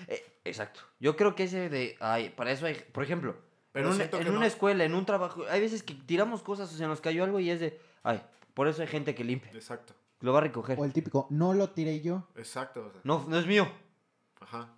Eh, 0.08 0.26
exacto. 0.46 0.80
Yo 1.02 1.18
creo 1.18 1.36
que 1.36 1.44
ese 1.44 1.68
de, 1.70 1.98
ay, 2.00 2.30
para 2.30 2.52
eso 2.52 2.66
hay, 2.66 2.76
por 2.76 3.04
ejemplo, 3.04 3.36
Pero 3.74 3.88
en, 3.88 3.94
una, 3.94 3.98
siento 3.98 4.18
en 4.18 4.24
que 4.24 4.30
una 4.30 4.40
no. 4.40 4.46
escuela, 4.46 4.86
en 4.86 4.94
un 4.96 5.06
trabajo, 5.06 5.44
hay 5.50 5.60
veces 5.60 5.84
que 5.84 5.94
tiramos 5.96 6.42
cosas, 6.44 6.74
o 6.74 6.78
sea, 6.78 6.88
nos 6.88 7.02
cayó 7.02 7.26
algo 7.26 7.42
y 7.42 7.50
es 7.50 7.60
de, 7.60 7.78
ay, 8.04 8.24
por 8.54 8.70
eso 8.70 8.82
hay 8.82 8.88
gente 8.88 9.14
que 9.14 9.26
limpia, 9.26 9.52
Exacto. 9.52 9.94
lo 10.22 10.32
va 10.32 10.40
a 10.40 10.44
recoger. 10.44 10.80
O 10.80 10.86
el 10.86 10.94
típico, 10.94 11.28
no 11.30 11.54
lo 11.54 11.72
tiré 11.72 12.00
yo. 12.02 12.24
Exacto. 12.38 12.86
o 12.88 12.92
sea, 12.92 13.02
No, 13.04 13.26
no 13.28 13.38
es 13.38 13.46
mío. 13.46 13.68
Ajá. 14.40 14.70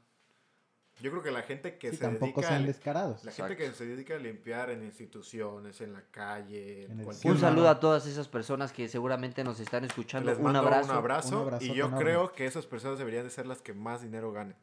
Yo 1.02 1.12
creo 1.12 1.24
que 1.24 1.32
la 1.32 1.44
gente 1.44 1.78
que 1.78 1.92
Sí, 1.92 1.96
se 1.98 2.02
tampoco 2.04 2.42
dedica 2.42 2.48
sean 2.50 2.66
descarados. 2.66 3.24
la 3.24 3.32
gente 3.32 3.56
que 3.56 3.72
se 3.72 3.86
dedica 3.86 4.16
a 4.16 4.18
limpiar 4.20 4.70
en 4.70 4.84
instituciones, 4.84 5.80
en 5.82 5.94
la 5.94 6.02
calle, 6.12 6.86
en, 6.86 7.04
cualquier 7.04 7.34
Un 7.34 7.40
saludo 7.40 7.70
a 7.70 7.80
todas 7.80 8.06
esas 8.06 8.28
personas 8.28 8.74
que 8.74 8.88
seguramente 8.90 9.44
nos 9.44 9.60
están 9.60 9.86
escuchando. 9.86 10.30
Les 10.30 10.38
Un 10.38 10.44
mando 10.46 10.60
abrazo. 10.60 10.92
un 10.92 10.98
abrazo. 10.98 11.36
Un 11.38 11.42
abrazote 11.44 11.66
y 11.66 11.74
yo 11.76 11.86
enorme. 11.86 12.04
creo 12.06 12.34
que 12.34 12.46
esas 12.46 12.66
personas 12.66 13.00
deberían 13.00 13.24
de 13.24 13.30
ser 13.30 13.46
las 13.46 13.62
que 13.62 13.74
más 13.74 14.02
dinero 14.02 14.32
ganen. 14.34 14.56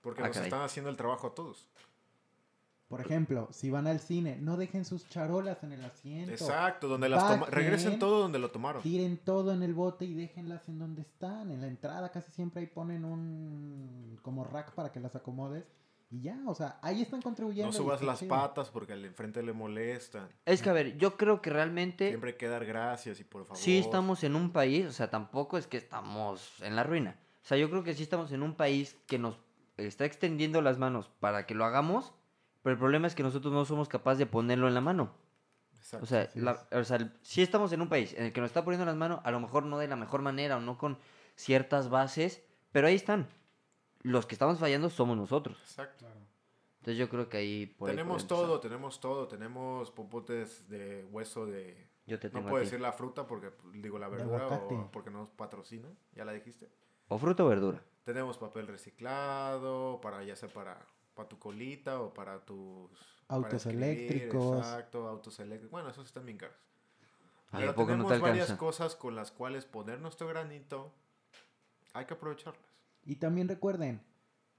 Porque 0.00 0.22
Ah, 0.22 0.26
nos 0.26 0.34
caray. 0.36 0.48
están 0.48 0.62
haciendo 0.62 0.90
el 0.90 0.96
trabajo 0.96 1.26
a 1.28 1.34
todos. 1.34 1.68
Por 2.92 3.00
ejemplo, 3.00 3.48
si 3.52 3.70
van 3.70 3.86
al 3.86 4.00
cine, 4.00 4.36
no 4.38 4.58
dejen 4.58 4.84
sus 4.84 5.08
charolas 5.08 5.64
en 5.64 5.72
el 5.72 5.82
asiento. 5.82 6.30
Exacto, 6.30 6.88
donde 6.88 7.08
las 7.08 7.22
Bajen. 7.22 7.50
regresen 7.50 7.98
todo 7.98 8.20
donde 8.20 8.38
lo 8.38 8.50
tomaron. 8.50 8.82
Tiren 8.82 9.16
todo 9.16 9.54
en 9.54 9.62
el 9.62 9.72
bote 9.72 10.04
y 10.04 10.12
déjenlas 10.12 10.68
en 10.68 10.78
donde 10.78 11.00
están. 11.00 11.50
En 11.50 11.62
la 11.62 11.68
entrada 11.68 12.10
casi 12.10 12.30
siempre 12.32 12.60
ahí 12.60 12.66
ponen 12.66 13.06
un 13.06 14.18
como 14.20 14.44
rack 14.44 14.72
para 14.74 14.92
que 14.92 15.00
las 15.00 15.16
acomodes. 15.16 15.64
Y 16.10 16.20
ya, 16.20 16.38
o 16.46 16.54
sea, 16.54 16.78
ahí 16.82 17.00
están 17.00 17.22
contribuyendo. 17.22 17.68
No 17.68 17.72
subas 17.72 18.02
las 18.02 18.22
patas 18.24 18.68
porque 18.68 18.92
al 18.92 19.02
enfrente 19.06 19.42
le 19.42 19.54
molestan. 19.54 20.28
Es 20.44 20.60
que, 20.60 20.68
a 20.68 20.74
ver, 20.74 20.98
yo 20.98 21.16
creo 21.16 21.40
que 21.40 21.48
realmente 21.48 22.08
Siempre 22.08 22.32
hay 22.32 22.36
que 22.36 22.48
dar 22.48 22.66
gracias 22.66 23.18
y 23.20 23.24
por 23.24 23.46
favor. 23.46 23.56
sí 23.56 23.78
estamos 23.78 24.22
en 24.22 24.36
un 24.36 24.52
país, 24.52 24.84
o 24.84 24.92
sea, 24.92 25.08
tampoco 25.08 25.56
es 25.56 25.66
que 25.66 25.78
estamos 25.78 26.60
en 26.60 26.76
la 26.76 26.82
ruina. 26.82 27.16
O 27.42 27.46
sea, 27.46 27.56
yo 27.56 27.70
creo 27.70 27.84
que 27.84 27.94
sí 27.94 28.02
estamos 28.02 28.32
en 28.32 28.42
un 28.42 28.54
país 28.54 28.98
que 29.06 29.18
nos 29.18 29.38
está 29.78 30.04
extendiendo 30.04 30.60
las 30.60 30.76
manos 30.76 31.10
para 31.20 31.46
que 31.46 31.54
lo 31.54 31.64
hagamos, 31.64 32.12
pero 32.62 32.72
el 32.74 32.78
problema 32.78 33.06
es 33.06 33.14
que 33.14 33.22
nosotros 33.22 33.52
no 33.52 33.64
somos 33.64 33.88
capaces 33.88 34.18
de 34.18 34.26
ponerlo 34.26 34.68
en 34.68 34.74
la 34.74 34.80
mano. 34.80 35.12
Exacto. 35.76 36.04
O 36.04 36.06
sea, 36.06 36.30
la- 36.34 36.66
o 36.72 36.84
sea, 36.84 36.96
el- 36.98 37.12
sí 37.22 37.42
estamos 37.42 37.72
en 37.72 37.82
un 37.82 37.88
país 37.88 38.14
en 38.14 38.24
el 38.26 38.32
que 38.32 38.40
nos 38.40 38.48
está 38.50 38.64
poniendo 38.64 38.86
las 38.86 38.96
manos, 38.96 39.20
a 39.24 39.30
lo 39.30 39.40
mejor 39.40 39.64
no 39.64 39.78
de 39.78 39.88
la 39.88 39.96
mejor 39.96 40.22
manera 40.22 40.56
o 40.56 40.60
no 40.60 40.78
con 40.78 40.98
ciertas 41.36 41.90
bases, 41.90 42.42
pero 42.72 42.86
ahí 42.86 42.94
están. 42.94 43.26
Los 44.02 44.26
que 44.26 44.34
estamos 44.34 44.58
fallando 44.58 44.90
somos 44.90 45.16
nosotros. 45.16 45.58
Exacto. 45.62 46.06
Entonces 46.80 46.98
yo 46.98 47.08
creo 47.08 47.28
que 47.28 47.36
ahí... 47.36 47.66
por 47.66 47.88
ahí 47.90 47.96
tenemos 47.96 48.22
empezar. 48.22 48.44
todo, 48.44 48.60
tenemos 48.60 49.00
todo. 49.00 49.28
Tenemos 49.28 49.90
popotes 49.92 50.68
de 50.68 51.04
hueso 51.12 51.46
de... 51.46 51.88
Yo 52.06 52.18
te 52.18 52.26
No 52.28 52.32
tengo 52.32 52.48
puedo 52.48 52.56
a 52.56 52.60
ti. 52.62 52.66
decir 52.66 52.80
la 52.80 52.92
fruta 52.92 53.28
porque 53.28 53.52
digo 53.74 54.00
la 54.00 54.08
verdura 54.08 54.48
o 54.48 54.90
porque 54.90 55.10
no 55.10 55.20
nos 55.20 55.28
patrocina. 55.30 55.88
Ya 56.16 56.24
la 56.24 56.32
dijiste. 56.32 56.68
O 57.06 57.18
fruta 57.18 57.44
o 57.44 57.48
verdura. 57.48 57.80
Tenemos 58.04 58.36
papel 58.38 58.66
reciclado 58.66 60.00
para 60.02 60.24
ya 60.24 60.34
sea 60.34 60.48
para, 60.48 60.84
para 61.14 61.28
tu 61.28 61.38
colita 61.38 62.00
o 62.00 62.12
para 62.14 62.44
tus 62.44 62.90
para 63.26 63.36
Autos 63.38 63.66
escribir, 63.66 63.84
eléctricos. 63.84 64.58
Exacto, 64.58 65.08
autos 65.08 65.38
eléctricos. 65.40 65.70
Bueno, 65.70 65.88
esos 65.90 66.06
están 66.06 66.24
bien 66.26 66.38
caros. 66.38 66.56
Ay, 67.50 67.60
Pero 67.60 67.70
¿a 67.70 67.74
poco 67.74 67.88
no 67.96 68.04
tenemos 68.06 68.12
te 68.12 68.18
varias 68.18 68.52
cosas 68.54 68.94
con 68.96 69.14
las 69.14 69.30
cuales 69.30 69.64
poner 69.66 70.00
nuestro 70.00 70.26
granito. 70.28 70.92
Hay 71.94 72.06
que 72.06 72.14
aprovecharlas. 72.14 72.62
Y 73.04 73.16
también 73.16 73.48
recuerden, 73.48 74.00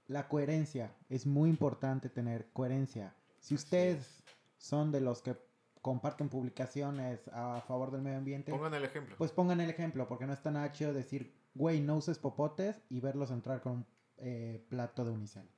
la 0.06 0.28
coherencia. 0.28 0.94
Es 1.08 1.26
muy 1.26 1.50
importante 1.50 2.08
tener 2.08 2.50
coherencia. 2.52 3.14
Si 3.40 3.54
Así 3.54 3.64
ustedes 3.64 4.22
son 4.58 4.92
de 4.92 5.00
los 5.00 5.22
que 5.22 5.36
comparten 5.82 6.28
publicaciones 6.28 7.28
a 7.28 7.60
favor 7.66 7.90
del 7.90 8.02
medio 8.02 8.18
ambiente, 8.18 8.50
Pongan 8.52 8.74
el 8.74 8.84
ejemplo. 8.84 9.16
pues 9.18 9.32
pongan 9.32 9.60
el 9.60 9.68
ejemplo, 9.68 10.08
porque 10.08 10.26
no 10.26 10.32
es 10.32 10.42
tan 10.42 10.72
chido 10.72 10.92
decir, 10.94 11.34
güey, 11.54 11.80
no 11.80 11.96
uses 11.96 12.18
popotes 12.18 12.80
y 12.88 13.00
verlos 13.00 13.30
entrar 13.30 13.60
con 13.60 13.72
un 13.72 13.86
eh, 14.16 14.64
plato 14.68 15.04
de 15.04 15.10
unicel. 15.10 15.48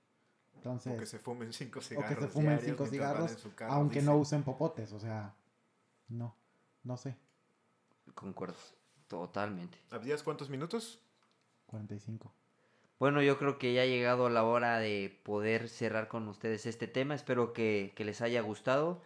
O 0.71 0.73
Entonces, 0.73 1.01
que 1.01 1.07
se 1.07 1.19
fumen 1.19 1.53
cinco 1.53 1.79
o 1.79 1.83
cigarros. 1.83 2.15
que 2.15 2.21
se 2.23 2.29
fumen 2.29 2.61
cinco 2.61 2.87
cigarros, 2.87 3.47
carro, 3.55 3.73
aunque 3.73 4.01
dice. 4.01 4.07
no 4.07 4.17
usen 4.17 4.43
popotes, 4.43 4.93
o 4.93 5.01
sea, 5.01 5.35
no, 6.09 6.35
no 6.85 6.97
sé, 6.97 7.17
Concuerdo. 8.15 8.57
Totalmente. 9.09 9.79
¿Abdías 9.91 10.23
cuántos 10.23 10.49
minutos? 10.51 11.01
45. 11.67 12.33
Bueno, 12.99 13.21
yo 13.21 13.39
creo 13.39 13.59
que 13.59 13.75
ya 13.75 13.83
ha 13.83 13.87
llegado 13.87 14.31
la 14.31 14.45
hora 14.45 14.79
de 14.79 15.21
poder 15.23 15.69
cerrar 15.69 16.09
con 16.09 16.27
ustedes 16.29 16.67
este 16.67 16.87
tema. 16.87 17.15
Espero 17.15 17.53
que, 17.53 17.93
que 17.95 18.05
les 18.05 18.23
haya 18.23 18.41
gustado. 18.41 19.03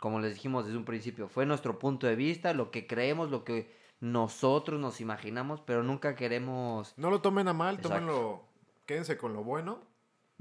Como 0.00 0.20
les 0.20 0.34
dijimos 0.34 0.64
desde 0.64 0.78
un 0.78 0.86
principio, 0.86 1.28
fue 1.28 1.44
nuestro 1.44 1.78
punto 1.78 2.06
de 2.06 2.16
vista, 2.16 2.54
lo 2.54 2.70
que 2.70 2.86
creemos, 2.86 3.30
lo 3.30 3.44
que 3.44 3.70
nosotros 4.00 4.80
nos 4.80 5.02
imaginamos, 5.02 5.60
pero 5.60 5.82
nunca 5.82 6.14
queremos... 6.14 6.94
No 6.96 7.10
lo 7.10 7.20
tomen 7.20 7.48
a 7.48 7.52
mal, 7.52 7.74
Exacto. 7.74 7.88
tómenlo. 7.98 8.42
Quédense 8.86 9.18
con 9.18 9.34
lo 9.34 9.44
bueno. 9.44 9.80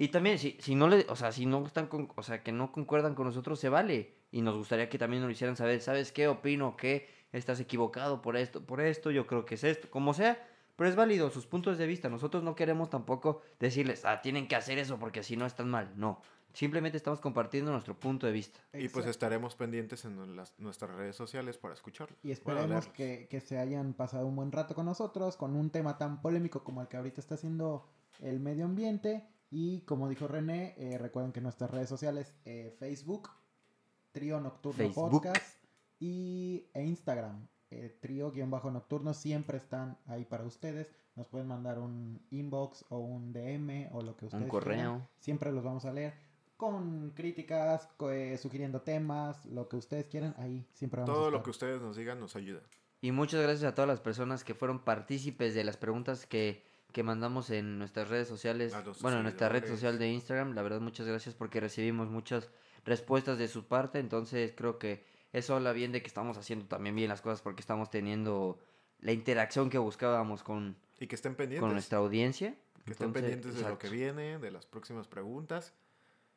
Y 0.01 0.07
también, 0.07 0.39
si, 0.39 0.55
si 0.61 0.75
no 0.75 0.87
le, 0.87 1.05
o 1.09 1.15
sea, 1.17 1.33
si 1.33 1.45
no 1.45 1.65
están 1.65 1.87
con, 1.87 2.09
o 2.15 2.23
sea, 2.23 2.41
que 2.41 2.53
no 2.53 2.71
concuerdan 2.71 3.15
con 3.15 3.25
nosotros, 3.27 3.59
se 3.59 3.67
vale. 3.67 4.13
Y 4.31 4.41
nos 4.41 4.55
gustaría 4.55 4.87
que 4.87 4.97
también 4.97 5.21
nos 5.21 5.27
lo 5.27 5.33
hicieran 5.33 5.57
saber, 5.57 5.81
¿sabes 5.81 6.13
qué? 6.13 6.29
Opino 6.29 6.77
que 6.77 7.09
estás 7.33 7.59
equivocado 7.59 8.21
por 8.21 8.37
esto, 8.37 8.65
por 8.65 8.79
esto, 8.79 9.11
yo 9.11 9.27
creo 9.27 9.43
que 9.45 9.55
es 9.55 9.63
esto, 9.65 9.89
como 9.89 10.13
sea. 10.13 10.41
Pero 10.77 10.89
es 10.89 10.95
válido 10.95 11.29
sus 11.29 11.45
puntos 11.45 11.77
de 11.77 11.85
vista. 11.85 12.07
Nosotros 12.07 12.43
no 12.43 12.55
queremos 12.55 12.89
tampoco 12.89 13.41
decirles, 13.59 14.05
ah, 14.05 14.21
tienen 14.21 14.47
que 14.47 14.55
hacer 14.55 14.77
eso 14.77 14.97
porque 14.97 15.21
si 15.21 15.35
no 15.35 15.45
están 15.45 15.69
mal. 15.69 15.91
No. 15.97 16.21
Simplemente 16.53 16.95
estamos 16.95 17.19
compartiendo 17.19 17.71
nuestro 17.73 17.99
punto 17.99 18.25
de 18.25 18.31
vista. 18.31 18.61
Y 18.73 18.87
pues 18.87 19.05
estaremos 19.05 19.55
pendientes 19.55 20.05
en 20.05 20.35
las- 20.37 20.57
nuestras 20.59 20.91
redes 20.95 21.17
sociales 21.17 21.57
para 21.57 21.73
escucharlo. 21.73 22.15
Y 22.23 22.31
esperemos 22.31 22.87
que, 22.87 23.27
que 23.29 23.41
se 23.41 23.57
hayan 23.57 23.93
pasado 23.93 24.25
un 24.27 24.37
buen 24.37 24.53
rato 24.53 24.73
con 24.75 24.85
nosotros, 24.85 25.35
con 25.35 25.57
un 25.57 25.69
tema 25.71 25.97
tan 25.97 26.21
polémico 26.21 26.63
como 26.63 26.81
el 26.81 26.87
que 26.87 26.95
ahorita 26.95 27.19
está 27.19 27.35
haciendo 27.35 27.85
el 28.21 28.39
medio 28.39 28.63
ambiente. 28.63 29.27
Y 29.51 29.81
como 29.81 30.07
dijo 30.09 30.27
René, 30.27 30.75
eh, 30.77 30.97
recuerden 30.97 31.31
que 31.31 31.41
nuestras 31.41 31.71
redes 31.71 31.89
sociales, 31.89 32.33
eh, 32.45 32.75
Facebook, 32.79 33.29
Trío 34.11 34.39
Nocturno 34.39 34.77
Facebook. 34.77 35.11
Podcast 35.11 35.63
y, 35.99 36.65
e 36.73 36.83
Instagram, 36.83 37.47
eh, 37.71 37.97
Trío-Nocturno, 38.01 39.13
siempre 39.13 39.57
están 39.57 39.97
ahí 40.07 40.25
para 40.25 40.43
ustedes. 40.45 40.91
Nos 41.15 41.27
pueden 41.27 41.47
mandar 41.47 41.79
un 41.79 42.21
inbox 42.31 42.85
o 42.89 42.99
un 42.99 43.33
DM 43.33 43.89
o 43.91 44.01
lo 44.01 44.15
que 44.15 44.25
ustedes 44.25 44.43
Un 44.43 44.49
quieran. 44.49 44.49
correo. 44.49 45.07
Siempre 45.19 45.51
los 45.51 45.63
vamos 45.63 45.85
a 45.85 45.91
leer 45.93 46.13
con 46.57 47.11
críticas, 47.11 47.87
co- 47.97 48.11
eh, 48.11 48.37
sugiriendo 48.37 48.81
temas, 48.81 49.45
lo 49.45 49.67
que 49.69 49.77
ustedes 49.77 50.05
quieran, 50.07 50.35
ahí 50.37 50.65
siempre 50.73 51.01
vamos 51.01 51.11
a 51.11 51.13
Todo 51.15 51.25
estar. 51.27 51.39
lo 51.39 51.43
que 51.43 51.49
ustedes 51.51 51.81
nos 51.81 51.95
digan 51.95 52.19
nos 52.19 52.35
ayuda. 52.35 52.61
Y 53.01 53.11
muchas 53.11 53.41
gracias 53.41 53.71
a 53.71 53.75
todas 53.75 53.87
las 53.87 54.01
personas 54.01 54.43
que 54.43 54.53
fueron 54.53 54.83
partícipes 54.83 55.53
de 55.55 55.63
las 55.63 55.77
preguntas 55.77 56.25
que, 56.25 56.65
que 56.91 57.03
mandamos 57.03 57.49
en 57.49 57.77
nuestras 57.77 58.09
redes 58.09 58.27
sociales. 58.27 58.73
Bueno, 59.01 59.17
en 59.17 59.23
nuestra 59.23 59.49
red 59.49 59.67
social 59.67 59.99
de 59.99 60.09
Instagram. 60.09 60.53
La 60.53 60.61
verdad, 60.61 60.81
muchas 60.81 61.05
gracias 61.05 61.35
porque 61.35 61.59
recibimos 61.59 62.09
muchas 62.09 62.49
respuestas 62.85 63.37
de 63.37 63.47
su 63.47 63.65
parte. 63.65 63.99
Entonces, 63.99 64.53
creo 64.55 64.79
que 64.79 65.05
eso 65.31 65.55
habla 65.55 65.71
bien 65.73 65.91
de 65.91 66.01
que 66.01 66.07
estamos 66.07 66.37
haciendo 66.37 66.65
también 66.65 66.95
bien 66.95 67.09
las 67.09 67.21
cosas 67.21 67.41
porque 67.41 67.61
estamos 67.61 67.91
teniendo 67.91 68.59
la 68.99 69.11
interacción 69.11 69.69
que 69.69 69.77
buscábamos 69.77 70.43
con, 70.43 70.75
Y 70.99 71.07
que 71.07 71.15
estén 71.15 71.35
pendientes. 71.35 71.61
con 71.61 71.73
nuestra 71.73 71.99
audiencia. 71.99 72.55
Que 72.85 72.91
estén 72.93 73.07
Entonces, 73.07 73.31
pendientes 73.31 73.63
de 73.63 73.69
lo 73.69 73.77
que 73.77 73.89
viene, 73.89 74.39
de 74.39 74.51
las 74.51 74.65
próximas 74.65 75.07
preguntas. 75.07 75.73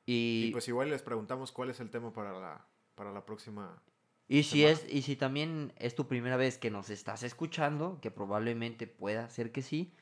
Y, 0.04 0.46
Y, 0.48 0.52
pues 0.52 0.68
igual 0.68 0.90
les 0.90 1.02
preguntamos 1.02 1.52
cuál 1.52 1.70
es 1.70 1.80
el 1.80 1.90
tema 1.90 2.12
para 2.12 2.38
la, 2.38 2.66
para 2.94 3.10
la 3.12 3.24
próxima. 3.24 3.82
Y 4.28 4.44
si 4.44 4.64
es, 4.64 4.84
y 4.88 5.02
si 5.02 5.16
también 5.16 5.72
es 5.78 5.94
tu 5.94 6.06
primera 6.08 6.36
vez 6.36 6.58
que 6.58 6.70
nos 6.70 6.90
estás 6.90 7.22
escuchando, 7.22 7.98
que 8.00 8.10
probablemente 8.10 8.86
pueda 8.86 9.28
ser 9.28 9.52
que 9.52 9.62
sí, 9.62 9.92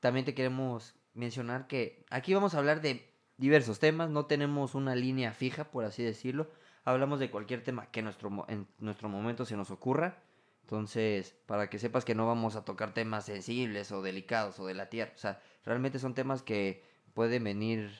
también 0.00 0.24
te 0.24 0.34
queremos 0.34 0.94
mencionar 1.14 1.66
que 1.66 2.04
aquí 2.10 2.34
vamos 2.34 2.54
a 2.54 2.58
hablar 2.58 2.80
de 2.80 3.08
diversos 3.36 3.78
temas, 3.78 4.10
no 4.10 4.26
tenemos 4.26 4.74
una 4.74 4.94
línea 4.94 5.32
fija, 5.32 5.64
por 5.70 5.84
así 5.84 6.02
decirlo. 6.02 6.50
Hablamos 6.84 7.20
de 7.20 7.30
cualquier 7.30 7.62
tema 7.62 7.90
que 7.90 8.02
nuestro, 8.02 8.44
en 8.48 8.66
nuestro 8.78 9.08
momento 9.08 9.44
se 9.44 9.56
nos 9.56 9.70
ocurra. 9.70 10.22
Entonces, 10.62 11.34
para 11.46 11.68
que 11.68 11.78
sepas 11.78 12.04
que 12.04 12.14
no 12.14 12.26
vamos 12.26 12.54
a 12.56 12.64
tocar 12.64 12.94
temas 12.94 13.24
sensibles 13.26 13.90
o 13.92 14.02
delicados 14.02 14.60
o 14.60 14.66
de 14.66 14.74
la 14.74 14.88
tierra. 14.88 15.12
O 15.14 15.18
sea, 15.18 15.42
realmente 15.64 15.98
son 15.98 16.14
temas 16.14 16.42
que 16.42 16.84
pueden 17.12 17.42
venir 17.44 17.90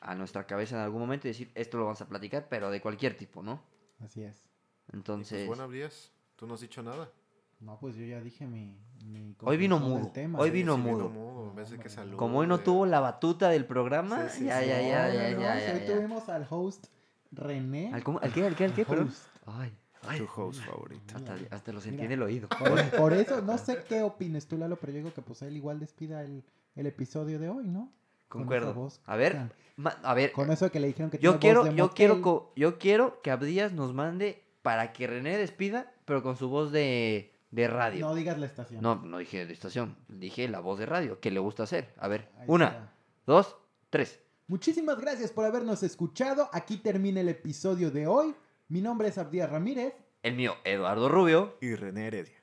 a 0.00 0.14
nuestra 0.14 0.46
cabeza 0.46 0.76
en 0.76 0.82
algún 0.82 1.00
momento 1.00 1.26
y 1.28 1.30
decir, 1.32 1.50
esto 1.54 1.76
lo 1.78 1.84
vamos 1.84 2.00
a 2.00 2.08
platicar, 2.08 2.48
pero 2.48 2.70
de 2.70 2.80
cualquier 2.80 3.16
tipo, 3.16 3.42
¿no? 3.42 3.62
Así 4.00 4.22
es. 4.22 4.36
Pues, 4.86 4.94
Entonces, 4.94 5.46
buenos 5.46 5.70
días. 5.70 6.12
Tú 6.36 6.46
no 6.46 6.54
has 6.54 6.60
dicho 6.60 6.82
nada. 6.82 7.10
No, 7.60 7.78
pues 7.78 7.96
yo 7.96 8.04
ya 8.04 8.20
dije 8.20 8.46
mi. 8.46 8.78
mi 9.04 9.34
Hoy 9.40 9.56
vino 9.56 9.78
mudo. 9.78 10.10
tema. 10.12 10.38
Hoy 10.38 10.50
Sí, 10.50 10.54
vino 10.54 10.74
sí, 10.76 10.80
mudo. 10.82 11.08
mudo, 11.08 11.35
Que 11.70 12.16
como 12.16 12.38
hoy 12.38 12.46
no 12.46 12.60
tuvo 12.60 12.86
la 12.86 13.00
batuta 13.00 13.48
del 13.48 13.64
programa, 13.64 14.28
Sí, 14.28 14.40
sí, 14.40 14.44
ya, 14.46 14.60
sí. 14.60 14.68
ya, 14.68 14.80
ya, 14.80 14.88
ya, 14.88 15.08
no, 15.08 15.14
ya, 15.14 15.54
no, 15.54 15.60
ya, 15.60 15.74
Hoy 15.74 15.80
tuvimos 15.94 16.28
al 16.28 16.46
host 16.48 16.86
René. 17.32 17.90
¿Al, 17.92 18.02
cómo- 18.04 18.20
al 18.20 18.32
qué, 18.32 18.44
al 18.46 18.54
qué, 18.54 18.64
al 18.64 18.74
qué, 18.74 18.82
Al 18.82 18.86
perdón? 18.86 19.08
host. 19.08 19.26
Ay, 19.46 19.76
ay. 20.08 20.18
Tu 20.18 20.28
host 20.40 20.60
favorito. 20.64 21.14
Hasta, 21.16 21.34
hasta 21.50 21.72
lo 21.72 21.78
Mira. 21.78 21.90
sentí 21.90 22.04
en 22.04 22.12
el 22.12 22.22
oído. 22.22 22.48
Por, 22.48 22.90
por 22.96 23.12
eso, 23.12 23.42
no 23.42 23.58
sé 23.58 23.82
qué 23.88 24.02
opines 24.02 24.46
tú, 24.46 24.56
Lalo, 24.56 24.76
pero 24.76 24.92
yo 24.92 24.98
digo 24.98 25.12
que 25.14 25.22
pues 25.22 25.42
él 25.42 25.56
igual 25.56 25.78
despida 25.80 26.22
el, 26.22 26.44
el 26.76 26.86
episodio 26.86 27.38
de 27.38 27.48
hoy, 27.48 27.66
¿no? 27.66 27.90
Con 28.28 28.42
Concuerdo. 28.42 28.74
voz 28.74 29.00
A 29.06 29.16
ver, 29.16 29.36
ma- 29.76 29.96
a 30.02 30.14
ver, 30.14 30.32
Con 30.32 30.50
eso 30.50 30.70
que 30.70 30.80
le 30.80 30.88
dijeron 30.88 31.10
que 31.10 31.18
yo 31.18 31.32
tiene 31.38 31.40
quiero, 31.40 31.60
voz 31.62 31.70
de 31.70 31.76
yo 31.76 31.90
quiero, 31.90 32.16
motel. 32.16 32.52
yo 32.56 32.78
quiero 32.78 33.22
que 33.22 33.30
Abdías 33.30 33.72
nos 33.72 33.92
mande 33.94 34.42
para 34.62 34.92
que 34.92 35.06
René 35.06 35.36
despida, 35.38 35.92
pero 36.04 36.22
con 36.22 36.36
su 36.36 36.48
voz 36.48 36.72
de, 36.72 37.32
de 37.56 37.68
radio. 37.68 38.06
No 38.06 38.14
digas 38.14 38.38
la 38.38 38.44
estación. 38.44 38.82
No, 38.82 38.96
no 38.96 39.16
dije 39.16 39.46
de 39.46 39.52
estación, 39.54 39.96
dije 40.08 40.46
la 40.46 40.60
voz 40.60 40.78
de 40.78 40.84
radio, 40.84 41.18
que 41.20 41.30
le 41.30 41.40
gusta 41.40 41.62
hacer. 41.62 41.94
A 41.96 42.06
ver, 42.06 42.28
Ahí 42.38 42.44
una, 42.48 42.66
está. 42.66 42.92
dos, 43.26 43.56
tres. 43.88 44.20
Muchísimas 44.46 45.00
gracias 45.00 45.32
por 45.32 45.46
habernos 45.46 45.82
escuchado. 45.82 46.50
Aquí 46.52 46.76
termina 46.76 47.20
el 47.22 47.30
episodio 47.30 47.90
de 47.90 48.06
hoy. 48.06 48.34
Mi 48.68 48.82
nombre 48.82 49.08
es 49.08 49.16
Abdías 49.16 49.50
Ramírez. 49.50 49.94
El 50.22 50.34
mío, 50.34 50.54
Eduardo 50.64 51.08
Rubio. 51.08 51.56
Y 51.62 51.74
René 51.74 52.08
Heredia. 52.08 52.36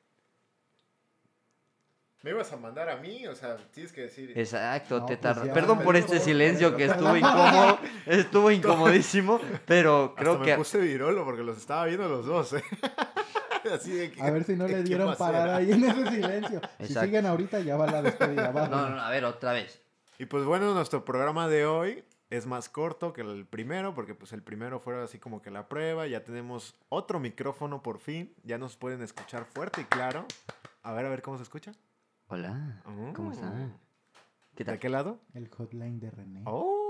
¿Me 2.23 2.31
ibas 2.31 2.51
a 2.51 2.57
mandar 2.57 2.89
a 2.89 2.97
mí? 2.97 3.27
O 3.27 3.35
sea, 3.35 3.57
tienes 3.71 3.91
que 3.91 4.01
decir. 4.01 4.31
Exacto, 4.35 5.01
No, 5.01 5.05
te 5.05 5.17
pues 5.17 5.43
ya. 5.43 5.53
Perdón 5.53 5.79
por 5.83 5.95
este 5.95 6.19
silencio 6.19 6.75
que 6.75 6.85
estuvo 6.85 7.15
incómodo, 7.15 7.77
estuvo 8.07 8.49
incomodísimo, 8.49 9.39
pero 9.67 10.05
Hasta 10.05 10.21
creo 10.21 10.39
me 10.39 10.45
que 10.45 10.55
puse 10.55 10.79
virolo 10.79 11.23
porque 11.23 11.43
los 11.43 11.57
estaba 11.57 11.85
viendo 11.85 12.07
los 12.07 12.25
dos, 12.25 12.53
¿eh? 12.53 12.63
Así 13.73 13.91
de 13.91 14.11
que. 14.11 14.21
A 14.21 14.31
ver 14.31 14.43
si 14.43 14.55
no 14.55 14.65
le 14.67 14.73
¿quién 14.73 14.85
dieron 14.85 15.15
parar 15.15 15.49
ahí 15.49 15.71
en 15.71 15.83
ese 15.83 16.07
silencio. 16.09 16.61
Si 16.81 16.93
siguen 16.93 17.25
ahorita, 17.25 17.59
ya 17.61 17.77
va 17.77 17.87
la 17.89 18.01
despedida. 18.01 18.51
va. 18.51 18.67
No, 18.67 18.89
no, 18.89 18.95
no, 18.95 19.01
a 19.01 19.09
ver, 19.09 19.25
otra 19.25 19.53
vez. 19.53 19.81
Y 20.19 20.25
pues 20.25 20.43
bueno, 20.45 20.73
nuestro 20.73 21.03
programa 21.05 21.47
de 21.47 21.65
hoy 21.65 22.03
es 22.29 22.45
más 22.45 22.69
corto 22.69 23.13
que 23.13 23.21
el 23.21 23.45
primero, 23.45 23.93
porque 23.93 24.15
pues 24.15 24.33
el 24.33 24.41
primero 24.43 24.79
fue 24.79 25.01
así 25.03 25.19
como 25.19 25.41
que 25.41 25.51
la 25.51 25.67
prueba. 25.67 26.07
Ya 26.07 26.23
tenemos 26.23 26.75
otro 26.89 27.19
micrófono 27.19 27.81
por 27.83 27.99
fin. 27.99 28.33
Ya 28.43 28.57
nos 28.57 28.75
pueden 28.75 29.01
escuchar 29.01 29.45
fuerte 29.45 29.81
y 29.81 29.85
claro. 29.85 30.25
A 30.83 30.91
ver, 30.93 31.05
a 31.05 31.09
ver 31.09 31.21
cómo 31.21 31.37
se 31.37 31.43
escucha. 31.43 31.71
Hola, 32.27 32.81
¿cómo 33.13 33.29
Oh. 33.29 33.31
están? 33.31 33.77
¿Qué 34.55 34.63
¿De 34.63 34.77
qué 34.79 34.89
lado? 34.89 35.19
El 35.33 35.49
hotline 35.49 35.99
de 35.99 36.11
René. 36.11 36.41
Oh, 36.45 36.82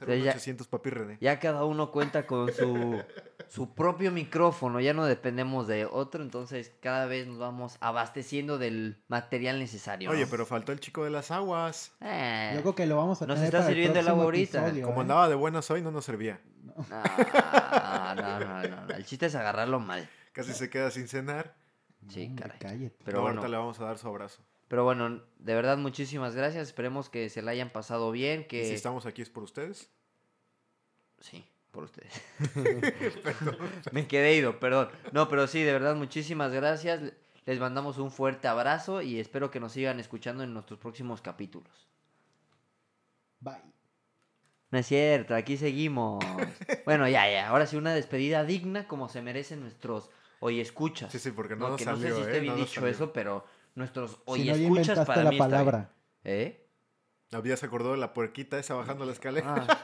Ya- 0.00 0.32
0800 0.32 0.68
papi 0.68 0.90
René. 0.90 1.18
Ya 1.20 1.38
cada 1.38 1.64
uno 1.64 1.90
cuenta 1.90 2.26
con 2.26 2.52
su, 2.52 3.02
su 3.48 3.74
propio 3.74 4.10
micrófono, 4.12 4.80
ya 4.80 4.92
no 4.94 5.04
dependemos 5.04 5.66
de 5.66 5.84
otro, 5.86 6.22
entonces 6.22 6.72
cada 6.80 7.06
vez 7.06 7.26
nos 7.26 7.38
vamos 7.38 7.76
abasteciendo 7.80 8.58
del 8.58 9.02
material 9.08 9.58
necesario. 9.58 10.10
Oye, 10.10 10.26
pero 10.26 10.44
faltó 10.46 10.72
el 10.72 10.80
chico 10.80 11.04
de 11.04 11.10
las 11.10 11.30
aguas. 11.30 11.92
Eh, 12.00 12.52
Yo 12.54 12.60
creo 12.62 12.74
que 12.74 12.86
lo 12.86 12.96
vamos 12.96 13.22
a 13.22 13.26
Nos 13.26 13.36
tener 13.36 13.46
está 13.46 13.58
para 13.58 13.68
sirviendo 13.68 14.00
el 14.00 14.08
agua 14.08 14.26
próximo 14.26 14.58
ahorita. 14.58 14.58
episodio, 14.66 14.86
Como 14.86 14.98
¿eh? 14.98 15.02
andaba 15.02 15.28
de 15.28 15.34
buenas 15.34 15.70
hoy, 15.70 15.82
no 15.82 15.90
nos 15.90 16.04
servía. 16.04 16.40
no, 16.64 18.14
no, 18.14 18.40
no, 18.40 18.62
no, 18.86 18.94
El 18.94 19.04
chiste 19.04 19.26
es 19.26 19.34
agarrarlo 19.34 19.80
mal. 19.80 20.08
Casi 20.32 20.52
se 20.52 20.68
queda 20.68 20.90
sin 20.90 21.08
cenar. 21.08 21.54
Sí, 22.08 22.32
caray. 22.36 22.58
cállate. 22.60 22.96
Pero 23.04 23.16
No, 23.18 23.22
bueno, 23.22 23.40
ahorita 23.40 23.48
le 23.50 23.56
vamos 23.56 23.80
a 23.80 23.84
dar 23.84 23.98
su 23.98 24.06
abrazo. 24.08 24.42
Pero 24.68 24.84
bueno, 24.84 25.22
de 25.38 25.54
verdad 25.54 25.78
muchísimas 25.78 26.34
gracias. 26.34 26.68
Esperemos 26.68 27.08
que 27.08 27.28
se 27.28 27.42
la 27.42 27.52
hayan 27.52 27.70
pasado 27.70 28.10
bien, 28.10 28.46
que 28.46 28.62
Y 28.62 28.66
si 28.66 28.74
estamos 28.74 29.06
aquí 29.06 29.22
es 29.22 29.30
por 29.30 29.42
ustedes. 29.44 29.90
Sí, 31.20 31.44
por 31.70 31.84
ustedes. 31.84 32.12
Me 33.92 34.06
quedé 34.06 34.34
ido, 34.36 34.58
perdón. 34.58 34.88
No, 35.12 35.28
pero 35.28 35.46
sí, 35.46 35.62
de 35.62 35.72
verdad, 35.72 35.94
muchísimas 35.94 36.52
gracias. 36.52 37.00
Les 37.44 37.60
mandamos 37.60 37.98
un 37.98 38.10
fuerte 38.10 38.48
abrazo 38.48 39.02
y 39.02 39.20
espero 39.20 39.50
que 39.50 39.60
nos 39.60 39.72
sigan 39.72 40.00
escuchando 40.00 40.42
en 40.42 40.52
nuestros 40.52 40.80
próximos 40.80 41.20
capítulos. 41.20 41.86
Bye. 43.40 43.62
No 44.72 44.78
es 44.78 44.86
cierto, 44.86 45.34
aquí 45.34 45.56
seguimos. 45.56 46.24
Bueno, 46.84 47.08
ya, 47.08 47.30
ya. 47.30 47.48
Ahora 47.48 47.66
sí, 47.66 47.76
una 47.76 47.94
despedida 47.94 48.42
digna 48.44 48.88
como 48.88 49.08
se 49.08 49.22
merecen 49.22 49.60
nuestros 49.60 50.10
hoy 50.40 50.60
escuchas. 50.60 51.12
Sí, 51.12 51.20
sí, 51.20 51.30
porque 51.30 51.54
no, 51.54 51.68
No, 51.70 51.76
que 51.76 51.84
salió, 51.84 52.08
no 52.08 52.14
sé 52.14 52.14
si 52.16 52.20
esté 52.22 52.36
¿eh? 52.38 52.40
bien 52.40 52.54
No 52.54 52.58
nos 52.58 52.68
dicho 52.68 52.80
salió. 52.80 52.92
eso, 52.94 53.12
pero 53.12 53.44
nuestros 53.76 54.18
hoy 54.24 54.40
Si 54.40 54.48
no, 54.48 54.54
escuchas 54.54 54.88
inventaste 54.88 55.06
para 55.06 55.22
la 55.22 55.30
mí 55.30 55.38
palabra. 55.38 55.94
¿Eh? 56.24 56.68
Había 57.32 57.56
se 57.56 57.66
acordó 57.66 57.92
de 57.92 57.98
la 57.98 58.12
puerquita 58.12 58.58
esa 58.58 58.74
bajando 58.74 59.04
la 59.04 59.12
escalera. 59.12 59.54
Ah, 59.68 59.80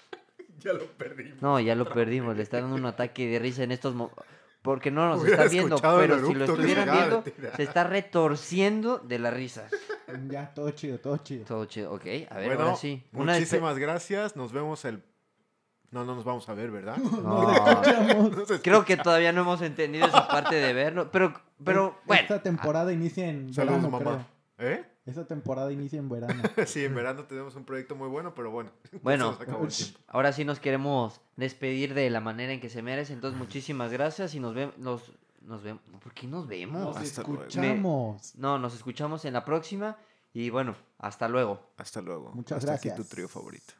ya 0.58 0.72
lo 0.72 0.86
perdimos. 0.92 1.42
no, 1.42 1.58
ya 1.58 1.74
lo 1.74 1.88
perdimos. 1.88 2.36
Le 2.36 2.42
está 2.42 2.60
dando 2.60 2.76
un 2.76 2.86
ataque 2.86 3.26
de 3.28 3.38
risa 3.38 3.64
en 3.64 3.72
estos 3.72 3.94
momentos. 3.94 4.24
Porque 4.62 4.90
no 4.90 5.08
nos 5.08 5.22
Hubiera 5.22 5.44
está 5.44 5.50
viendo, 5.50 5.76
pero 5.80 6.26
si 6.26 6.34
lo 6.34 6.44
estuvieran 6.44 6.90
viendo, 6.90 7.24
se 7.56 7.62
está 7.62 7.84
retorciendo 7.84 8.98
de 8.98 9.18
la 9.18 9.30
risa. 9.30 9.68
Ya, 10.28 10.52
todo 10.52 10.70
chido, 10.72 10.98
todo 10.98 11.16
chido. 11.18 11.46
Todo 11.46 11.64
chido, 11.64 11.92
ok. 11.92 12.04
A 12.28 12.36
ver, 12.36 12.46
bueno, 12.46 12.62
ahora 12.64 12.76
sí. 12.76 13.02
Una 13.12 13.34
muchísimas 13.34 13.78
gracias. 13.78 14.36
Nos 14.36 14.52
vemos 14.52 14.84
el... 14.84 15.02
No, 15.90 16.04
no 16.04 16.14
nos 16.14 16.24
vamos 16.24 16.48
a 16.48 16.54
ver, 16.54 16.70
¿verdad? 16.70 16.96
No. 17.22 17.52
No 17.52 18.30
creo 18.62 18.84
que 18.84 18.96
todavía 18.96 19.32
no 19.32 19.42
hemos 19.42 19.60
entendido 19.62 20.06
esa 20.06 20.28
parte 20.28 20.56
de 20.56 20.72
verlo. 20.72 21.10
Pero, 21.10 21.34
pero, 21.64 21.98
bueno. 22.06 22.22
Esta 22.22 22.42
temporada 22.42 22.92
inicia 22.92 23.28
en 23.28 23.52
Saludos, 23.52 23.82
verano, 23.82 24.04
mamá. 24.04 24.26
¿Eh? 24.58 24.84
Esta 25.06 25.26
temporada 25.26 25.72
inicia 25.72 25.98
en 25.98 26.08
verano. 26.08 26.42
Sí, 26.66 26.84
en 26.84 26.94
verano 26.94 27.24
tenemos 27.24 27.56
un 27.56 27.64
proyecto 27.64 27.96
muy 27.96 28.08
bueno, 28.08 28.34
pero 28.34 28.50
bueno. 28.50 28.70
Bueno, 29.02 29.36
ahora 30.06 30.32
sí 30.32 30.44
nos 30.44 30.60
queremos 30.60 31.20
despedir 31.36 31.94
de 31.94 32.08
la 32.10 32.20
manera 32.20 32.52
en 32.52 32.60
que 32.60 32.68
se 32.68 32.82
merece. 32.82 33.12
Entonces, 33.12 33.38
muchísimas 33.38 33.90
gracias 33.90 34.34
y 34.34 34.40
nos 34.40 34.54
vemos. 34.54 34.78
Nos, 34.78 35.12
nos 35.40 35.62
vemos. 35.62 35.82
¿Por 36.00 36.14
qué 36.14 36.26
nos 36.26 36.46
vemos? 36.46 36.94
Nos 36.94 37.02
escuchamos. 37.02 38.36
No, 38.36 38.58
nos 38.58 38.74
escuchamos 38.74 39.24
en 39.24 39.32
la 39.32 39.44
próxima. 39.44 39.96
Y 40.32 40.50
bueno, 40.50 40.76
hasta 40.98 41.26
luego. 41.26 41.72
Hasta 41.76 42.00
luego. 42.00 42.30
Muchas 42.32 42.58
Hasta 42.58 42.74
aquí 42.74 42.88
gracias. 42.88 43.08
tu 43.08 43.14
trío 43.14 43.28
favorito. 43.28 43.74